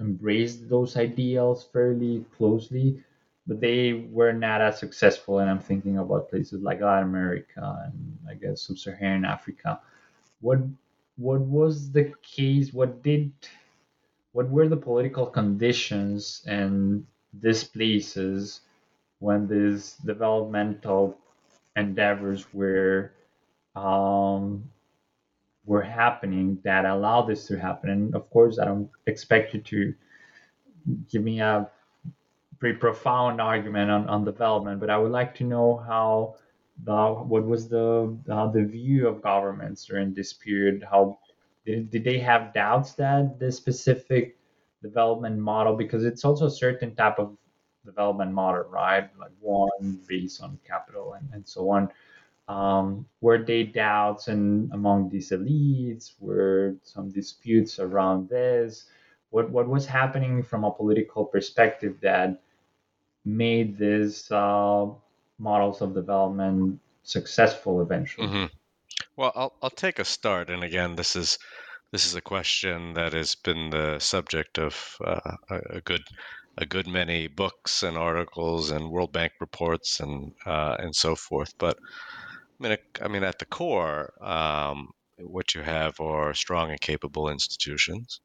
embraced 0.00 0.68
those 0.68 0.96
ideals 0.96 1.64
fairly 1.72 2.24
closely, 2.36 3.02
but 3.46 3.60
they 3.60 3.92
were 4.12 4.32
not 4.32 4.60
as 4.60 4.78
successful. 4.78 5.38
And 5.38 5.50
I'm 5.50 5.60
thinking 5.60 5.98
about 5.98 6.30
places 6.30 6.62
like 6.62 6.80
Latin 6.80 7.08
America 7.08 7.82
and 7.86 8.18
I 8.28 8.34
guess 8.34 8.62
sub-Saharan 8.62 9.24
Africa. 9.24 9.80
What 10.40 10.60
what 11.16 11.40
was 11.40 11.92
the 11.92 12.12
case? 12.22 12.72
What 12.72 13.02
did 13.02 13.32
what 14.32 14.50
were 14.50 14.68
the 14.68 14.76
political 14.76 15.26
conditions 15.26 16.42
in 16.46 17.06
these 17.32 17.64
places 17.64 18.60
when 19.20 19.46
these 19.48 19.96
developmental 20.04 21.18
endeavors 21.76 22.52
were 22.54 23.12
um, 23.76 24.71
were 25.64 25.82
happening 25.82 26.58
that 26.64 26.84
allowed 26.84 27.26
this 27.26 27.46
to 27.46 27.58
happen. 27.58 27.90
And 27.90 28.14
of 28.14 28.28
course, 28.30 28.58
I 28.58 28.64
don't 28.64 28.90
expect 29.06 29.54
you 29.54 29.60
to 29.60 29.94
give 31.10 31.22
me 31.22 31.40
a 31.40 31.68
pretty 32.58 32.78
profound 32.78 33.40
argument 33.40 33.90
on, 33.90 34.08
on 34.08 34.24
development, 34.24 34.80
but 34.80 34.90
I 34.90 34.98
would 34.98 35.12
like 35.12 35.34
to 35.36 35.44
know 35.44 35.76
how 35.76 36.36
the 36.84 37.14
what 37.14 37.44
was 37.44 37.68
the 37.68 38.16
uh, 38.30 38.50
the 38.50 38.64
view 38.64 39.06
of 39.06 39.22
governments 39.22 39.84
during 39.84 40.14
this 40.14 40.32
period? 40.32 40.84
How 40.90 41.18
did, 41.64 41.90
did 41.90 42.04
they 42.04 42.18
have 42.18 42.54
doubts 42.54 42.92
that 42.94 43.38
this 43.38 43.56
specific 43.56 44.36
development 44.82 45.38
model 45.38 45.76
because 45.76 46.04
it's 46.04 46.24
also 46.24 46.46
a 46.46 46.50
certain 46.50 46.94
type 46.94 47.18
of 47.18 47.36
development 47.84 48.32
model, 48.32 48.64
right? 48.68 49.08
Like 49.18 49.30
one 49.40 50.00
based 50.08 50.42
on 50.42 50.58
capital 50.66 51.14
and, 51.14 51.28
and 51.32 51.46
so 51.46 51.70
on. 51.70 51.88
Um, 52.48 53.06
were 53.20 53.42
there 53.42 53.64
doubts 53.64 54.28
and 54.28 54.72
among 54.72 55.08
these 55.08 55.30
elites? 55.30 56.12
Were 56.18 56.76
some 56.82 57.10
disputes 57.10 57.78
around 57.78 58.28
this? 58.28 58.86
What 59.30 59.50
what 59.50 59.68
was 59.68 59.86
happening 59.86 60.42
from 60.42 60.64
a 60.64 60.70
political 60.70 61.24
perspective 61.24 61.96
that 62.02 62.42
made 63.24 63.78
these 63.78 64.30
uh, 64.30 64.86
models 65.38 65.80
of 65.80 65.94
development 65.94 66.80
successful 67.02 67.80
eventually? 67.80 68.26
Mm-hmm. 68.26 68.46
Well, 69.16 69.32
I'll 69.34 69.54
I'll 69.62 69.70
take 69.70 69.98
a 69.98 70.04
start, 70.04 70.50
and 70.50 70.64
again, 70.64 70.96
this 70.96 71.16
is 71.16 71.38
this 71.92 72.06
is 72.06 72.14
a 72.14 72.20
question 72.20 72.94
that 72.94 73.12
has 73.12 73.34
been 73.34 73.70
the 73.70 73.98
subject 73.98 74.58
of 74.58 74.96
uh, 75.04 75.36
a, 75.50 75.80
good 75.80 76.02
a 76.56 76.66
good 76.66 76.86
many 76.86 77.28
books 77.28 77.82
and 77.82 77.96
articles 77.96 78.70
and 78.70 78.90
World 78.90 79.12
Bank 79.12 79.32
reports 79.40 80.00
and 80.00 80.32
uh, 80.44 80.76
and 80.78 80.94
so 80.94 81.14
forth. 81.14 81.52
But 81.58 81.78
mean, 82.62 82.76
I 83.00 83.08
mean, 83.08 83.24
at 83.24 83.38
the 83.38 83.44
core, 83.44 84.12
um, 84.22 84.90
what 85.18 85.54
you 85.54 85.62
have 85.62 86.00
are 86.00 86.34
strong 86.34 86.70
and 86.70 86.80
capable 86.80 87.28
institutions, 87.28 88.20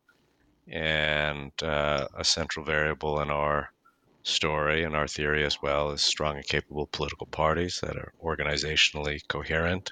and 0.67 1.51
uh, 1.63 2.07
a 2.17 2.23
central 2.23 2.65
variable 2.65 3.19
in 3.21 3.29
our 3.29 3.69
story 4.23 4.83
and 4.83 4.95
our 4.95 5.07
theory 5.07 5.45
as 5.45 5.61
well 5.61 5.91
is 5.91 6.01
strong 6.01 6.35
and 6.35 6.47
capable 6.47 6.87
political 6.87 7.27
parties 7.27 7.79
that 7.81 7.95
are 7.95 8.11
organizationally 8.21 9.19
coherent, 9.27 9.91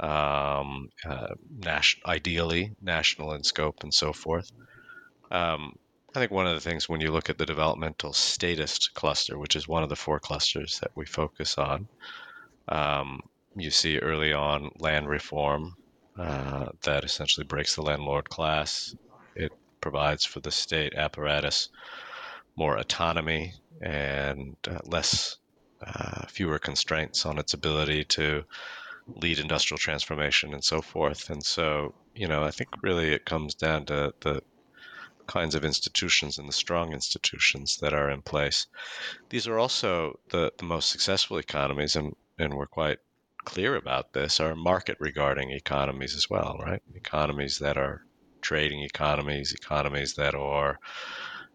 um, 0.00 0.88
uh, 1.08 1.34
nas- 1.64 1.96
ideally 2.06 2.72
national 2.80 3.32
in 3.34 3.44
scope 3.44 3.82
and 3.82 3.94
so 3.94 4.12
forth. 4.12 4.50
Um, 5.30 5.76
I 6.14 6.18
think 6.18 6.32
one 6.32 6.46
of 6.46 6.54
the 6.54 6.60
things 6.60 6.88
when 6.88 7.00
you 7.00 7.10
look 7.10 7.30
at 7.30 7.38
the 7.38 7.46
developmental 7.46 8.12
statist 8.12 8.92
cluster, 8.94 9.38
which 9.38 9.56
is 9.56 9.68
one 9.68 9.82
of 9.82 9.88
the 9.88 9.96
four 9.96 10.18
clusters 10.18 10.80
that 10.80 10.90
we 10.94 11.06
focus 11.06 11.56
on, 11.56 11.88
um, 12.68 13.20
you 13.56 13.70
see 13.70 13.98
early 13.98 14.32
on 14.32 14.70
land 14.78 15.08
reform 15.08 15.76
uh, 16.18 16.66
that 16.82 17.04
essentially 17.04 17.46
breaks 17.46 17.74
the 17.74 17.82
landlord 17.82 18.28
class. 18.28 18.94
It 19.34 19.52
provides 19.80 20.24
for 20.24 20.40
the 20.40 20.50
state 20.50 20.94
apparatus 20.94 21.68
more 22.56 22.76
autonomy 22.76 23.54
and 23.80 24.56
uh, 24.68 24.78
less, 24.84 25.38
uh, 25.84 26.26
fewer 26.28 26.58
constraints 26.58 27.26
on 27.26 27.38
its 27.38 27.54
ability 27.54 28.04
to 28.04 28.44
lead 29.16 29.38
industrial 29.38 29.78
transformation 29.78 30.52
and 30.52 30.62
so 30.62 30.80
forth. 30.80 31.30
And 31.30 31.44
so, 31.44 31.94
you 32.14 32.28
know, 32.28 32.44
I 32.44 32.50
think 32.50 32.68
really 32.82 33.12
it 33.12 33.24
comes 33.24 33.54
down 33.54 33.86
to 33.86 34.14
the 34.20 34.42
kinds 35.26 35.54
of 35.54 35.64
institutions 35.64 36.38
and 36.38 36.48
the 36.48 36.52
strong 36.52 36.92
institutions 36.92 37.78
that 37.78 37.94
are 37.94 38.10
in 38.10 38.22
place. 38.22 38.66
These 39.30 39.48
are 39.48 39.58
also 39.58 40.18
the, 40.30 40.52
the 40.58 40.64
most 40.64 40.90
successful 40.90 41.38
economies, 41.38 41.96
and, 41.96 42.14
and 42.38 42.54
we're 42.54 42.66
quite 42.66 42.98
clear 43.44 43.76
about 43.76 44.12
this, 44.12 44.40
are 44.40 44.54
market 44.54 44.96
regarding 45.00 45.50
economies 45.50 46.14
as 46.14 46.28
well, 46.28 46.58
right? 46.60 46.82
Economies 46.94 47.58
that 47.58 47.76
are 47.76 48.04
trading 48.40 48.82
economies, 48.82 49.52
economies 49.52 50.14
that 50.14 50.34
are 50.34 50.78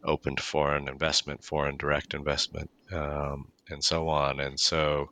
open 0.03 0.35
to 0.35 0.43
foreign 0.43 0.88
investment, 0.88 1.43
foreign 1.43 1.77
direct 1.77 2.13
investment, 2.13 2.69
um, 2.91 3.51
and 3.69 3.83
so 3.83 4.07
on. 4.07 4.39
And 4.39 4.59
so, 4.59 5.09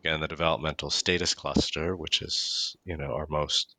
again, 0.00 0.20
the 0.20 0.28
developmental 0.28 0.90
statist 0.90 1.36
cluster, 1.36 1.96
which 1.96 2.22
is 2.22 2.76
you 2.84 2.96
know 2.96 3.12
our 3.12 3.26
most 3.28 3.74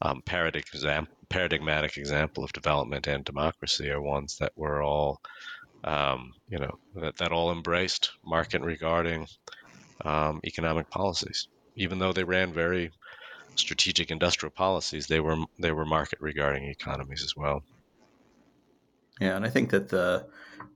um, 0.00 0.22
paradigmatic 0.24 1.96
example 1.96 2.44
of 2.44 2.52
development 2.52 3.06
and 3.08 3.24
democracy, 3.24 3.90
are 3.90 4.00
ones 4.00 4.38
that 4.38 4.52
were 4.56 4.82
all 4.82 5.20
um, 5.84 6.32
you 6.48 6.58
know 6.58 6.78
that, 6.96 7.16
that 7.16 7.32
all 7.32 7.52
embraced 7.52 8.12
market 8.24 8.62
regarding 8.62 9.26
um, 10.04 10.40
economic 10.44 10.88
policies, 10.90 11.48
even 11.78 11.98
though 11.98 12.12
they 12.12 12.24
ran 12.24 12.52
very 12.52 12.90
strategic 13.54 14.10
industrial 14.10 14.50
policies. 14.50 15.06
They 15.06 15.20
were 15.20 15.36
they 15.58 15.72
were 15.72 15.84
market 15.84 16.20
regarding 16.20 16.64
economies 16.64 17.22
as 17.24 17.34
well. 17.36 17.62
Yeah, 19.20 19.36
and 19.36 19.44
I 19.44 19.48
think 19.48 19.70
that 19.70 19.88
the 19.88 20.26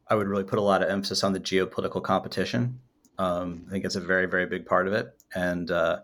I 0.09 0.15
would 0.15 0.27
really 0.27 0.45
put 0.45 0.59
a 0.59 0.63
lot 0.63 0.83
of 0.83 0.89
emphasis 0.89 1.23
on 1.25 1.33
the 1.33 1.41
geopolitical 1.41 2.03
competition. 2.03 2.81
Um, 3.19 3.65
I 3.69 3.73
think 3.73 3.85
it's 3.85 3.97
a 3.97 4.01
very 4.01 4.27
very 4.27 4.47
big 4.47 4.67
part 4.67 4.87
of 4.87 4.93
it, 4.95 5.15
and 5.35 5.71
uh, 5.71 6.01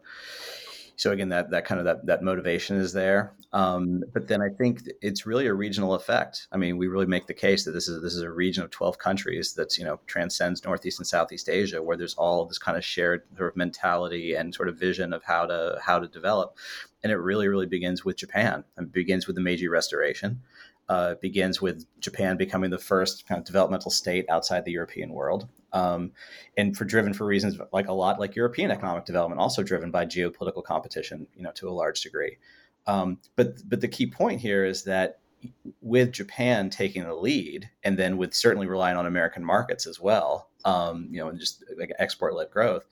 so 0.98 1.12
again, 1.12 1.28
that 1.30 1.50
that 1.50 1.64
kind 1.64 1.78
of 1.78 1.84
that 1.84 2.04
that 2.06 2.22
motivation 2.22 2.76
is 2.76 2.92
there. 2.92 3.32
Um, 3.52 4.02
but 4.12 4.28
then 4.28 4.42
I 4.42 4.48
think 4.50 4.82
it's 5.00 5.24
really 5.24 5.46
a 5.46 5.54
regional 5.54 5.94
effect. 5.94 6.48
I 6.52 6.56
mean, 6.56 6.76
we 6.76 6.88
really 6.88 7.06
make 7.06 7.26
the 7.26 7.34
case 7.34 7.64
that 7.64 7.70
this 7.70 7.88
is 7.88 8.02
this 8.02 8.14
is 8.14 8.22
a 8.22 8.30
region 8.30 8.64
of 8.64 8.70
twelve 8.70 8.98
countries 8.98 9.54
that's 9.54 9.78
you 9.78 9.84
know 9.84 10.00
transcends 10.06 10.64
Northeast 10.64 10.98
and 10.98 11.06
Southeast 11.06 11.48
Asia, 11.48 11.82
where 11.82 11.96
there's 11.96 12.14
all 12.14 12.44
this 12.44 12.58
kind 12.58 12.76
of 12.76 12.84
shared 12.84 13.22
sort 13.36 13.50
of 13.50 13.56
mentality 13.56 14.34
and 14.34 14.54
sort 14.54 14.68
of 14.68 14.76
vision 14.76 15.12
of 15.12 15.22
how 15.22 15.46
to 15.46 15.78
how 15.80 15.98
to 16.00 16.08
develop. 16.08 16.58
And 17.02 17.12
it 17.12 17.16
really 17.16 17.48
really 17.48 17.66
begins 17.66 18.04
with 18.04 18.16
Japan. 18.16 18.64
It 18.76 18.92
begins 18.92 19.26
with 19.26 19.36
the 19.36 19.42
Meiji 19.42 19.68
Restoration 19.68 20.42
uh, 20.88 21.14
begins 21.20 21.60
with 21.60 21.86
Japan 22.00 22.36
becoming 22.36 22.70
the 22.70 22.78
first 22.78 23.26
kind 23.26 23.38
of 23.38 23.44
developmental 23.44 23.90
state 23.90 24.26
outside 24.28 24.64
the 24.64 24.72
European 24.72 25.12
world. 25.12 25.48
Um, 25.72 26.12
and 26.56 26.76
for 26.76 26.84
driven 26.84 27.12
for 27.12 27.26
reasons 27.26 27.58
like 27.72 27.88
a 27.88 27.92
lot 27.92 28.18
like 28.18 28.34
European 28.34 28.70
economic 28.70 29.04
development, 29.04 29.40
also 29.40 29.62
driven 29.62 29.90
by 29.90 30.06
geopolitical 30.06 30.64
competition, 30.64 31.26
you 31.36 31.42
know, 31.42 31.52
to 31.52 31.68
a 31.68 31.70
large 31.70 32.00
degree. 32.00 32.38
Um, 32.86 33.18
but 33.36 33.56
but 33.68 33.80
the 33.80 33.88
key 33.88 34.06
point 34.06 34.40
here 34.40 34.64
is 34.64 34.84
that 34.84 35.20
with 35.80 36.12
Japan 36.12 36.70
taking 36.70 37.04
the 37.04 37.14
lead, 37.14 37.68
and 37.84 37.98
then 37.98 38.16
with 38.16 38.34
certainly 38.34 38.66
relying 38.66 38.96
on 38.96 39.06
American 39.06 39.44
markets 39.44 39.86
as 39.86 40.00
well, 40.00 40.48
um, 40.64 41.08
you 41.10 41.18
know, 41.18 41.28
and 41.28 41.38
just 41.38 41.64
like 41.78 41.92
export 41.98 42.34
led 42.34 42.50
growth, 42.50 42.88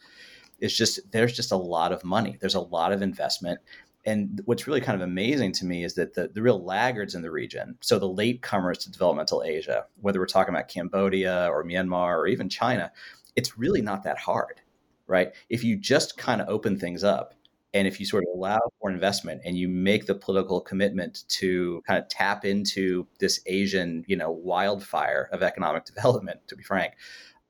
it's 0.60 0.76
just 0.76 1.00
there's 1.12 1.34
just 1.34 1.52
a 1.52 1.56
lot 1.56 1.92
of 1.92 2.04
money. 2.04 2.36
There's 2.40 2.54
a 2.54 2.60
lot 2.60 2.92
of 2.92 3.02
investment, 3.02 3.60
and 4.06 4.40
what's 4.44 4.68
really 4.68 4.80
kind 4.80 4.94
of 4.94 5.06
amazing 5.06 5.50
to 5.52 5.66
me 5.66 5.82
is 5.82 5.94
that 5.94 6.14
the, 6.14 6.28
the 6.28 6.40
real 6.40 6.62
laggards 6.62 7.16
in 7.16 7.22
the 7.22 7.30
region, 7.30 7.76
so 7.80 7.98
the 7.98 8.08
latecomers 8.08 8.78
to 8.84 8.90
developmental 8.90 9.42
Asia, 9.42 9.84
whether 10.00 10.20
we're 10.20 10.26
talking 10.26 10.54
about 10.54 10.68
Cambodia 10.68 11.48
or 11.50 11.64
Myanmar 11.64 12.16
or 12.16 12.28
even 12.28 12.48
China, 12.48 12.92
it's 13.34 13.58
really 13.58 13.82
not 13.82 14.04
that 14.04 14.16
hard, 14.16 14.60
right? 15.08 15.32
If 15.48 15.64
you 15.64 15.76
just 15.76 16.16
kind 16.16 16.40
of 16.40 16.48
open 16.48 16.78
things 16.78 17.02
up 17.02 17.34
and 17.74 17.88
if 17.88 17.98
you 17.98 18.06
sort 18.06 18.22
of 18.22 18.28
allow 18.32 18.60
for 18.80 18.90
investment 18.90 19.42
and 19.44 19.58
you 19.58 19.68
make 19.68 20.06
the 20.06 20.14
political 20.14 20.60
commitment 20.60 21.28
to 21.28 21.82
kind 21.84 22.00
of 22.00 22.08
tap 22.08 22.44
into 22.44 23.08
this 23.18 23.40
Asian, 23.46 24.04
you 24.06 24.16
know, 24.16 24.30
wildfire 24.30 25.28
of 25.32 25.42
economic 25.42 25.84
development, 25.94 26.40
to 26.46 26.54
be 26.54 26.62
frank, 26.62 26.94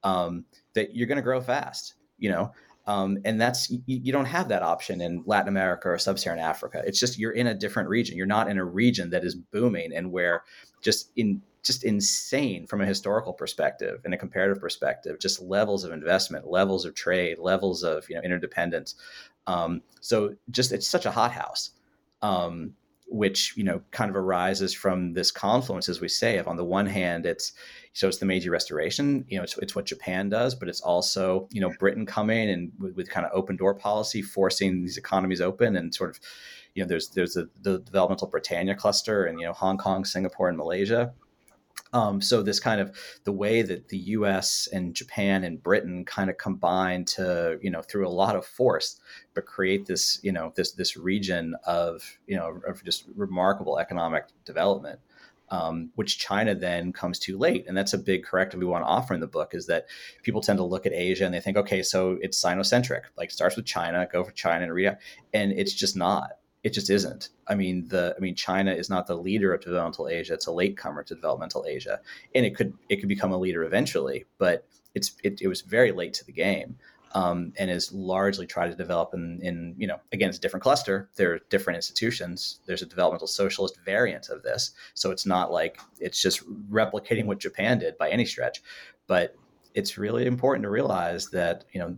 um, 0.04 0.46
that 0.72 0.96
you're 0.96 1.06
going 1.06 1.16
to 1.16 1.22
grow 1.22 1.40
fast. 1.40 1.94
You 2.18 2.30
know, 2.30 2.52
um, 2.86 3.18
and 3.24 3.40
that's 3.40 3.68
you, 3.70 3.82
you, 3.86 4.12
don't 4.12 4.26
have 4.26 4.48
that 4.48 4.62
option 4.62 5.00
in 5.00 5.24
Latin 5.26 5.48
America 5.48 5.88
or 5.88 5.98
Sub-Saharan 5.98 6.38
Africa. 6.38 6.82
It's 6.86 7.00
just 7.00 7.18
you're 7.18 7.32
in 7.32 7.48
a 7.48 7.54
different 7.54 7.88
region. 7.88 8.16
You're 8.16 8.26
not 8.26 8.48
in 8.48 8.58
a 8.58 8.64
region 8.64 9.10
that 9.10 9.24
is 9.24 9.34
booming 9.34 9.92
and 9.92 10.12
where 10.12 10.44
just 10.82 11.10
in 11.16 11.42
just 11.64 11.82
insane 11.82 12.64
from 12.64 12.80
a 12.80 12.86
historical 12.86 13.32
perspective 13.32 14.00
and 14.04 14.14
a 14.14 14.16
comparative 14.16 14.60
perspective, 14.60 15.18
just 15.18 15.42
levels 15.42 15.82
of 15.82 15.90
investment, 15.90 16.46
levels 16.46 16.84
of 16.84 16.94
trade, 16.94 17.38
levels 17.40 17.82
of 17.82 18.08
you 18.08 18.14
know 18.14 18.22
interdependence. 18.22 18.94
Um, 19.48 19.82
so 20.00 20.36
just 20.50 20.70
it's 20.70 20.86
such 20.86 21.06
a 21.06 21.10
hothouse. 21.10 21.72
Um, 22.22 22.74
which 23.08 23.54
you 23.56 23.64
know 23.64 23.80
kind 23.90 24.10
of 24.10 24.16
arises 24.16 24.74
from 24.74 25.12
this 25.12 25.30
confluence, 25.30 25.88
as 25.88 26.00
we 26.00 26.08
say, 26.08 26.38
of 26.38 26.48
on 26.48 26.56
the 26.56 26.64
one 26.64 26.86
hand, 26.86 27.26
it's 27.26 27.52
so 27.92 28.08
it's 28.08 28.18
the 28.18 28.26
Meiji 28.26 28.50
Restoration, 28.50 29.24
you 29.28 29.38
know, 29.38 29.44
it's, 29.44 29.56
it's 29.58 29.74
what 29.74 29.86
Japan 29.86 30.28
does, 30.28 30.54
but 30.54 30.68
it's 30.68 30.80
also 30.80 31.48
you 31.50 31.60
know 31.60 31.72
Britain 31.78 32.06
coming 32.06 32.50
and 32.50 32.72
with, 32.78 32.94
with 32.96 33.10
kind 33.10 33.24
of 33.26 33.32
open 33.34 33.56
door 33.56 33.74
policy, 33.74 34.22
forcing 34.22 34.82
these 34.82 34.98
economies 34.98 35.40
open, 35.40 35.76
and 35.76 35.94
sort 35.94 36.10
of 36.10 36.20
you 36.74 36.82
know 36.82 36.88
there's 36.88 37.08
there's 37.10 37.34
the 37.34 37.78
developmental 37.78 38.28
Britannia 38.28 38.74
cluster, 38.74 39.24
and 39.24 39.40
you 39.40 39.46
know 39.46 39.52
Hong 39.52 39.78
Kong, 39.78 40.04
Singapore, 40.04 40.48
and 40.48 40.58
Malaysia. 40.58 41.12
Um, 41.96 42.20
so 42.20 42.42
this 42.42 42.60
kind 42.60 42.78
of 42.78 42.94
the 43.24 43.32
way 43.32 43.62
that 43.62 43.88
the 43.88 43.96
U.S. 44.18 44.68
and 44.70 44.94
Japan 44.94 45.44
and 45.44 45.62
Britain 45.62 46.04
kind 46.04 46.28
of 46.28 46.36
combine 46.36 47.06
to 47.06 47.58
you 47.62 47.70
know 47.70 47.80
through 47.80 48.06
a 48.06 48.10
lot 48.10 48.36
of 48.36 48.44
force, 48.44 49.00
but 49.34 49.46
create 49.46 49.86
this 49.86 50.20
you 50.22 50.30
know 50.30 50.52
this 50.56 50.72
this 50.72 50.98
region 50.98 51.56
of 51.64 52.18
you 52.26 52.36
know 52.36 52.60
of 52.68 52.84
just 52.84 53.06
remarkable 53.16 53.78
economic 53.78 54.26
development. 54.44 55.00
Um, 55.48 55.90
which 55.94 56.18
China 56.18 56.56
then 56.56 56.92
comes 56.92 57.20
too 57.20 57.38
late. 57.38 57.66
And 57.68 57.76
that's 57.76 57.92
a 57.92 57.98
big 57.98 58.24
corrective 58.24 58.58
we 58.58 58.66
want 58.66 58.82
to 58.82 58.88
offer 58.88 59.14
in 59.14 59.20
the 59.20 59.28
book 59.28 59.54
is 59.54 59.66
that 59.66 59.86
people 60.24 60.40
tend 60.40 60.58
to 60.58 60.64
look 60.64 60.86
at 60.86 60.92
Asia 60.92 61.24
and 61.24 61.32
they 61.32 61.38
think, 61.38 61.56
okay, 61.56 61.84
so 61.84 62.18
it's 62.20 62.42
Sinocentric, 62.42 63.02
like 63.16 63.30
starts 63.30 63.54
with 63.54 63.64
China, 63.64 64.08
go 64.10 64.24
for 64.24 64.32
China 64.32 64.64
and 64.64 64.74
read, 64.74 64.96
and 65.32 65.52
it's 65.52 65.72
just 65.72 65.96
not 65.96 66.30
it 66.66 66.72
just 66.72 66.90
isn't. 66.90 67.28
I 67.46 67.54
mean, 67.54 67.86
the 67.86 68.12
I 68.16 68.20
mean, 68.20 68.34
China 68.34 68.72
is 68.72 68.90
not 68.90 69.06
the 69.06 69.16
leader 69.16 69.54
of 69.54 69.60
developmental 69.60 70.08
Asia; 70.08 70.34
it's 70.34 70.48
a 70.48 70.52
latecomer 70.52 71.04
to 71.04 71.14
developmental 71.14 71.64
Asia, 71.64 72.00
and 72.34 72.44
it 72.44 72.56
could 72.56 72.74
it 72.88 72.96
could 72.96 73.08
become 73.08 73.30
a 73.30 73.38
leader 73.38 73.62
eventually, 73.62 74.24
but 74.38 74.66
it's 74.92 75.14
it, 75.22 75.40
it 75.40 75.46
was 75.46 75.60
very 75.60 75.92
late 75.92 76.12
to 76.14 76.24
the 76.24 76.32
game. 76.32 76.76
Um, 77.14 77.52
and 77.56 77.70
is 77.70 77.92
largely 77.92 78.46
tried 78.46 78.68
to 78.68 78.76
develop 78.76 79.14
in, 79.14 79.40
in, 79.40 79.74
you 79.78 79.86
know, 79.86 79.98
again, 80.12 80.28
it's 80.28 80.36
a 80.36 80.40
different 80.40 80.62
cluster. 80.62 81.08
There 81.16 81.32
are 81.32 81.40
different 81.48 81.76
institutions. 81.76 82.60
There's 82.66 82.82
a 82.82 82.86
developmental 82.86 83.28
socialist 83.28 83.78
variant 83.86 84.28
of 84.28 84.42
this. 84.42 84.72
So 84.92 85.12
it's 85.12 85.24
not 85.24 85.50
like 85.50 85.80
it's 85.98 86.20
just 86.20 86.44
replicating 86.68 87.24
what 87.24 87.38
Japan 87.38 87.78
did 87.78 87.96
by 87.96 88.10
any 88.10 88.26
stretch. 88.26 88.60
But 89.06 89.34
it's 89.72 89.96
really 89.96 90.26
important 90.26 90.64
to 90.64 90.68
realize 90.68 91.30
that, 91.30 91.64
you 91.72 91.80
know, 91.80 91.96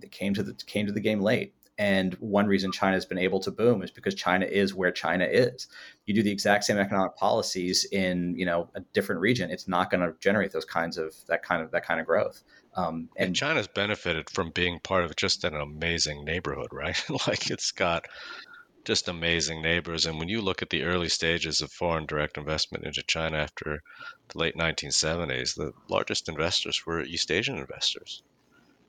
it 0.00 0.10
came 0.10 0.32
to 0.32 0.42
the 0.42 0.54
came 0.66 0.86
to 0.86 0.92
the 0.92 1.00
game 1.00 1.20
late. 1.20 1.52
And 1.78 2.14
one 2.14 2.46
reason 2.46 2.72
China 2.72 2.94
has 2.94 3.04
been 3.04 3.18
able 3.18 3.40
to 3.40 3.50
boom 3.50 3.82
is 3.82 3.90
because 3.90 4.14
China 4.14 4.46
is 4.46 4.74
where 4.74 4.90
China 4.90 5.24
is. 5.24 5.68
You 6.06 6.14
do 6.14 6.22
the 6.22 6.30
exact 6.30 6.64
same 6.64 6.78
economic 6.78 7.16
policies 7.16 7.84
in 7.92 8.34
you 8.38 8.46
know 8.46 8.70
a 8.74 8.80
different 8.92 9.20
region, 9.20 9.50
it's 9.50 9.68
not 9.68 9.90
going 9.90 10.00
to 10.00 10.14
generate 10.20 10.52
those 10.52 10.64
kinds 10.64 10.96
of 10.96 11.14
that 11.28 11.42
kind 11.42 11.62
of 11.62 11.70
that 11.72 11.84
kind 11.84 12.00
of 12.00 12.06
growth. 12.06 12.42
Um, 12.74 13.08
and, 13.16 13.28
and 13.28 13.36
China's 13.36 13.68
benefited 13.68 14.28
from 14.30 14.50
being 14.50 14.80
part 14.80 15.04
of 15.04 15.16
just 15.16 15.44
an 15.44 15.54
amazing 15.54 16.24
neighborhood, 16.24 16.68
right? 16.72 17.02
like 17.26 17.50
it's 17.50 17.72
got 17.72 18.06
just 18.86 19.08
amazing 19.08 19.62
neighbors. 19.62 20.06
And 20.06 20.18
when 20.18 20.28
you 20.28 20.40
look 20.40 20.62
at 20.62 20.70
the 20.70 20.84
early 20.84 21.08
stages 21.08 21.60
of 21.60 21.72
foreign 21.72 22.06
direct 22.06 22.38
investment 22.38 22.84
into 22.84 23.02
China 23.02 23.38
after 23.38 23.82
the 24.28 24.38
late 24.38 24.56
1970s, 24.56 25.56
the 25.56 25.72
largest 25.88 26.28
investors 26.28 26.86
were 26.86 27.02
East 27.02 27.30
Asian 27.32 27.58
investors. 27.58 28.22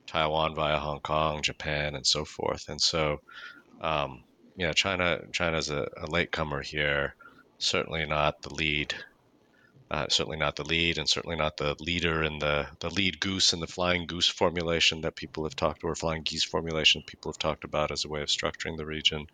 Taiwan 0.08 0.54
via 0.54 0.78
Hong 0.78 1.00
Kong, 1.00 1.42
Japan, 1.42 1.94
and 1.94 2.06
so 2.06 2.24
forth. 2.24 2.68
And 2.68 2.80
so, 2.80 3.20
um, 3.80 4.24
yeah, 4.56 4.72
China 4.72 5.20
China's 5.32 5.70
a, 5.70 5.86
a 5.98 6.06
latecomer 6.06 6.62
here. 6.62 7.14
Certainly 7.58 8.06
not 8.06 8.42
the 8.42 8.54
lead. 8.54 8.94
Uh, 9.90 10.06
certainly 10.08 10.36
not 10.36 10.56
the 10.56 10.64
lead, 10.64 10.98
and 10.98 11.08
certainly 11.08 11.36
not 11.36 11.56
the 11.56 11.74
leader 11.80 12.22
in 12.22 12.38
the 12.38 12.66
the 12.80 12.90
lead 12.90 13.20
goose 13.20 13.52
and 13.52 13.62
the 13.62 13.66
flying 13.66 14.06
goose 14.06 14.28
formulation 14.28 15.00
that 15.02 15.16
people 15.16 15.44
have 15.44 15.56
talked 15.56 15.82
or 15.84 15.94
flying 15.94 16.22
geese 16.22 16.44
formulation 16.44 17.02
people 17.06 17.30
have 17.30 17.38
talked 17.38 17.64
about 17.64 17.90
as 17.90 18.04
a 18.04 18.08
way 18.08 18.20
of 18.20 18.28
structuring 18.28 18.76
the 18.76 18.84
region, 18.86 19.26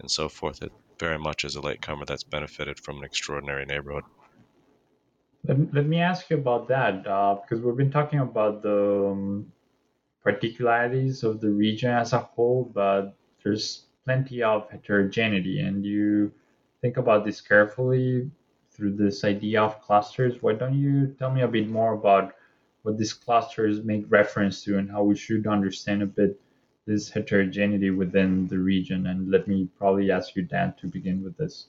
and 0.00 0.10
so 0.10 0.28
forth. 0.28 0.62
It 0.62 0.72
very 0.98 1.18
much 1.18 1.44
is 1.44 1.56
a 1.56 1.60
latecomer 1.60 2.04
that's 2.04 2.24
benefited 2.24 2.80
from 2.80 2.98
an 2.98 3.04
extraordinary 3.04 3.64
neighborhood. 3.64 4.04
Let, 5.44 5.74
let 5.74 5.86
me 5.86 5.98
ask 6.00 6.30
you 6.30 6.36
about 6.36 6.68
that 6.68 7.06
uh, 7.06 7.36
because 7.36 7.64
we've 7.64 7.76
been 7.76 7.90
talking 7.90 8.20
about 8.20 8.62
the 8.62 9.10
um, 9.10 9.52
particularities 10.22 11.24
of 11.24 11.40
the 11.40 11.50
region 11.50 11.90
as 11.90 12.12
a 12.12 12.18
whole, 12.18 12.70
but 12.74 13.14
there's 13.42 13.86
plenty 14.04 14.42
of 14.42 14.68
heterogeneity. 14.70 15.60
And 15.60 15.84
you 15.84 16.32
think 16.80 16.96
about 16.96 17.24
this 17.24 17.40
carefully 17.40 18.30
through 18.70 18.96
this 18.96 19.24
idea 19.24 19.62
of 19.62 19.80
clusters. 19.80 20.42
Why 20.42 20.54
don't 20.54 20.74
you 20.74 21.14
tell 21.18 21.30
me 21.30 21.42
a 21.42 21.48
bit 21.48 21.68
more 21.68 21.94
about 21.94 22.34
what 22.82 22.98
these 22.98 23.12
clusters 23.12 23.84
make 23.84 24.04
reference 24.08 24.62
to 24.64 24.78
and 24.78 24.90
how 24.90 25.02
we 25.04 25.16
should 25.16 25.46
understand 25.46 26.02
a 26.02 26.06
bit 26.06 26.40
this 26.84 27.08
heterogeneity 27.08 27.90
within 27.90 28.48
the 28.48 28.58
region? 28.58 29.06
And 29.06 29.30
let 29.30 29.46
me 29.46 29.68
probably 29.78 30.10
ask 30.10 30.34
you, 30.34 30.42
Dan, 30.42 30.74
to 30.80 30.86
begin 30.86 31.22
with 31.22 31.36
this. 31.36 31.66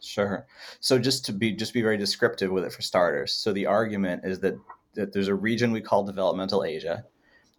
Sure. 0.00 0.46
So 0.80 0.98
just 0.98 1.24
to 1.26 1.32
be 1.32 1.52
just 1.52 1.72
be 1.72 1.82
very 1.82 1.96
descriptive 1.96 2.50
with 2.50 2.64
it 2.64 2.72
for 2.72 2.82
starters. 2.82 3.32
So 3.32 3.52
the 3.52 3.66
argument 3.66 4.22
is 4.24 4.40
that, 4.40 4.58
that 4.94 5.12
there's 5.12 5.28
a 5.28 5.34
region 5.34 5.72
we 5.72 5.80
call 5.80 6.04
developmental 6.04 6.64
Asia, 6.64 7.04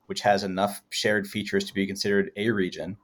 which 0.08 0.22
has 0.22 0.44
enough 0.44 0.82
shared 0.90 1.28
features 1.28 1.64
to 1.66 1.74
be 1.74 1.88
considered 1.88 2.32
a 2.36 2.50
region. 2.50 2.98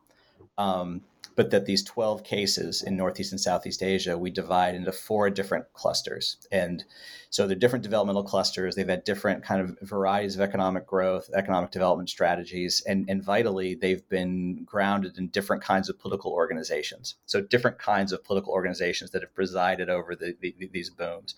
Um, 0.57 1.01
but 1.35 1.51
that 1.51 1.65
these 1.65 1.83
12 1.83 2.23
cases 2.23 2.83
in 2.83 2.95
Northeast 2.95 3.31
and 3.31 3.41
Southeast 3.41 3.81
Asia, 3.81 4.17
we 4.17 4.29
divide 4.29 4.75
into 4.75 4.91
four 4.91 5.29
different 5.29 5.65
clusters. 5.73 6.37
And 6.51 6.83
so 7.29 7.47
they're 7.47 7.55
different 7.55 7.83
developmental 7.83 8.23
clusters. 8.23 8.75
They've 8.75 8.87
had 8.87 9.03
different 9.03 9.43
kind 9.43 9.61
of 9.61 9.77
varieties 9.81 10.35
of 10.35 10.41
economic 10.41 10.85
growth, 10.85 11.29
economic 11.33 11.71
development 11.71 12.09
strategies, 12.09 12.83
and, 12.87 13.09
and 13.09 13.23
vitally, 13.23 13.75
they've 13.75 14.07
been 14.09 14.63
grounded 14.63 15.17
in 15.17 15.29
different 15.29 15.63
kinds 15.63 15.89
of 15.89 15.97
political 15.97 16.31
organizations. 16.31 17.15
So 17.25 17.41
different 17.41 17.79
kinds 17.79 18.11
of 18.11 18.23
political 18.23 18.53
organizations 18.53 19.11
that 19.11 19.23
have 19.23 19.33
presided 19.33 19.89
over 19.89 20.15
the, 20.15 20.35
the, 20.39 20.53
these 20.71 20.89
booms. 20.91 21.35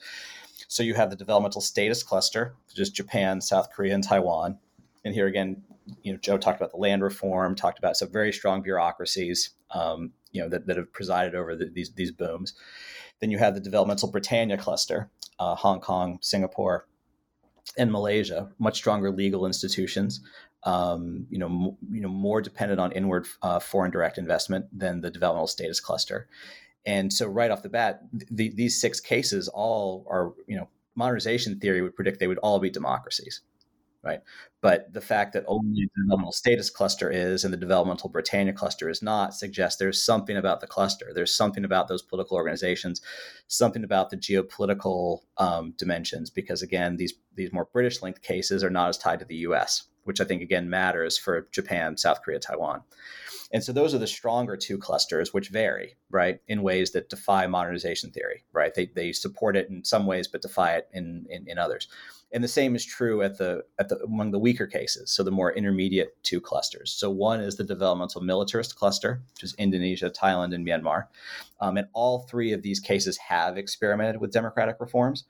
So 0.68 0.84
you 0.84 0.96
have 0.96 1.10
the 1.10 1.16
developmental 1.16 1.62
statist 1.62 2.06
cluster, 2.06 2.56
is 2.76 2.90
Japan, 2.90 3.40
South 3.40 3.72
Korea, 3.72 3.94
and 3.94 4.04
Taiwan 4.04 4.58
and 5.06 5.14
here 5.14 5.28
again, 5.28 5.62
you 6.02 6.12
know, 6.12 6.20
Joe 6.20 6.38
talked 6.38 6.60
about 6.60 6.72
the 6.72 6.78
land 6.78 7.04
reform, 7.04 7.56
talked 7.56 7.78
about 7.78 7.96
some 7.96 8.12
very 8.12 8.34
strong 8.34 8.64
bureaucracies, 8.64 9.52
um, 9.70 10.12
you 10.32 10.42
know, 10.42 10.50
that, 10.50 10.66
that 10.66 10.78
have 10.78 10.92
presided 10.92 11.36
over 11.36 11.56
the, 11.56 11.70
these 11.72 11.94
these 11.94 12.12
booms. 12.12 12.56
Then 13.22 13.30
you 13.30 13.38
have 13.38 13.54
the 13.54 13.62
developmental 13.62 14.12
Britannia 14.12 14.58
cluster, 14.58 15.12
uh, 15.40 15.56
Hong 15.56 15.80
Kong, 15.80 16.18
Singapore, 16.22 16.88
and 17.78 17.92
Malaysia, 17.92 18.52
much 18.58 18.78
stronger 18.78 19.12
legal 19.12 19.46
institutions. 19.46 20.22
Um, 20.64 21.28
you 21.30 21.38
know, 21.38 21.46
m- 21.46 21.78
you 21.92 22.02
know, 22.02 22.10
more 22.10 22.42
dependent 22.42 22.82
on 22.82 22.92
inward 22.92 23.28
uh, 23.44 23.60
foreign 23.60 23.92
direct 23.92 24.18
investment 24.18 24.66
than 24.78 25.02
the 25.02 25.12
developmental 25.12 25.48
statist 25.48 25.84
cluster. 25.84 26.28
And 26.88 27.14
so, 27.14 27.28
right 27.28 27.52
off 27.52 27.62
the 27.62 27.70
bat, 27.70 28.02
th- 28.36 28.56
these 28.56 28.82
six 28.82 29.00
cases 29.00 29.48
all 29.50 30.08
are, 30.10 30.34
you 30.48 30.58
know, 30.58 30.68
modernization 30.96 31.60
theory 31.60 31.84
would 31.84 31.96
predict 31.96 32.20
they 32.20 32.28
would 32.28 32.40
all 32.40 32.58
be 32.60 32.72
democracies 32.72 33.42
right? 34.06 34.22
But 34.62 34.94
the 34.94 35.02
fact 35.02 35.34
that 35.34 35.44
only 35.48 35.90
the 35.96 36.04
developmental 36.04 36.32
statist 36.32 36.74
cluster 36.74 37.10
is 37.10 37.44
and 37.44 37.52
the 37.52 37.58
developmental 37.58 38.10
Britannia 38.10 38.54
cluster 38.54 38.90
is 38.90 39.02
not 39.02 39.34
suggests 39.34 39.78
there's 39.78 40.06
something 40.06 40.38
about 40.38 40.62
the 40.62 40.68
cluster. 40.68 41.12
There's 41.14 41.36
something 41.36 41.66
about 41.66 41.88
those 41.88 42.02
political 42.02 42.38
organizations, 42.38 43.02
something 43.48 43.84
about 43.84 44.12
the 44.12 44.18
geopolitical 44.18 45.22
um, 45.38 45.74
dimensions, 45.78 46.30
because 46.30 46.62
again, 46.62 46.98
these 46.98 47.14
these 47.34 47.52
more 47.52 47.68
British 47.74 48.02
linked 48.02 48.22
cases 48.22 48.64
are 48.64 48.70
not 48.70 48.90
as 48.90 48.98
tied 48.98 49.20
to 49.20 49.26
the 49.26 49.36
U.S., 49.38 49.84
which 50.04 50.22
I 50.22 50.24
think 50.24 50.42
again 50.42 50.70
matters 50.70 51.18
for 51.18 51.48
Japan, 51.52 51.98
South 51.98 52.22
Korea, 52.22 52.40
Taiwan. 52.40 52.84
And 53.52 53.64
so 53.64 53.72
those 53.72 53.94
are 53.94 54.00
the 54.00 54.08
stronger 54.08 54.58
two 54.58 54.78
clusters, 54.78 55.34
which 55.34 55.50
vary, 55.50 55.96
right, 56.10 56.40
in 56.48 56.64
ways 56.64 56.92
that 56.92 57.10
defy 57.10 57.48
modernization 57.48 58.12
theory, 58.12 58.44
right? 58.52 58.74
They, 58.74 58.88
they 58.88 59.12
support 59.12 59.56
it 59.56 59.70
in 59.70 59.84
some 59.84 60.06
ways, 60.06 60.28
but 60.28 60.42
defy 60.42 60.74
it 60.74 60.88
in, 60.92 61.26
in, 61.30 61.48
in 61.48 61.58
others. 61.58 61.88
And 62.32 62.44
the 62.44 62.50
same 62.50 62.76
is 62.76 62.84
true 62.84 63.22
at 63.22 63.38
the 63.38 63.64
at 63.80 63.88
the 63.88 63.98
among 64.00 64.32
the 64.32 64.40
weaker 64.40 64.68
cases, 64.68 65.12
so 65.12 65.24
the 65.24 65.32
more 65.32 65.54
intermediate 65.54 66.22
two 66.24 66.42
clusters. 66.42 66.92
So 66.92 67.10
one 67.10 67.40
is 67.40 67.56
the 67.56 67.64
developmental 67.64 68.22
militarist 68.22 68.76
cluster, 68.76 69.22
which 69.36 69.44
is 69.44 69.56
Indonesia, 69.58 70.10
Thailand, 70.10 70.54
and 70.54 70.68
Myanmar. 70.68 71.06
Um, 71.62 71.78
and 71.78 71.88
all 71.94 72.24
three 72.24 72.52
of 72.52 72.62
these 72.62 72.80
cases 72.80 73.18
have 73.18 73.58
experimented 73.58 74.20
with 74.20 74.34
democratic 74.34 74.78
reforms. 74.80 75.24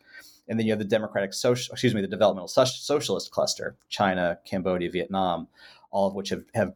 And 0.48 0.58
then 0.58 0.66
you 0.66 0.72
have 0.72 0.80
the 0.80 0.86
democratic 0.86 1.34
social, 1.34 1.74
excuse 1.74 1.94
me, 1.94 2.02
the 2.02 2.08
developmental 2.08 2.48
socialist 2.48 3.30
cluster, 3.30 3.76
China, 3.90 4.40
Cambodia, 4.46 4.90
Vietnam, 4.90 5.48
all 5.92 6.08
of 6.08 6.16
which 6.16 6.30
have, 6.30 6.46
have 6.54 6.74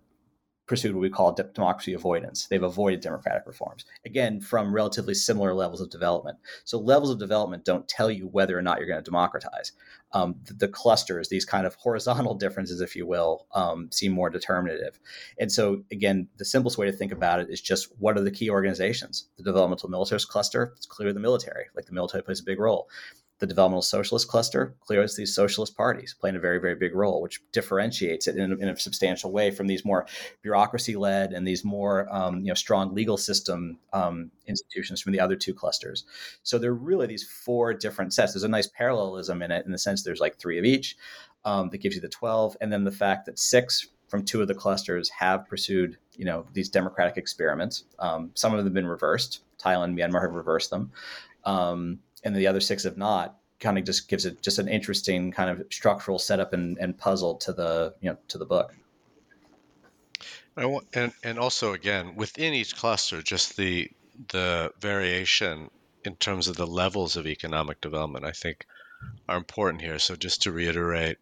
pursued 0.70 0.94
what 0.94 1.02
we 1.02 1.10
call 1.10 1.34
democracy 1.34 1.94
avoidance. 1.94 2.46
They've 2.48 2.62
avoided 2.62 3.02
democratic 3.02 3.48
reforms, 3.48 3.86
again, 4.06 4.40
from 4.40 4.72
relatively 4.72 5.16
similar 5.16 5.54
levels 5.56 5.82
of 5.82 5.90
development. 5.90 6.38
So, 6.64 6.78
levels 6.78 7.10
of 7.10 7.18
development 7.18 7.66
don't 7.66 7.88
tell 7.88 8.12
you 8.12 8.28
whether 8.28 8.58
or 8.58 8.62
not 8.62 8.78
you're 8.78 8.88
going 8.88 9.04
to 9.04 9.12
democratize. 9.12 9.72
Um, 10.12 10.36
the, 10.46 10.54
the, 10.54 10.68
clusters, 10.68 11.30
these 11.30 11.44
kind 11.44 11.66
of 11.66 11.76
horizontal 11.80 12.36
differences, 12.36 12.82
if 12.82 12.96
you 12.96 13.08
will, 13.08 13.48
um, 13.54 13.90
seem 13.92 14.12
more 14.12 14.30
determinative. 14.30 15.00
And 15.40 15.52
so, 15.52 15.84
again, 15.92 16.28
the 16.38 16.46
simplest 16.46 16.78
way 16.78 16.86
to 16.86 16.96
think 16.96 17.12
about 17.12 17.40
it 17.40 17.50
is 17.50 17.60
just 17.60 17.88
what 17.98 18.16
are 18.16 18.22
the 18.22 18.32
key 18.32 18.52
organizations? 18.52 19.28
The 19.38 19.44
developmental 19.44 19.90
militarist 19.90 20.30
cluster, 20.30 20.74
it's 20.78 20.86
clearly 20.86 21.14
the 21.14 21.20
military, 21.20 21.66
like 21.76 21.88
the 21.88 21.94
military 21.94 22.24
plays 22.24 22.40
a 22.40 22.44
big 22.44 22.60
role 22.60 22.88
the 23.40 23.48
developmental 23.48 23.82
socialist 23.82 24.28
cluster, 24.28 24.76
clearly 24.82 25.06
it's 25.06 25.16
these 25.16 25.34
socialist 25.34 25.76
parties 25.76 26.14
playing 26.20 26.36
a 26.36 26.40
very, 26.40 26.60
very 26.60 26.76
big 26.76 26.94
role, 26.94 27.22
which 27.22 27.42
differentiates 27.52 28.28
it 28.28 28.36
in, 28.36 28.52
in 28.62 28.70
a 28.70 28.78
substantial 28.78 29.32
way 29.32 29.50
from 29.50 29.68
these 29.68 29.86
more 29.86 30.06
bureaucracy-led 30.42 31.32
and 31.32 31.48
these 31.48 31.64
more 31.64 32.14
um, 32.14 32.40
you 32.40 32.48
know 32.48 32.54
strong 32.54 32.94
legal 32.94 33.18
system 33.18 33.80
um, 33.94 34.30
institutions 34.46 35.02
from 35.02 35.14
the 35.14 35.20
other 35.20 35.36
two 35.36 35.54
clusters. 35.54 36.04
So 36.44 36.58
there 36.58 36.72
are 36.72 36.76
really 36.76 37.08
these 37.08 37.24
four 37.24 37.74
different 37.74 38.14
sets. 38.14 38.34
There's 38.34 38.44
a 38.44 38.50
nice 38.50 38.68
parallelism 38.68 39.42
in 39.42 39.52
it 39.52 39.66
in 39.66 39.72
the 39.72 39.78
sense 39.78 40.04
there's 40.04 40.20
like 40.20 40.38
three 40.38 40.60
of 40.60 40.66
each 40.66 40.98
um, 41.46 41.70
that 41.70 41.78
gives 41.78 41.96
you 41.96 42.02
the 42.02 42.10
12, 42.10 42.58
and 42.60 42.72
then 42.72 42.84
the 42.84 42.92
fact 42.92 43.26
that 43.26 43.40
six 43.40 43.88
from 44.10 44.26
two 44.26 44.42
of 44.42 44.48
the 44.48 44.56
clusters 44.56 45.08
have 45.10 45.48
pursued 45.48 45.98
you 46.16 46.26
know 46.26 46.46
these 46.54 46.68
democratic 46.68 47.16
experiments. 47.16 47.86
Um, 48.00 48.32
some 48.34 48.52
of 48.52 48.58
them 48.58 48.66
have 48.66 48.74
been 48.74 48.86
reversed. 48.86 49.44
Thailand, 49.58 49.86
and 49.86 49.98
Myanmar 49.98 50.22
have 50.22 50.34
reversed 50.34 50.70
them. 50.70 50.92
Um, 51.46 52.00
and 52.24 52.36
the 52.36 52.48
other 52.48 52.60
six 52.60 52.84
have 52.84 52.98
not 52.98 53.38
kind 53.60 53.78
of 53.78 53.84
just 53.84 54.08
gives 54.08 54.26
it 54.26 54.42
just 54.42 54.60
an 54.60 54.68
interesting 54.68 55.32
kind 55.32 55.50
of 55.50 55.66
structural 55.72 56.18
setup 56.18 56.54
and, 56.54 56.78
and 56.78 56.98
puzzle 56.98 57.36
to 57.36 57.54
the 57.54 57.94
you 58.02 58.10
know 58.10 58.18
to 58.28 58.38
the 58.38 58.46
book. 58.46 58.74
And 60.94 61.14
and 61.24 61.40
also 61.40 61.74
again 61.74 62.16
within 62.16 62.54
each 62.54 62.76
cluster 62.76 63.22
just 63.22 63.56
the 63.58 63.90
the 64.30 64.72
variation 64.80 65.70
in 66.04 66.16
terms 66.16 66.48
of 66.48 66.58
the 66.58 66.68
levels 66.68 67.16
of 67.16 67.26
economic 67.26 67.80
development 67.80 68.26
i 68.26 68.32
think 68.32 68.66
are 69.28 69.38
important 69.38 69.82
here. 69.82 70.00
So 70.00 70.16
just 70.16 70.44
to 70.44 70.52
reiterate 70.52 71.18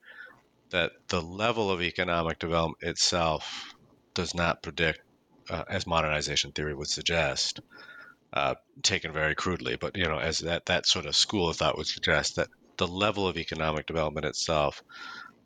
that 0.70 0.92
the 1.08 1.22
level 1.22 1.72
of 1.72 1.82
economic 1.82 2.40
development 2.40 2.84
itself 2.84 3.76
does 4.14 4.34
not 4.34 4.62
predict 4.62 5.02
uh, 5.50 5.64
as 5.70 5.88
modernization 5.88 6.52
theory 6.52 6.74
would 6.74 6.90
suggest 6.90 7.62
uh, 8.34 8.56
taken 8.84 9.14
very 9.14 9.36
crudely, 9.36 9.78
but 9.78 9.96
you 9.96 10.06
know, 10.06 10.20
as 10.20 10.40
that 10.40 10.66
that 10.66 10.86
sort 10.86 11.06
of 11.06 11.16
school 11.16 11.50
of 11.50 11.58
thought 11.58 11.78
would 11.78 11.88
suggest 11.88 12.36
that 12.36 12.50
the 12.78 12.88
level 12.88 13.28
of 13.28 13.38
economic 13.38 13.86
development 13.86 14.26
itself 14.26 14.84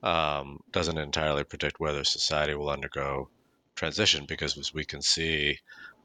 um, 0.03 0.59
doesn't 0.71 0.97
entirely 0.97 1.43
predict 1.43 1.79
whether 1.79 2.03
society 2.03 2.55
will 2.55 2.69
undergo 2.69 3.29
transition, 3.75 4.25
because 4.27 4.57
as 4.57 4.73
we 4.73 4.84
can 4.84 5.01
see, 5.01 5.57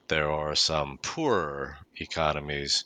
there 0.09 0.31
are 0.31 0.55
some 0.55 0.99
poorer 1.03 1.79
economies 1.97 2.85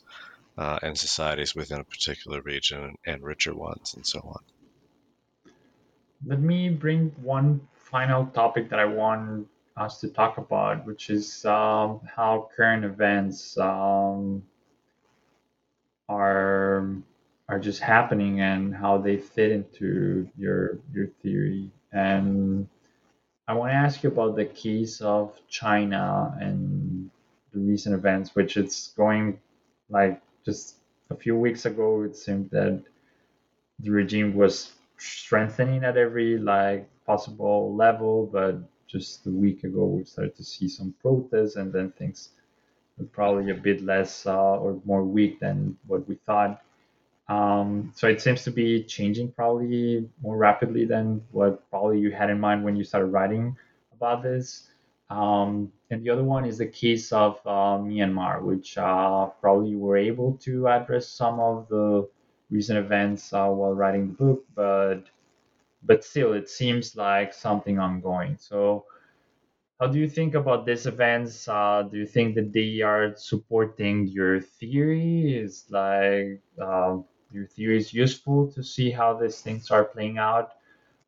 uh, 0.57 0.79
and 0.81 0.97
societies 0.97 1.55
within 1.55 1.79
a 1.79 1.83
particular 1.83 2.41
region 2.41 2.95
and 3.05 3.23
richer 3.23 3.53
ones, 3.53 3.93
and 3.95 4.05
so 4.05 4.19
on. 4.19 5.53
Let 6.25 6.39
me 6.39 6.69
bring 6.69 7.13
one 7.21 7.67
final 7.73 8.27
topic 8.27 8.69
that 8.69 8.79
I 8.79 8.85
want 8.85 9.47
us 9.81 9.99
to 10.01 10.09
talk 10.09 10.37
about, 10.37 10.85
which 10.85 11.09
is 11.09 11.45
um, 11.45 12.01
how 12.05 12.49
current 12.55 12.85
events 12.85 13.57
um, 13.57 14.43
are 16.09 16.87
are 17.49 17.59
just 17.59 17.81
happening 17.81 18.41
and 18.41 18.73
how 18.73 18.97
they 18.97 19.17
fit 19.17 19.51
into 19.51 20.27
your 20.37 20.79
your 20.93 21.07
theory. 21.21 21.69
And 21.91 22.67
I 23.47 23.53
want 23.53 23.71
to 23.71 23.75
ask 23.75 24.03
you 24.03 24.09
about 24.09 24.35
the 24.35 24.45
case 24.45 25.01
of 25.01 25.39
China 25.49 26.37
and 26.39 27.09
the 27.53 27.59
recent 27.59 27.95
events, 27.95 28.35
which 28.35 28.55
it's 28.57 28.93
going 28.93 29.39
like 29.89 30.21
just 30.45 30.77
a 31.09 31.15
few 31.15 31.35
weeks 31.37 31.65
ago. 31.65 32.03
It 32.03 32.15
seemed 32.15 32.49
that 32.51 32.81
the 33.79 33.91
regime 33.91 34.35
was 34.35 34.71
strengthening 34.97 35.83
at 35.83 35.97
every 35.97 36.37
like 36.37 36.87
possible 37.05 37.75
level, 37.75 38.29
but 38.31 38.61
just 38.91 39.25
a 39.25 39.29
week 39.29 39.63
ago 39.63 39.85
we 39.85 40.03
started 40.03 40.35
to 40.35 40.43
see 40.43 40.67
some 40.67 40.93
protests 41.01 41.55
and 41.55 41.71
then 41.71 41.91
things 41.91 42.29
were 42.97 43.05
probably 43.05 43.51
a 43.51 43.55
bit 43.55 43.81
less 43.83 44.25
uh, 44.25 44.57
or 44.57 44.79
more 44.85 45.03
weak 45.03 45.39
than 45.39 45.77
what 45.87 46.07
we 46.07 46.15
thought. 46.25 46.61
Um, 47.29 47.93
so 47.95 48.07
it 48.07 48.21
seems 48.21 48.43
to 48.43 48.51
be 48.51 48.83
changing 48.83 49.31
probably 49.31 50.09
more 50.21 50.35
rapidly 50.35 50.85
than 50.85 51.23
what 51.31 51.69
probably 51.69 51.99
you 51.99 52.11
had 52.11 52.29
in 52.29 52.39
mind 52.39 52.63
when 52.63 52.75
you 52.75 52.83
started 52.83 53.07
writing 53.07 53.55
about 53.93 54.21
this. 54.21 54.67
Um, 55.09 55.71
and 55.89 56.03
the 56.03 56.09
other 56.09 56.23
one 56.23 56.45
is 56.45 56.57
the 56.57 56.67
case 56.67 57.11
of 57.11 57.39
uh, 57.45 57.77
Myanmar, 57.79 58.41
which 58.41 58.77
uh, 58.77 59.27
probably 59.39 59.75
were 59.75 59.97
able 59.97 60.37
to 60.43 60.67
address 60.67 61.07
some 61.07 61.39
of 61.39 61.67
the 61.69 62.07
recent 62.49 62.77
events 62.77 63.31
uh, 63.33 63.47
while 63.47 63.73
writing 63.73 64.07
the 64.07 64.13
book, 64.13 64.45
but 64.55 65.03
but 65.83 66.03
still 66.03 66.33
it 66.33 66.49
seems 66.49 66.95
like 66.95 67.33
something 67.33 67.79
ongoing. 67.79 68.37
So 68.39 68.85
how 69.79 69.87
do 69.87 69.97
you 69.97 70.07
think 70.07 70.35
about 70.35 70.65
these 70.65 70.85
events 70.85 71.47
uh, 71.47 71.83
do 71.91 71.97
you 71.97 72.05
think 72.05 72.35
that 72.35 72.53
they 72.53 72.81
are 72.81 73.15
supporting 73.15 74.07
your 74.07 74.39
theory? 74.39 75.35
Is 75.35 75.65
like 75.69 76.41
uh, 76.61 76.97
your 77.31 77.47
theory 77.47 77.77
is 77.77 77.93
useful 77.93 78.51
to 78.51 78.63
see 78.63 78.91
how 78.91 79.13
these 79.13 79.41
things 79.41 79.71
are 79.71 79.85
playing 79.85 80.19
out 80.19 80.51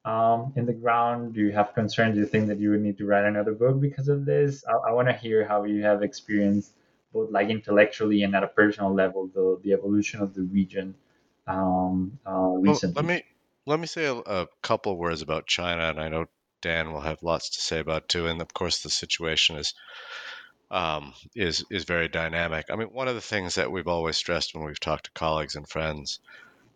um, 0.05 0.53
in 0.55 0.65
the 0.65 0.73
ground? 0.73 1.35
Do 1.35 1.41
you 1.41 1.51
have 1.51 1.75
concerns 1.75 2.15
do 2.15 2.21
you 2.21 2.25
think 2.25 2.47
that 2.47 2.59
you 2.59 2.71
would 2.71 2.81
need 2.81 2.97
to 2.97 3.05
write 3.05 3.25
another 3.25 3.53
book 3.53 3.79
because 3.79 4.07
of 4.07 4.25
this? 4.25 4.63
I, 4.67 4.89
I 4.89 4.91
want 4.91 5.07
to 5.07 5.13
hear 5.13 5.45
how 5.47 5.65
you 5.65 5.83
have 5.83 6.01
experienced 6.01 6.73
both 7.13 7.29
like 7.29 7.49
intellectually 7.49 8.23
and 8.23 8.35
at 8.35 8.43
a 8.43 8.47
personal 8.47 8.91
level 8.91 9.29
the, 9.35 9.59
the 9.63 9.73
evolution 9.73 10.19
of 10.19 10.33
the 10.33 10.41
region 10.41 10.95
um, 11.45 12.17
uh, 12.25 12.57
recently. 12.57 12.95
Well, 12.95 13.05
let 13.05 13.21
me 13.21 13.23
let 13.65 13.79
me 13.79 13.87
say 13.87 14.05
a, 14.05 14.15
a 14.15 14.47
couple 14.61 14.97
words 14.97 15.21
about 15.21 15.47
China, 15.47 15.83
and 15.89 15.99
I 15.99 16.09
know 16.09 16.25
Dan 16.61 16.91
will 16.91 17.01
have 17.01 17.23
lots 17.23 17.51
to 17.51 17.61
say 17.61 17.79
about 17.79 18.09
too. 18.09 18.27
And 18.27 18.41
of 18.41 18.53
course, 18.53 18.81
the 18.81 18.89
situation 18.89 19.57
is 19.57 19.73
um, 20.71 21.13
is 21.35 21.63
is 21.69 21.83
very 21.83 22.07
dynamic. 22.07 22.65
I 22.69 22.75
mean, 22.75 22.87
one 22.87 23.07
of 23.07 23.15
the 23.15 23.21
things 23.21 23.55
that 23.55 23.71
we've 23.71 23.87
always 23.87 24.17
stressed 24.17 24.53
when 24.53 24.65
we've 24.65 24.79
talked 24.79 25.05
to 25.05 25.11
colleagues 25.11 25.55
and 25.55 25.69
friends 25.69 26.19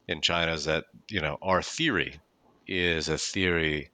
in 0.08 0.22
China 0.22 0.54
is 0.54 0.66
that 0.66 0.86
you 1.10 1.22
know 1.22 1.38
our 1.42 1.62
theory 1.62 2.20
is 2.68 3.10
a 3.10 3.18
theory 3.18 3.90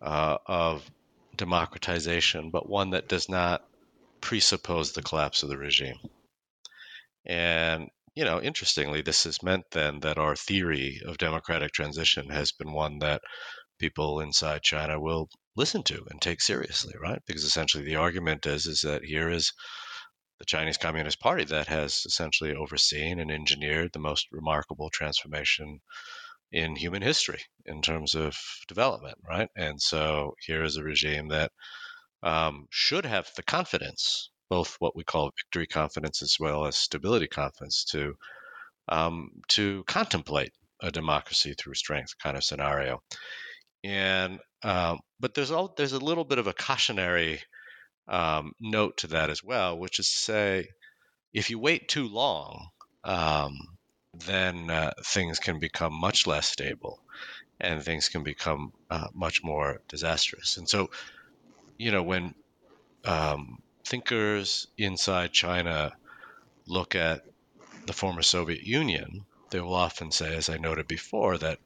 uh, 0.00 0.38
of 0.46 0.88
democratization, 1.36 2.50
but 2.50 2.68
one 2.68 2.90
that 2.90 3.08
does 3.08 3.28
not 3.28 3.64
presuppose 4.20 4.92
the 4.92 5.02
collapse 5.02 5.42
of 5.42 5.48
the 5.48 5.56
regime. 5.56 5.98
And 7.24 7.90
you 8.14 8.24
know, 8.24 8.40
interestingly, 8.40 9.02
this 9.02 9.24
has 9.24 9.42
meant 9.42 9.64
then 9.72 10.00
that 10.00 10.18
our 10.18 10.36
theory 10.36 11.00
of 11.06 11.18
democratic 11.18 11.72
transition 11.72 12.28
has 12.30 12.52
been 12.52 12.72
one 12.72 12.98
that 12.98 13.22
people 13.78 14.20
inside 14.20 14.62
China 14.62 15.00
will 15.00 15.28
listen 15.56 15.82
to 15.84 16.04
and 16.10 16.20
take 16.20 16.40
seriously, 16.40 16.94
right? 17.00 17.20
Because 17.26 17.44
essentially 17.44 17.84
the 17.84 17.96
argument 17.96 18.46
is 18.46 18.66
is 18.66 18.82
that 18.82 19.04
here 19.04 19.28
is 19.28 19.52
the 20.38 20.44
Chinese 20.44 20.76
Communist 20.76 21.20
Party 21.20 21.44
that 21.44 21.68
has 21.68 22.02
essentially 22.04 22.54
overseen 22.54 23.20
and 23.20 23.30
engineered 23.30 23.92
the 23.92 23.98
most 23.98 24.26
remarkable 24.32 24.90
transformation 24.90 25.80
in 26.50 26.76
human 26.76 27.00
history 27.00 27.40
in 27.64 27.80
terms 27.80 28.14
of 28.14 28.36
development, 28.68 29.18
right? 29.26 29.48
And 29.56 29.80
so 29.80 30.34
here 30.44 30.64
is 30.64 30.76
a 30.76 30.82
regime 30.82 31.28
that 31.28 31.52
um, 32.22 32.66
should 32.70 33.06
have 33.06 33.30
the 33.36 33.42
confidence 33.42 34.31
both 34.52 34.76
what 34.80 34.94
we 34.94 35.02
call 35.02 35.32
victory 35.40 35.66
confidence 35.66 36.20
as 36.20 36.36
well 36.38 36.66
as 36.66 36.76
stability 36.76 37.26
confidence 37.26 37.84
to 37.84 38.14
um, 38.88 39.30
to 39.48 39.82
contemplate 39.86 40.52
a 40.82 40.90
democracy 40.90 41.54
through 41.54 41.72
strength 41.74 42.12
kind 42.22 42.36
of 42.36 42.44
scenario. 42.44 43.00
And 43.82 44.40
um, 44.62 44.98
but 45.18 45.32
there's 45.32 45.50
all 45.50 45.72
there's 45.74 45.94
a 45.94 46.06
little 46.08 46.24
bit 46.24 46.38
of 46.38 46.48
a 46.48 46.52
cautionary 46.52 47.40
um, 48.08 48.52
note 48.60 48.98
to 48.98 49.06
that 49.08 49.30
as 49.30 49.42
well, 49.42 49.78
which 49.78 49.98
is 49.98 50.10
to 50.10 50.18
say, 50.18 50.68
if 51.32 51.48
you 51.48 51.58
wait 51.58 51.88
too 51.88 52.08
long, 52.08 52.68
um, 53.04 53.56
then 54.26 54.68
uh, 54.68 54.92
things 55.14 55.38
can 55.38 55.60
become 55.60 55.94
much 55.94 56.26
less 56.26 56.46
stable, 56.46 57.00
and 57.58 57.82
things 57.82 58.10
can 58.10 58.22
become 58.22 58.72
uh, 58.90 59.08
much 59.14 59.42
more 59.42 59.80
disastrous. 59.88 60.58
And 60.58 60.68
so, 60.68 60.90
you 61.78 61.90
know, 61.90 62.02
when 62.02 62.34
um, 63.06 63.62
thinkers 63.84 64.66
inside 64.78 65.32
China 65.32 65.92
look 66.66 66.94
at 66.94 67.22
the 67.86 67.92
former 67.92 68.22
Soviet 68.22 68.62
Union, 68.62 69.26
they 69.50 69.60
will 69.60 69.74
often 69.74 70.10
say, 70.10 70.34
as 70.36 70.48
I 70.48 70.56
noted 70.56 70.86
before, 70.88 71.38
that 71.38 71.58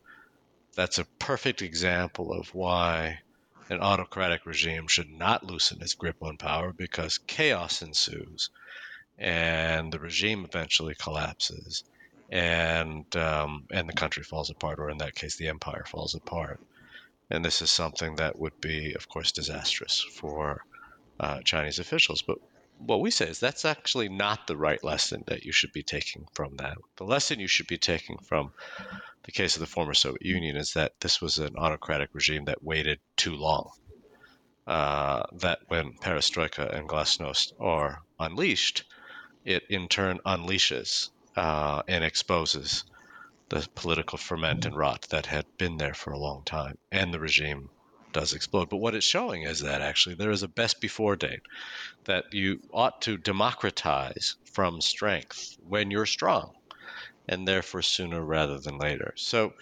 that's 0.74 0.98
a 0.98 1.06
perfect 1.18 1.62
example 1.62 2.32
of 2.32 2.54
why 2.54 3.20
an 3.68 3.80
autocratic 3.80 4.46
regime 4.46 4.86
should 4.86 5.10
not 5.10 5.44
loosen 5.44 5.82
its 5.82 5.94
grip 5.94 6.16
on 6.22 6.36
power 6.36 6.72
because 6.72 7.18
chaos 7.18 7.82
ensues 7.82 8.50
and 9.18 9.92
the 9.92 9.98
regime 9.98 10.44
eventually 10.44 10.94
collapses 10.94 11.82
and 12.30 13.14
um, 13.16 13.66
and 13.70 13.88
the 13.88 13.92
country 13.92 14.22
falls 14.22 14.50
apart, 14.50 14.78
or 14.78 14.90
in 14.90 14.98
that 14.98 15.14
case, 15.14 15.36
the 15.36 15.48
empire 15.48 15.84
falls 15.86 16.14
apart. 16.14 16.60
And 17.30 17.44
this 17.44 17.62
is 17.62 17.70
something 17.70 18.16
that 18.16 18.38
would 18.38 18.60
be, 18.60 18.94
of 18.94 19.08
course, 19.08 19.32
disastrous 19.32 20.04
for 20.18 20.62
uh, 21.20 21.40
Chinese 21.42 21.78
officials. 21.78 22.22
But 22.22 22.38
what 22.78 23.00
we 23.00 23.10
say 23.10 23.26
is 23.28 23.40
that's 23.40 23.64
actually 23.64 24.08
not 24.08 24.46
the 24.46 24.56
right 24.56 24.82
lesson 24.84 25.24
that 25.26 25.44
you 25.44 25.52
should 25.52 25.72
be 25.72 25.82
taking 25.82 26.26
from 26.32 26.56
that. 26.56 26.76
The 26.96 27.04
lesson 27.04 27.40
you 27.40 27.48
should 27.48 27.66
be 27.66 27.78
taking 27.78 28.18
from 28.18 28.52
the 29.24 29.32
case 29.32 29.56
of 29.56 29.60
the 29.60 29.66
former 29.66 29.94
Soviet 29.94 30.24
Union 30.24 30.56
is 30.56 30.74
that 30.74 31.00
this 31.00 31.20
was 31.20 31.38
an 31.38 31.56
autocratic 31.56 32.10
regime 32.12 32.44
that 32.44 32.62
waited 32.62 33.00
too 33.16 33.34
long. 33.34 33.70
Uh, 34.66 35.22
that 35.32 35.60
when 35.68 35.92
perestroika 35.94 36.76
and 36.76 36.88
glasnost 36.88 37.52
are 37.60 38.02
unleashed, 38.18 38.84
it 39.44 39.62
in 39.70 39.86
turn 39.88 40.18
unleashes 40.26 41.10
uh, 41.36 41.82
and 41.86 42.02
exposes 42.02 42.84
the 43.48 43.66
political 43.76 44.18
ferment 44.18 44.66
and 44.66 44.76
rot 44.76 45.06
that 45.10 45.26
had 45.26 45.46
been 45.56 45.76
there 45.76 45.94
for 45.94 46.12
a 46.12 46.18
long 46.18 46.42
time, 46.44 46.76
and 46.90 47.14
the 47.14 47.20
regime 47.20 47.70
does 48.16 48.32
explode. 48.32 48.70
But 48.70 48.78
what 48.78 48.94
it's 48.94 49.06
showing 49.06 49.42
is 49.42 49.60
that 49.60 49.82
actually 49.82 50.14
there 50.14 50.30
is 50.30 50.42
a 50.42 50.48
best 50.48 50.80
before 50.80 51.16
date 51.16 51.42
that 52.06 52.24
you 52.32 52.60
ought 52.72 53.02
to 53.02 53.18
democratize 53.18 54.36
from 54.54 54.80
strength 54.80 55.56
when 55.68 55.90
you're 55.90 56.06
strong, 56.06 56.52
and 57.28 57.46
therefore 57.46 57.82
sooner 57.82 58.24
rather 58.24 58.58
than 58.58 58.78
later. 58.78 59.12
So, 59.16 59.52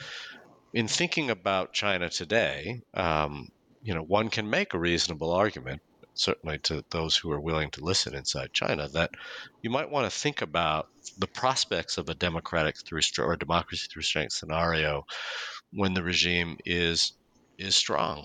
in 0.73 0.87
thinking 0.87 1.31
about 1.31 1.73
China 1.73 2.09
today, 2.09 2.81
um, 2.95 3.49
you 3.83 3.93
know, 3.93 4.03
one 4.03 4.31
can 4.31 4.49
make 4.49 4.73
a 4.73 4.79
reasonable 4.79 5.33
argument, 5.33 5.81
certainly 6.15 6.59
to 6.61 6.85
those 6.91 7.17
who 7.17 7.33
are 7.33 7.41
willing 7.41 7.71
to 7.73 7.85
listen 7.85 8.15
inside 8.15 8.53
China, 8.53 8.89
that 8.91 9.11
you 9.63 9.71
might 9.71 9.91
want 9.91 10.11
to 10.11 10.17
think 10.17 10.43
about 10.43 10.87
the 11.19 11.29
prospects 11.29 11.99
of 11.99 12.09
a 12.09 12.15
democratic 12.15 12.77
through 12.87 13.01
or 13.19 13.37
democracy 13.37 13.87
through 13.93 14.03
strength 14.03 14.33
scenario 14.33 15.03
when 15.73 15.95
the 15.95 16.05
regime 16.05 16.57
is 16.65 17.15
is 17.59 17.77
strong 17.77 18.25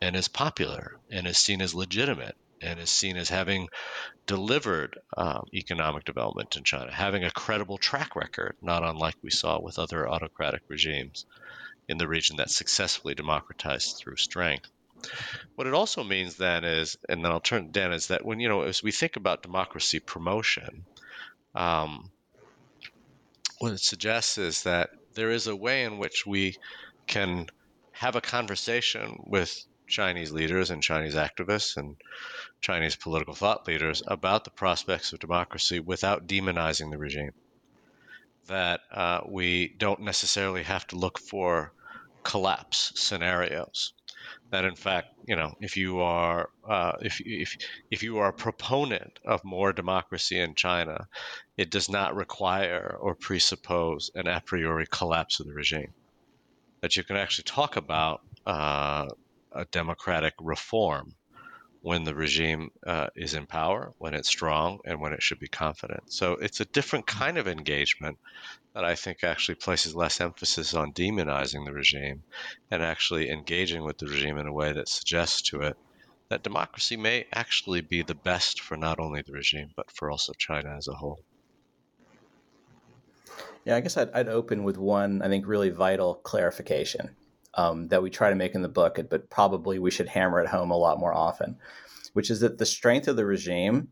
and 0.00 0.16
is 0.16 0.28
popular 0.28 0.98
and 1.10 1.26
is 1.26 1.38
seen 1.38 1.60
as 1.60 1.74
legitimate 1.74 2.36
and 2.62 2.78
is 2.78 2.90
seen 2.90 3.16
as 3.16 3.28
having 3.28 3.68
delivered 4.26 4.98
um, 5.16 5.44
economic 5.54 6.04
development 6.04 6.56
in 6.56 6.64
China, 6.64 6.92
having 6.92 7.24
a 7.24 7.30
credible 7.30 7.78
track 7.78 8.14
record, 8.16 8.56
not 8.60 8.84
unlike 8.84 9.14
we 9.22 9.30
saw 9.30 9.60
with 9.60 9.78
other 9.78 10.08
autocratic 10.08 10.62
regimes 10.68 11.26
in 11.88 11.98
the 11.98 12.08
region 12.08 12.36
that 12.36 12.50
successfully 12.50 13.14
democratized 13.14 13.96
through 13.96 14.16
strength. 14.16 14.70
What 15.54 15.66
it 15.66 15.74
also 15.74 16.04
means 16.04 16.36
then 16.36 16.64
is, 16.64 16.96
and 17.08 17.24
then 17.24 17.32
I'll 17.32 17.40
turn 17.40 17.66
to 17.66 17.72
Dan, 17.72 17.92
is 17.92 18.08
that 18.08 18.24
when, 18.24 18.40
you 18.40 18.48
know, 18.48 18.62
as 18.62 18.82
we 18.82 18.92
think 18.92 19.16
about 19.16 19.42
democracy 19.42 19.98
promotion, 19.98 20.84
um, 21.54 22.10
what 23.58 23.72
it 23.72 23.80
suggests 23.80 24.38
is 24.38 24.64
that 24.64 24.90
there 25.14 25.30
is 25.30 25.46
a 25.46 25.56
way 25.56 25.84
in 25.84 25.98
which 25.98 26.26
we 26.26 26.56
can 27.06 27.46
have 27.92 28.16
a 28.16 28.20
conversation 28.20 29.22
with 29.26 29.64
Chinese 29.90 30.32
leaders 30.32 30.70
and 30.70 30.82
Chinese 30.82 31.14
activists 31.14 31.76
and 31.76 31.96
Chinese 32.60 32.96
political 32.96 33.34
thought 33.34 33.66
leaders 33.66 34.02
about 34.06 34.44
the 34.44 34.50
prospects 34.50 35.12
of 35.12 35.18
democracy 35.18 35.80
without 35.80 36.26
demonizing 36.26 36.90
the 36.90 36.98
regime. 36.98 37.32
That 38.46 38.80
uh, 38.90 39.20
we 39.28 39.74
don't 39.78 40.00
necessarily 40.00 40.62
have 40.62 40.86
to 40.88 40.96
look 40.96 41.18
for 41.18 41.72
collapse 42.22 42.92
scenarios. 42.94 43.92
That 44.50 44.64
in 44.64 44.74
fact, 44.74 45.08
you 45.26 45.36
know, 45.36 45.54
if 45.60 45.76
you 45.76 46.00
are 46.00 46.50
uh, 46.68 46.92
if 47.00 47.20
if 47.24 47.56
if 47.90 48.02
you 48.02 48.18
are 48.18 48.28
a 48.28 48.32
proponent 48.32 49.18
of 49.24 49.44
more 49.44 49.72
democracy 49.72 50.38
in 50.38 50.54
China, 50.54 51.08
it 51.56 51.70
does 51.70 51.88
not 51.88 52.16
require 52.16 52.96
or 53.00 53.14
presuppose 53.14 54.10
an 54.14 54.26
a 54.26 54.40
priori 54.40 54.86
collapse 54.90 55.40
of 55.40 55.46
the 55.46 55.54
regime. 55.54 55.92
That 56.82 56.96
you 56.96 57.04
can 57.04 57.16
actually 57.16 57.44
talk 57.44 57.76
about 57.76 58.20
uh, 58.46 59.06
a 59.52 59.64
democratic 59.66 60.34
reform 60.40 61.14
when 61.82 62.04
the 62.04 62.14
regime 62.14 62.70
uh, 62.86 63.08
is 63.16 63.34
in 63.34 63.46
power, 63.46 63.92
when 63.98 64.14
it's 64.14 64.28
strong, 64.28 64.78
and 64.84 65.00
when 65.00 65.12
it 65.12 65.22
should 65.22 65.38
be 65.38 65.48
confident. 65.48 66.02
So 66.12 66.32
it's 66.34 66.60
a 66.60 66.66
different 66.66 67.06
kind 67.06 67.38
of 67.38 67.48
engagement 67.48 68.18
that 68.74 68.84
I 68.84 68.94
think 68.94 69.24
actually 69.24 69.54
places 69.54 69.94
less 69.94 70.20
emphasis 70.20 70.74
on 70.74 70.92
demonizing 70.92 71.64
the 71.64 71.72
regime 71.72 72.22
and 72.70 72.82
actually 72.82 73.30
engaging 73.30 73.84
with 73.84 73.98
the 73.98 74.06
regime 74.06 74.38
in 74.38 74.46
a 74.46 74.52
way 74.52 74.72
that 74.72 74.88
suggests 74.88 75.42
to 75.50 75.62
it 75.62 75.76
that 76.28 76.42
democracy 76.42 76.96
may 76.96 77.26
actually 77.32 77.80
be 77.80 78.02
the 78.02 78.14
best 78.14 78.60
for 78.60 78.76
not 78.76 79.00
only 79.00 79.22
the 79.22 79.32
regime, 79.32 79.70
but 79.74 79.90
for 79.90 80.10
also 80.10 80.32
China 80.38 80.76
as 80.76 80.86
a 80.86 80.94
whole. 80.94 81.18
Yeah, 83.64 83.76
I 83.76 83.80
guess 83.80 83.96
I'd, 83.96 84.10
I'd 84.12 84.28
open 84.28 84.64
with 84.64 84.76
one, 84.76 85.22
I 85.22 85.28
think, 85.28 85.46
really 85.46 85.70
vital 85.70 86.14
clarification 86.14 87.16
um, 87.54 87.88
that 87.88 88.02
we 88.02 88.10
try 88.10 88.30
to 88.30 88.36
make 88.36 88.54
in 88.54 88.62
the 88.62 88.68
book, 88.68 88.98
but 89.08 89.30
probably 89.30 89.78
we 89.78 89.90
should 89.90 90.08
hammer 90.08 90.40
it 90.40 90.48
home 90.48 90.70
a 90.70 90.76
lot 90.76 91.00
more 91.00 91.14
often, 91.14 91.56
which 92.12 92.30
is 92.30 92.40
that 92.40 92.58
the 92.58 92.66
strength 92.66 93.08
of 93.08 93.16
the 93.16 93.24
regime 93.24 93.88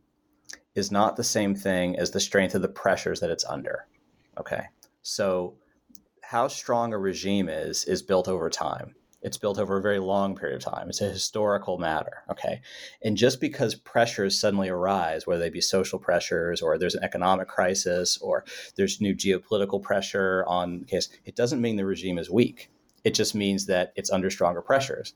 is 0.75 0.91
not 0.91 1.17
the 1.17 1.25
same 1.25 1.55
thing 1.55 1.99
as 1.99 2.11
the 2.11 2.21
strength 2.21 2.55
of 2.55 2.63
the 2.63 2.69
pressures 2.69 3.21
that 3.21 3.31
it's 3.31 3.45
under. 3.45 3.87
Okay. 4.39 4.63
So, 5.03 5.55
how 6.23 6.47
strong 6.47 6.93
a 6.93 6.99
regime 6.99 7.49
is, 7.49 7.85
is 7.85 8.03
built 8.03 8.29
over 8.29 8.51
time. 8.51 8.95
It's 9.23 9.39
built 9.39 9.59
over 9.59 9.79
a 9.79 9.83
very 9.83 9.99
long 9.99 10.37
period 10.37 10.57
of 10.57 10.73
time. 10.73 10.89
It's 10.89 11.01
a 11.01 11.09
historical 11.09 11.79
matter. 11.79 12.23
Okay. 12.31 12.61
And 13.03 13.17
just 13.17 13.41
because 13.41 13.75
pressures 13.75 14.39
suddenly 14.39 14.69
arise, 14.69 15.27
whether 15.27 15.41
they 15.41 15.49
be 15.51 15.61
social 15.61 15.99
pressures 15.99 16.61
or 16.61 16.79
there's 16.79 16.95
an 16.95 17.03
economic 17.03 17.49
crisis 17.49 18.19
or 18.19 18.45
there's 18.77 19.01
new 19.01 19.15
geopolitical 19.15 19.83
pressure 19.83 20.45
on 20.47 20.81
the 20.81 20.85
case, 20.85 21.09
it 21.25 21.35
doesn't 21.35 21.63
mean 21.63 21.77
the 21.77 21.87
regime 21.87 22.19
is 22.19 22.31
weak 22.31 22.71
it 23.09 23.15
just 23.15 23.35
means 23.35 23.65
that 23.65 23.95
it's 23.97 24.11
under 24.11 24.29
stronger 24.29 24.61
pressures. 24.61 25.15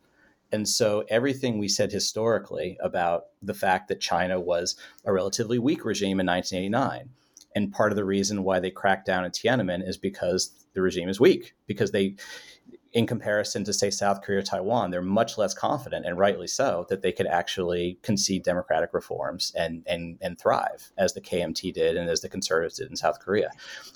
And 0.51 0.67
so 0.67 1.05
everything 1.11 1.59
we 1.59 1.69
said 1.69 1.93
historically 1.93 2.79
about 2.83 3.25
the 3.43 3.53
fact 3.53 3.89
that 3.89 4.01
China 4.01 4.41
was 4.41 4.77
a 5.05 5.13
relatively 5.13 5.59
weak 5.59 5.85
regime 5.85 6.19
in 6.19 6.27
1989, 6.27 7.11
and 7.55 7.71
part 7.71 7.93
of 7.93 7.97
the 7.97 8.05
reason 8.07 8.45
why 8.45 8.61
they 8.61 8.71
cracked 8.71 9.05
down 9.05 9.27
in 9.27 9.31
Tiananmen 9.31 9.87
is 9.87 9.99
because 9.99 10.53
the 10.73 10.81
regime 10.81 11.11
is 11.11 11.21
weak, 11.21 11.53
because 11.67 11.91
they 11.91 12.17
in 12.93 13.07
comparison 13.07 13.65
to 13.65 13.73
say 13.73 13.91
South 13.91 14.23
Korea 14.23 14.41
or 14.41 14.43
Taiwan, 14.43 14.91
they're 14.91 15.01
much 15.01 15.39
less 15.39 15.55
confident, 15.55 16.05
and 16.05 16.19
rightly 16.19 16.47
so, 16.47 16.87
that 16.91 17.01
they 17.01 17.13
could 17.13 17.27
actually 17.27 17.99
concede 18.03 18.43
democratic 18.43 18.93
reforms 18.93 19.53
and 19.57 19.83
and 19.87 20.19
and 20.21 20.39
thrive 20.39 20.93
as 20.99 21.15
the 21.15 21.21
KMT 21.21 21.73
did 21.73 21.97
and 21.97 22.11
as 22.11 22.21
the 22.21 22.29
conservatives 22.29 22.77
did 22.77 22.91
in 22.91 22.97
South 22.97 23.19
Korea. 23.21 23.51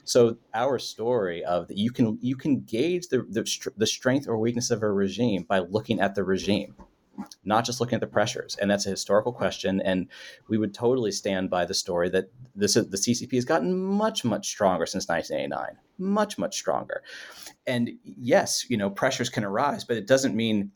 So 0.04 0.38
our 0.54 0.78
story 0.78 1.44
of 1.44 1.68
that 1.68 1.76
you 1.76 1.90
can 1.90 2.18
you 2.22 2.36
can 2.36 2.60
gauge 2.60 3.08
the, 3.08 3.26
the 3.28 3.72
the 3.76 3.86
strength 3.86 4.28
or 4.28 4.38
weakness 4.38 4.70
of 4.70 4.82
a 4.82 4.90
regime 4.90 5.42
by 5.42 5.58
looking 5.58 6.00
at 6.00 6.14
the 6.14 6.24
regime 6.24 6.74
not 7.44 7.64
just 7.64 7.80
looking 7.80 7.96
at 7.96 8.00
the 8.00 8.06
pressures. 8.06 8.56
And 8.60 8.70
that's 8.70 8.86
a 8.86 8.90
historical 8.90 9.32
question. 9.32 9.80
And 9.80 10.08
we 10.48 10.58
would 10.58 10.74
totally 10.74 11.12
stand 11.12 11.50
by 11.50 11.64
the 11.64 11.74
story 11.74 12.08
that 12.10 12.30
this 12.54 12.76
is, 12.76 12.88
the 12.88 12.96
CCP 12.96 13.34
has 13.34 13.44
gotten 13.44 13.76
much, 13.76 14.24
much 14.24 14.48
stronger 14.48 14.86
since 14.86 15.08
1989, 15.08 15.78
much, 15.98 16.38
much 16.38 16.56
stronger. 16.56 17.02
And 17.66 17.90
yes, 18.04 18.68
you 18.68 18.76
know, 18.76 18.90
pressures 18.90 19.28
can 19.28 19.44
arise, 19.44 19.84
but 19.84 19.96
it 19.96 20.06
doesn't 20.06 20.34
mean 20.34 20.70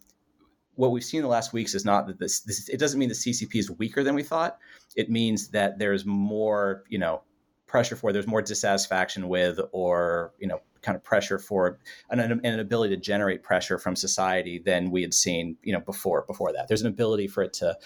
what 0.74 0.92
we've 0.92 1.04
seen 1.04 1.18
in 1.18 1.24
the 1.24 1.28
last 1.28 1.52
weeks 1.52 1.74
is 1.74 1.84
not 1.84 2.06
that 2.06 2.18
this, 2.18 2.40
this 2.40 2.68
it 2.68 2.78
doesn't 2.78 2.98
mean 2.98 3.08
the 3.10 3.14
CCP 3.14 3.54
is 3.56 3.70
weaker 3.70 4.02
than 4.02 4.14
we 4.14 4.22
thought. 4.22 4.58
It 4.96 5.10
means 5.10 5.48
that 5.48 5.78
there's 5.78 6.06
more, 6.06 6.84
you 6.88 6.98
know, 6.98 7.22
pressure 7.66 7.96
for, 7.96 8.12
there's 8.12 8.26
more 8.26 8.42
dissatisfaction 8.42 9.28
with, 9.28 9.60
or, 9.72 10.32
you 10.38 10.48
know, 10.48 10.60
kind 10.82 10.96
of 10.96 11.04
pressure 11.04 11.38
for 11.38 11.78
an, 12.10 12.20
an 12.20 12.60
ability 12.60 12.94
to 12.94 13.00
generate 13.00 13.42
pressure 13.42 13.78
from 13.78 13.96
society 13.96 14.58
than 14.58 14.90
we 14.90 15.02
had 15.02 15.14
seen, 15.14 15.56
you 15.62 15.72
know, 15.72 15.80
before 15.80 16.24
before 16.26 16.52
that. 16.52 16.68
There's 16.68 16.82
an 16.82 16.88
ability 16.88 17.28
for 17.28 17.42
it 17.42 17.52
to 17.54 17.76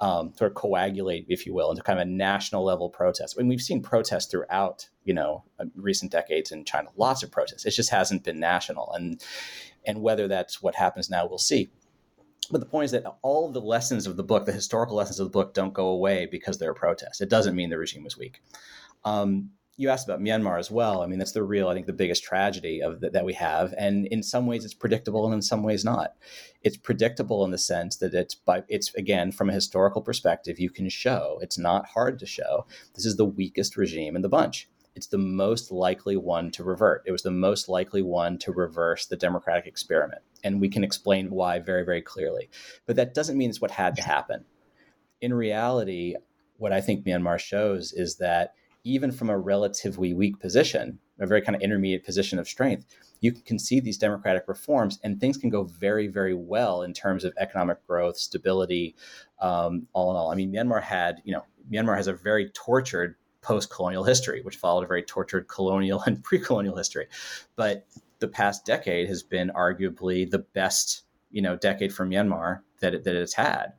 um, 0.00 0.32
sort 0.34 0.50
of 0.50 0.56
coagulate, 0.56 1.26
if 1.28 1.46
you 1.46 1.54
will, 1.54 1.70
into 1.70 1.82
kind 1.82 2.00
of 2.00 2.06
a 2.06 2.10
national 2.10 2.64
level 2.64 2.90
protest. 2.90 3.36
I 3.36 3.40
mean, 3.40 3.48
we've 3.48 3.62
seen 3.62 3.82
protests 3.82 4.26
throughout, 4.26 4.88
you 5.04 5.14
know, 5.14 5.44
uh, 5.60 5.66
recent 5.76 6.10
decades 6.10 6.50
in 6.50 6.64
China, 6.64 6.88
lots 6.96 7.22
of 7.22 7.30
protests. 7.30 7.64
It 7.64 7.70
just 7.70 7.90
hasn't 7.90 8.24
been 8.24 8.40
national, 8.40 8.92
and 8.92 9.22
and 9.86 10.02
whether 10.02 10.28
that's 10.28 10.62
what 10.62 10.74
happens 10.74 11.08
now, 11.08 11.26
we'll 11.26 11.38
see. 11.38 11.70
But 12.50 12.58
the 12.58 12.66
point 12.66 12.86
is 12.86 12.90
that 12.90 13.04
all 13.22 13.46
of 13.46 13.54
the 13.54 13.60
lessons 13.60 14.06
of 14.06 14.16
the 14.16 14.24
book, 14.24 14.44
the 14.44 14.52
historical 14.52 14.96
lessons 14.96 15.20
of 15.20 15.26
the 15.26 15.30
book, 15.30 15.54
don't 15.54 15.72
go 15.72 15.86
away 15.86 16.26
because 16.26 16.58
there 16.58 16.70
are 16.70 16.74
protests. 16.74 17.20
It 17.20 17.30
doesn't 17.30 17.54
mean 17.54 17.70
the 17.70 17.78
regime 17.78 18.02
was 18.02 18.18
weak. 18.18 18.42
Um, 19.04 19.50
you 19.76 19.88
asked 19.88 20.06
about 20.06 20.20
Myanmar 20.20 20.58
as 20.58 20.70
well. 20.70 21.02
I 21.02 21.06
mean, 21.06 21.18
that's 21.18 21.32
the 21.32 21.42
real, 21.42 21.68
I 21.68 21.74
think, 21.74 21.86
the 21.86 21.92
biggest 21.92 22.22
tragedy 22.22 22.82
of 22.82 23.00
the, 23.00 23.10
that 23.10 23.24
we 23.24 23.32
have, 23.34 23.72
and 23.78 24.06
in 24.08 24.22
some 24.22 24.46
ways 24.46 24.64
it's 24.64 24.74
predictable, 24.74 25.24
and 25.24 25.34
in 25.34 25.42
some 25.42 25.62
ways 25.62 25.84
not. 25.84 26.14
It's 26.62 26.76
predictable 26.76 27.44
in 27.44 27.50
the 27.50 27.58
sense 27.58 27.96
that 27.96 28.14
it's 28.14 28.34
by 28.34 28.64
it's 28.68 28.94
again 28.94 29.32
from 29.32 29.48
a 29.48 29.54
historical 29.54 30.02
perspective, 30.02 30.60
you 30.60 30.70
can 30.70 30.88
show 30.88 31.38
it's 31.42 31.58
not 31.58 31.86
hard 31.86 32.18
to 32.18 32.26
show 32.26 32.66
this 32.94 33.06
is 33.06 33.16
the 33.16 33.24
weakest 33.24 33.76
regime 33.76 34.14
in 34.14 34.22
the 34.22 34.28
bunch. 34.28 34.68
It's 34.94 35.06
the 35.06 35.18
most 35.18 35.72
likely 35.72 36.18
one 36.18 36.50
to 36.50 36.64
revert. 36.64 37.02
It 37.06 37.12
was 37.12 37.22
the 37.22 37.30
most 37.30 37.66
likely 37.66 38.02
one 38.02 38.36
to 38.40 38.52
reverse 38.52 39.06
the 39.06 39.16
democratic 39.16 39.66
experiment, 39.66 40.20
and 40.44 40.60
we 40.60 40.68
can 40.68 40.84
explain 40.84 41.30
why 41.30 41.60
very, 41.60 41.84
very 41.84 42.02
clearly. 42.02 42.50
But 42.86 42.96
that 42.96 43.14
doesn't 43.14 43.38
mean 43.38 43.48
it's 43.48 43.60
what 43.60 43.70
had 43.70 43.96
to 43.96 44.02
happen. 44.02 44.44
In 45.22 45.32
reality, 45.32 46.16
what 46.58 46.72
I 46.72 46.82
think 46.82 47.06
Myanmar 47.06 47.38
shows 47.38 47.92
is 47.92 48.16
that 48.16 48.52
even 48.84 49.12
from 49.12 49.30
a 49.30 49.38
relatively 49.38 50.12
weak 50.12 50.40
position, 50.40 50.98
a 51.20 51.26
very 51.26 51.40
kind 51.40 51.54
of 51.54 51.62
intermediate 51.62 52.04
position 52.04 52.38
of 52.38 52.48
strength, 52.48 52.86
you 53.20 53.32
can 53.32 53.42
concede 53.42 53.84
these 53.84 53.98
democratic 53.98 54.44
reforms 54.48 54.98
and 55.04 55.20
things 55.20 55.36
can 55.36 55.50
go 55.50 55.64
very, 55.64 56.08
very 56.08 56.34
well 56.34 56.82
in 56.82 56.92
terms 56.92 57.24
of 57.24 57.32
economic 57.38 57.84
growth, 57.86 58.16
stability, 58.16 58.96
um, 59.40 59.86
all 59.92 60.10
in 60.10 60.16
all. 60.16 60.30
I 60.30 60.34
mean, 60.34 60.52
Myanmar 60.52 60.82
had, 60.82 61.22
you 61.24 61.32
know, 61.32 61.44
Myanmar 61.70 61.96
has 61.96 62.08
a 62.08 62.12
very 62.12 62.50
tortured 62.50 63.14
post-colonial 63.42 64.04
history, 64.04 64.40
which 64.42 64.56
followed 64.56 64.84
a 64.84 64.88
very 64.88 65.02
tortured 65.02 65.48
colonial 65.48 66.02
and 66.06 66.22
pre-colonial 66.22 66.76
history. 66.76 67.06
But 67.56 67.86
the 68.18 68.28
past 68.28 68.64
decade 68.64 69.08
has 69.08 69.22
been 69.22 69.50
arguably 69.50 70.28
the 70.28 70.38
best, 70.40 71.02
you 71.30 71.42
know, 71.42 71.56
decade 71.56 71.92
for 71.92 72.06
Myanmar 72.06 72.60
that 72.80 72.94
it, 72.94 73.04
that 73.04 73.14
it's 73.14 73.34
had. 73.34 73.72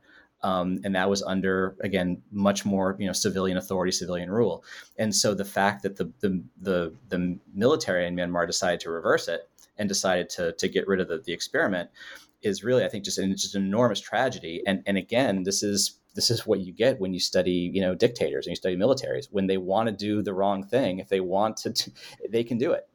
Um, 0.44 0.78
and 0.84 0.94
that 0.94 1.08
was 1.08 1.22
under 1.22 1.74
again 1.80 2.22
much 2.30 2.64
more 2.66 2.96
you 2.98 3.06
know 3.06 3.12
civilian 3.12 3.56
authority, 3.56 3.90
civilian 3.90 4.30
rule. 4.30 4.62
And 4.98 5.14
so 5.14 5.34
the 5.34 5.44
fact 5.44 5.82
that 5.82 5.96
the 5.96 6.12
the 6.20 6.42
the, 6.60 6.94
the 7.08 7.38
military 7.54 8.06
in 8.06 8.14
Myanmar 8.14 8.46
decided 8.46 8.80
to 8.80 8.90
reverse 8.90 9.26
it 9.26 9.48
and 9.78 9.88
decided 9.88 10.28
to 10.30 10.52
to 10.52 10.68
get 10.68 10.86
rid 10.86 11.00
of 11.00 11.08
the, 11.08 11.18
the 11.18 11.32
experiment 11.32 11.90
is 12.42 12.62
really 12.62 12.84
I 12.84 12.88
think 12.88 13.04
just 13.04 13.18
an, 13.18 13.32
just 13.32 13.54
an 13.54 13.64
enormous 13.64 14.00
tragedy. 14.00 14.62
And 14.66 14.82
and 14.86 14.98
again, 14.98 15.44
this 15.44 15.62
is 15.62 15.98
this 16.14 16.30
is 16.30 16.46
what 16.46 16.60
you 16.60 16.72
get 16.72 17.00
when 17.00 17.12
you 17.12 17.20
study 17.20 17.70
you 17.72 17.80
know 17.80 17.94
dictators 17.94 18.46
and 18.46 18.52
you 18.52 18.56
study 18.56 18.76
militaries 18.76 19.26
when 19.30 19.46
they 19.46 19.56
want 19.56 19.88
to 19.88 19.92
do 19.92 20.22
the 20.22 20.34
wrong 20.34 20.62
thing 20.62 20.98
if 20.98 21.08
they 21.08 21.20
want 21.20 21.56
to 21.56 21.90
they 22.30 22.44
can 22.44 22.58
do 22.58 22.72
it 22.72 22.88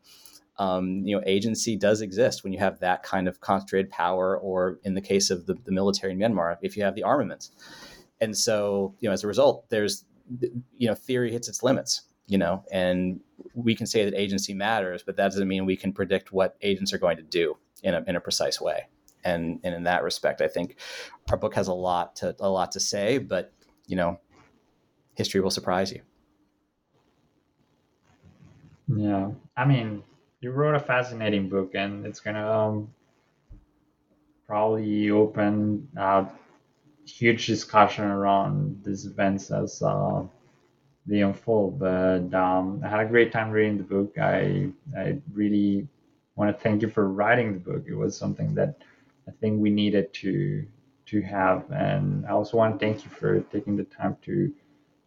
um, 0.60 1.02
you 1.06 1.16
know, 1.16 1.24
agency 1.26 1.76
does 1.76 2.02
exist 2.02 2.44
when 2.44 2.54
you 2.54 2.60
have 2.60 2.80
that 2.82 3.02
kind 3.02 3.28
of 3.28 3.40
concentrated 3.40 3.90
power, 3.90 4.38
or 4.38 4.78
in 4.84 4.94
the 4.94 5.02
case 5.02 5.32
of 5.32 5.48
the, 5.48 5.56
the 5.66 5.72
military 5.72 6.14
in 6.14 6.20
Myanmar, 6.20 6.58
if 6.62 6.78
you 6.78 6.84
have 6.84 6.94
the 6.94 7.04
armaments. 7.04 7.52
And 8.22 8.38
so, 8.38 8.94
you 9.00 9.10
know, 9.10 9.14
as 9.14 9.24
a 9.24 9.28
result, 9.28 9.70
there's, 9.70 10.06
you 10.78 10.88
know, 10.88 10.94
theory 10.94 11.32
hits 11.32 11.48
its 11.48 11.64
limits, 11.64 12.02
you 12.28 12.38
know, 12.38 12.64
and 12.72 13.22
we 13.56 13.74
can 13.74 13.88
say 13.88 14.06
that 14.06 14.14
agency 14.14 14.54
matters, 14.54 15.02
but 15.02 15.16
that 15.16 15.32
doesn't 15.32 15.48
mean 15.48 15.66
we 15.66 15.78
can 15.78 15.94
predict 15.94 16.32
what 16.32 16.58
agents 16.62 16.94
are 16.94 17.00
going 17.00 17.18
to 17.18 17.24
do 17.24 17.58
in 17.82 17.94
a, 17.94 18.04
in 18.06 18.16
a 18.16 18.20
precise 18.20 18.60
way. 18.60 18.88
And, 19.24 19.60
and 19.64 19.74
in 19.74 19.84
that 19.84 20.04
respect, 20.04 20.42
I 20.42 20.48
think 20.48 20.78
our 21.32 21.38
book 21.38 21.56
has 21.56 21.68
a 21.68 21.74
lot 21.74 22.18
to, 22.18 22.36
a 22.40 22.50
lot 22.50 22.74
to 22.74 22.80
say, 22.80 23.18
but, 23.18 23.54
you 23.88 23.96
know, 23.96 24.20
history 25.16 25.42
will 25.42 25.50
surprise 25.50 25.92
you. 25.92 26.02
Yeah. 28.88 29.32
I 29.56 29.66
mean, 29.66 30.04
you 30.42 30.52
wrote 30.52 30.76
a 30.76 30.80
fascinating 30.80 31.50
book, 31.50 31.72
and 31.76 32.06
it's 32.06 32.20
gonna 32.20 32.50
um, 32.50 32.94
probably 34.48 35.12
open 35.12 35.88
a 35.98 36.26
huge 37.06 37.48
discussion 37.48 38.06
around 38.06 38.82
these 38.84 39.06
events 39.06 39.52
as 39.52 39.82
uh, 39.82 40.24
they 41.06 41.22
unfold. 41.22 41.80
But 41.80 42.34
um, 42.34 42.82
I 42.84 42.90
had 42.90 43.02
a 43.02 43.10
great 43.10 43.32
time 43.32 43.52
reading 43.52 43.78
the 43.78 43.84
book. 43.84 44.18
I 44.18 44.70
I 44.98 45.20
really 45.34 45.88
want 46.36 46.56
to 46.56 46.64
thank 46.64 46.82
you 46.82 46.90
for 46.90 47.10
writing 47.10 47.54
the 47.54 47.60
book. 47.60 47.86
It 47.88 47.96
was 47.96 48.18
something 48.18 48.54
that 48.56 48.76
I 49.28 49.32
think 49.42 49.62
we 49.62 49.70
needed 49.70 50.14
to 50.16 50.66
to 51.08 51.22
have, 51.22 51.70
and 51.72 52.26
I 52.28 52.32
also 52.32 52.58
want 52.58 52.80
to 52.80 52.86
thank 52.86 53.04
you 53.06 53.12
for 53.12 53.42
taking 53.52 53.76
the 53.76 53.86
time 53.86 54.18
to 54.24 54.52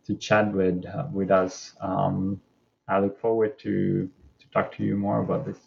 to 0.06 0.16
chat 0.16 0.52
with 0.52 0.84
uh, 0.86 1.06
with 1.12 1.30
us. 1.30 1.74
Um, 1.80 2.40
I 2.88 3.00
look 3.00 3.18
forward 3.20 3.58
to 3.60 4.10
talk 4.52 4.74
to 4.76 4.84
you 4.84 4.96
more 4.96 5.20
about 5.20 5.46
this. 5.46 5.58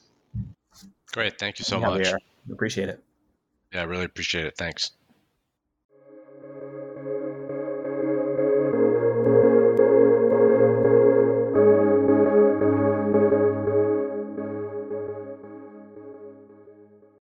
Great. 1.11 1.39
Thank 1.39 1.59
you 1.59 1.65
so 1.65 1.79
yeah, 1.79 1.88
much. 1.88 2.13
Appreciate 2.51 2.89
it. 2.89 3.03
Yeah, 3.73 3.81
I 3.81 3.83
really 3.83 4.05
appreciate 4.05 4.45
it. 4.45 4.55
Thanks. 4.57 4.91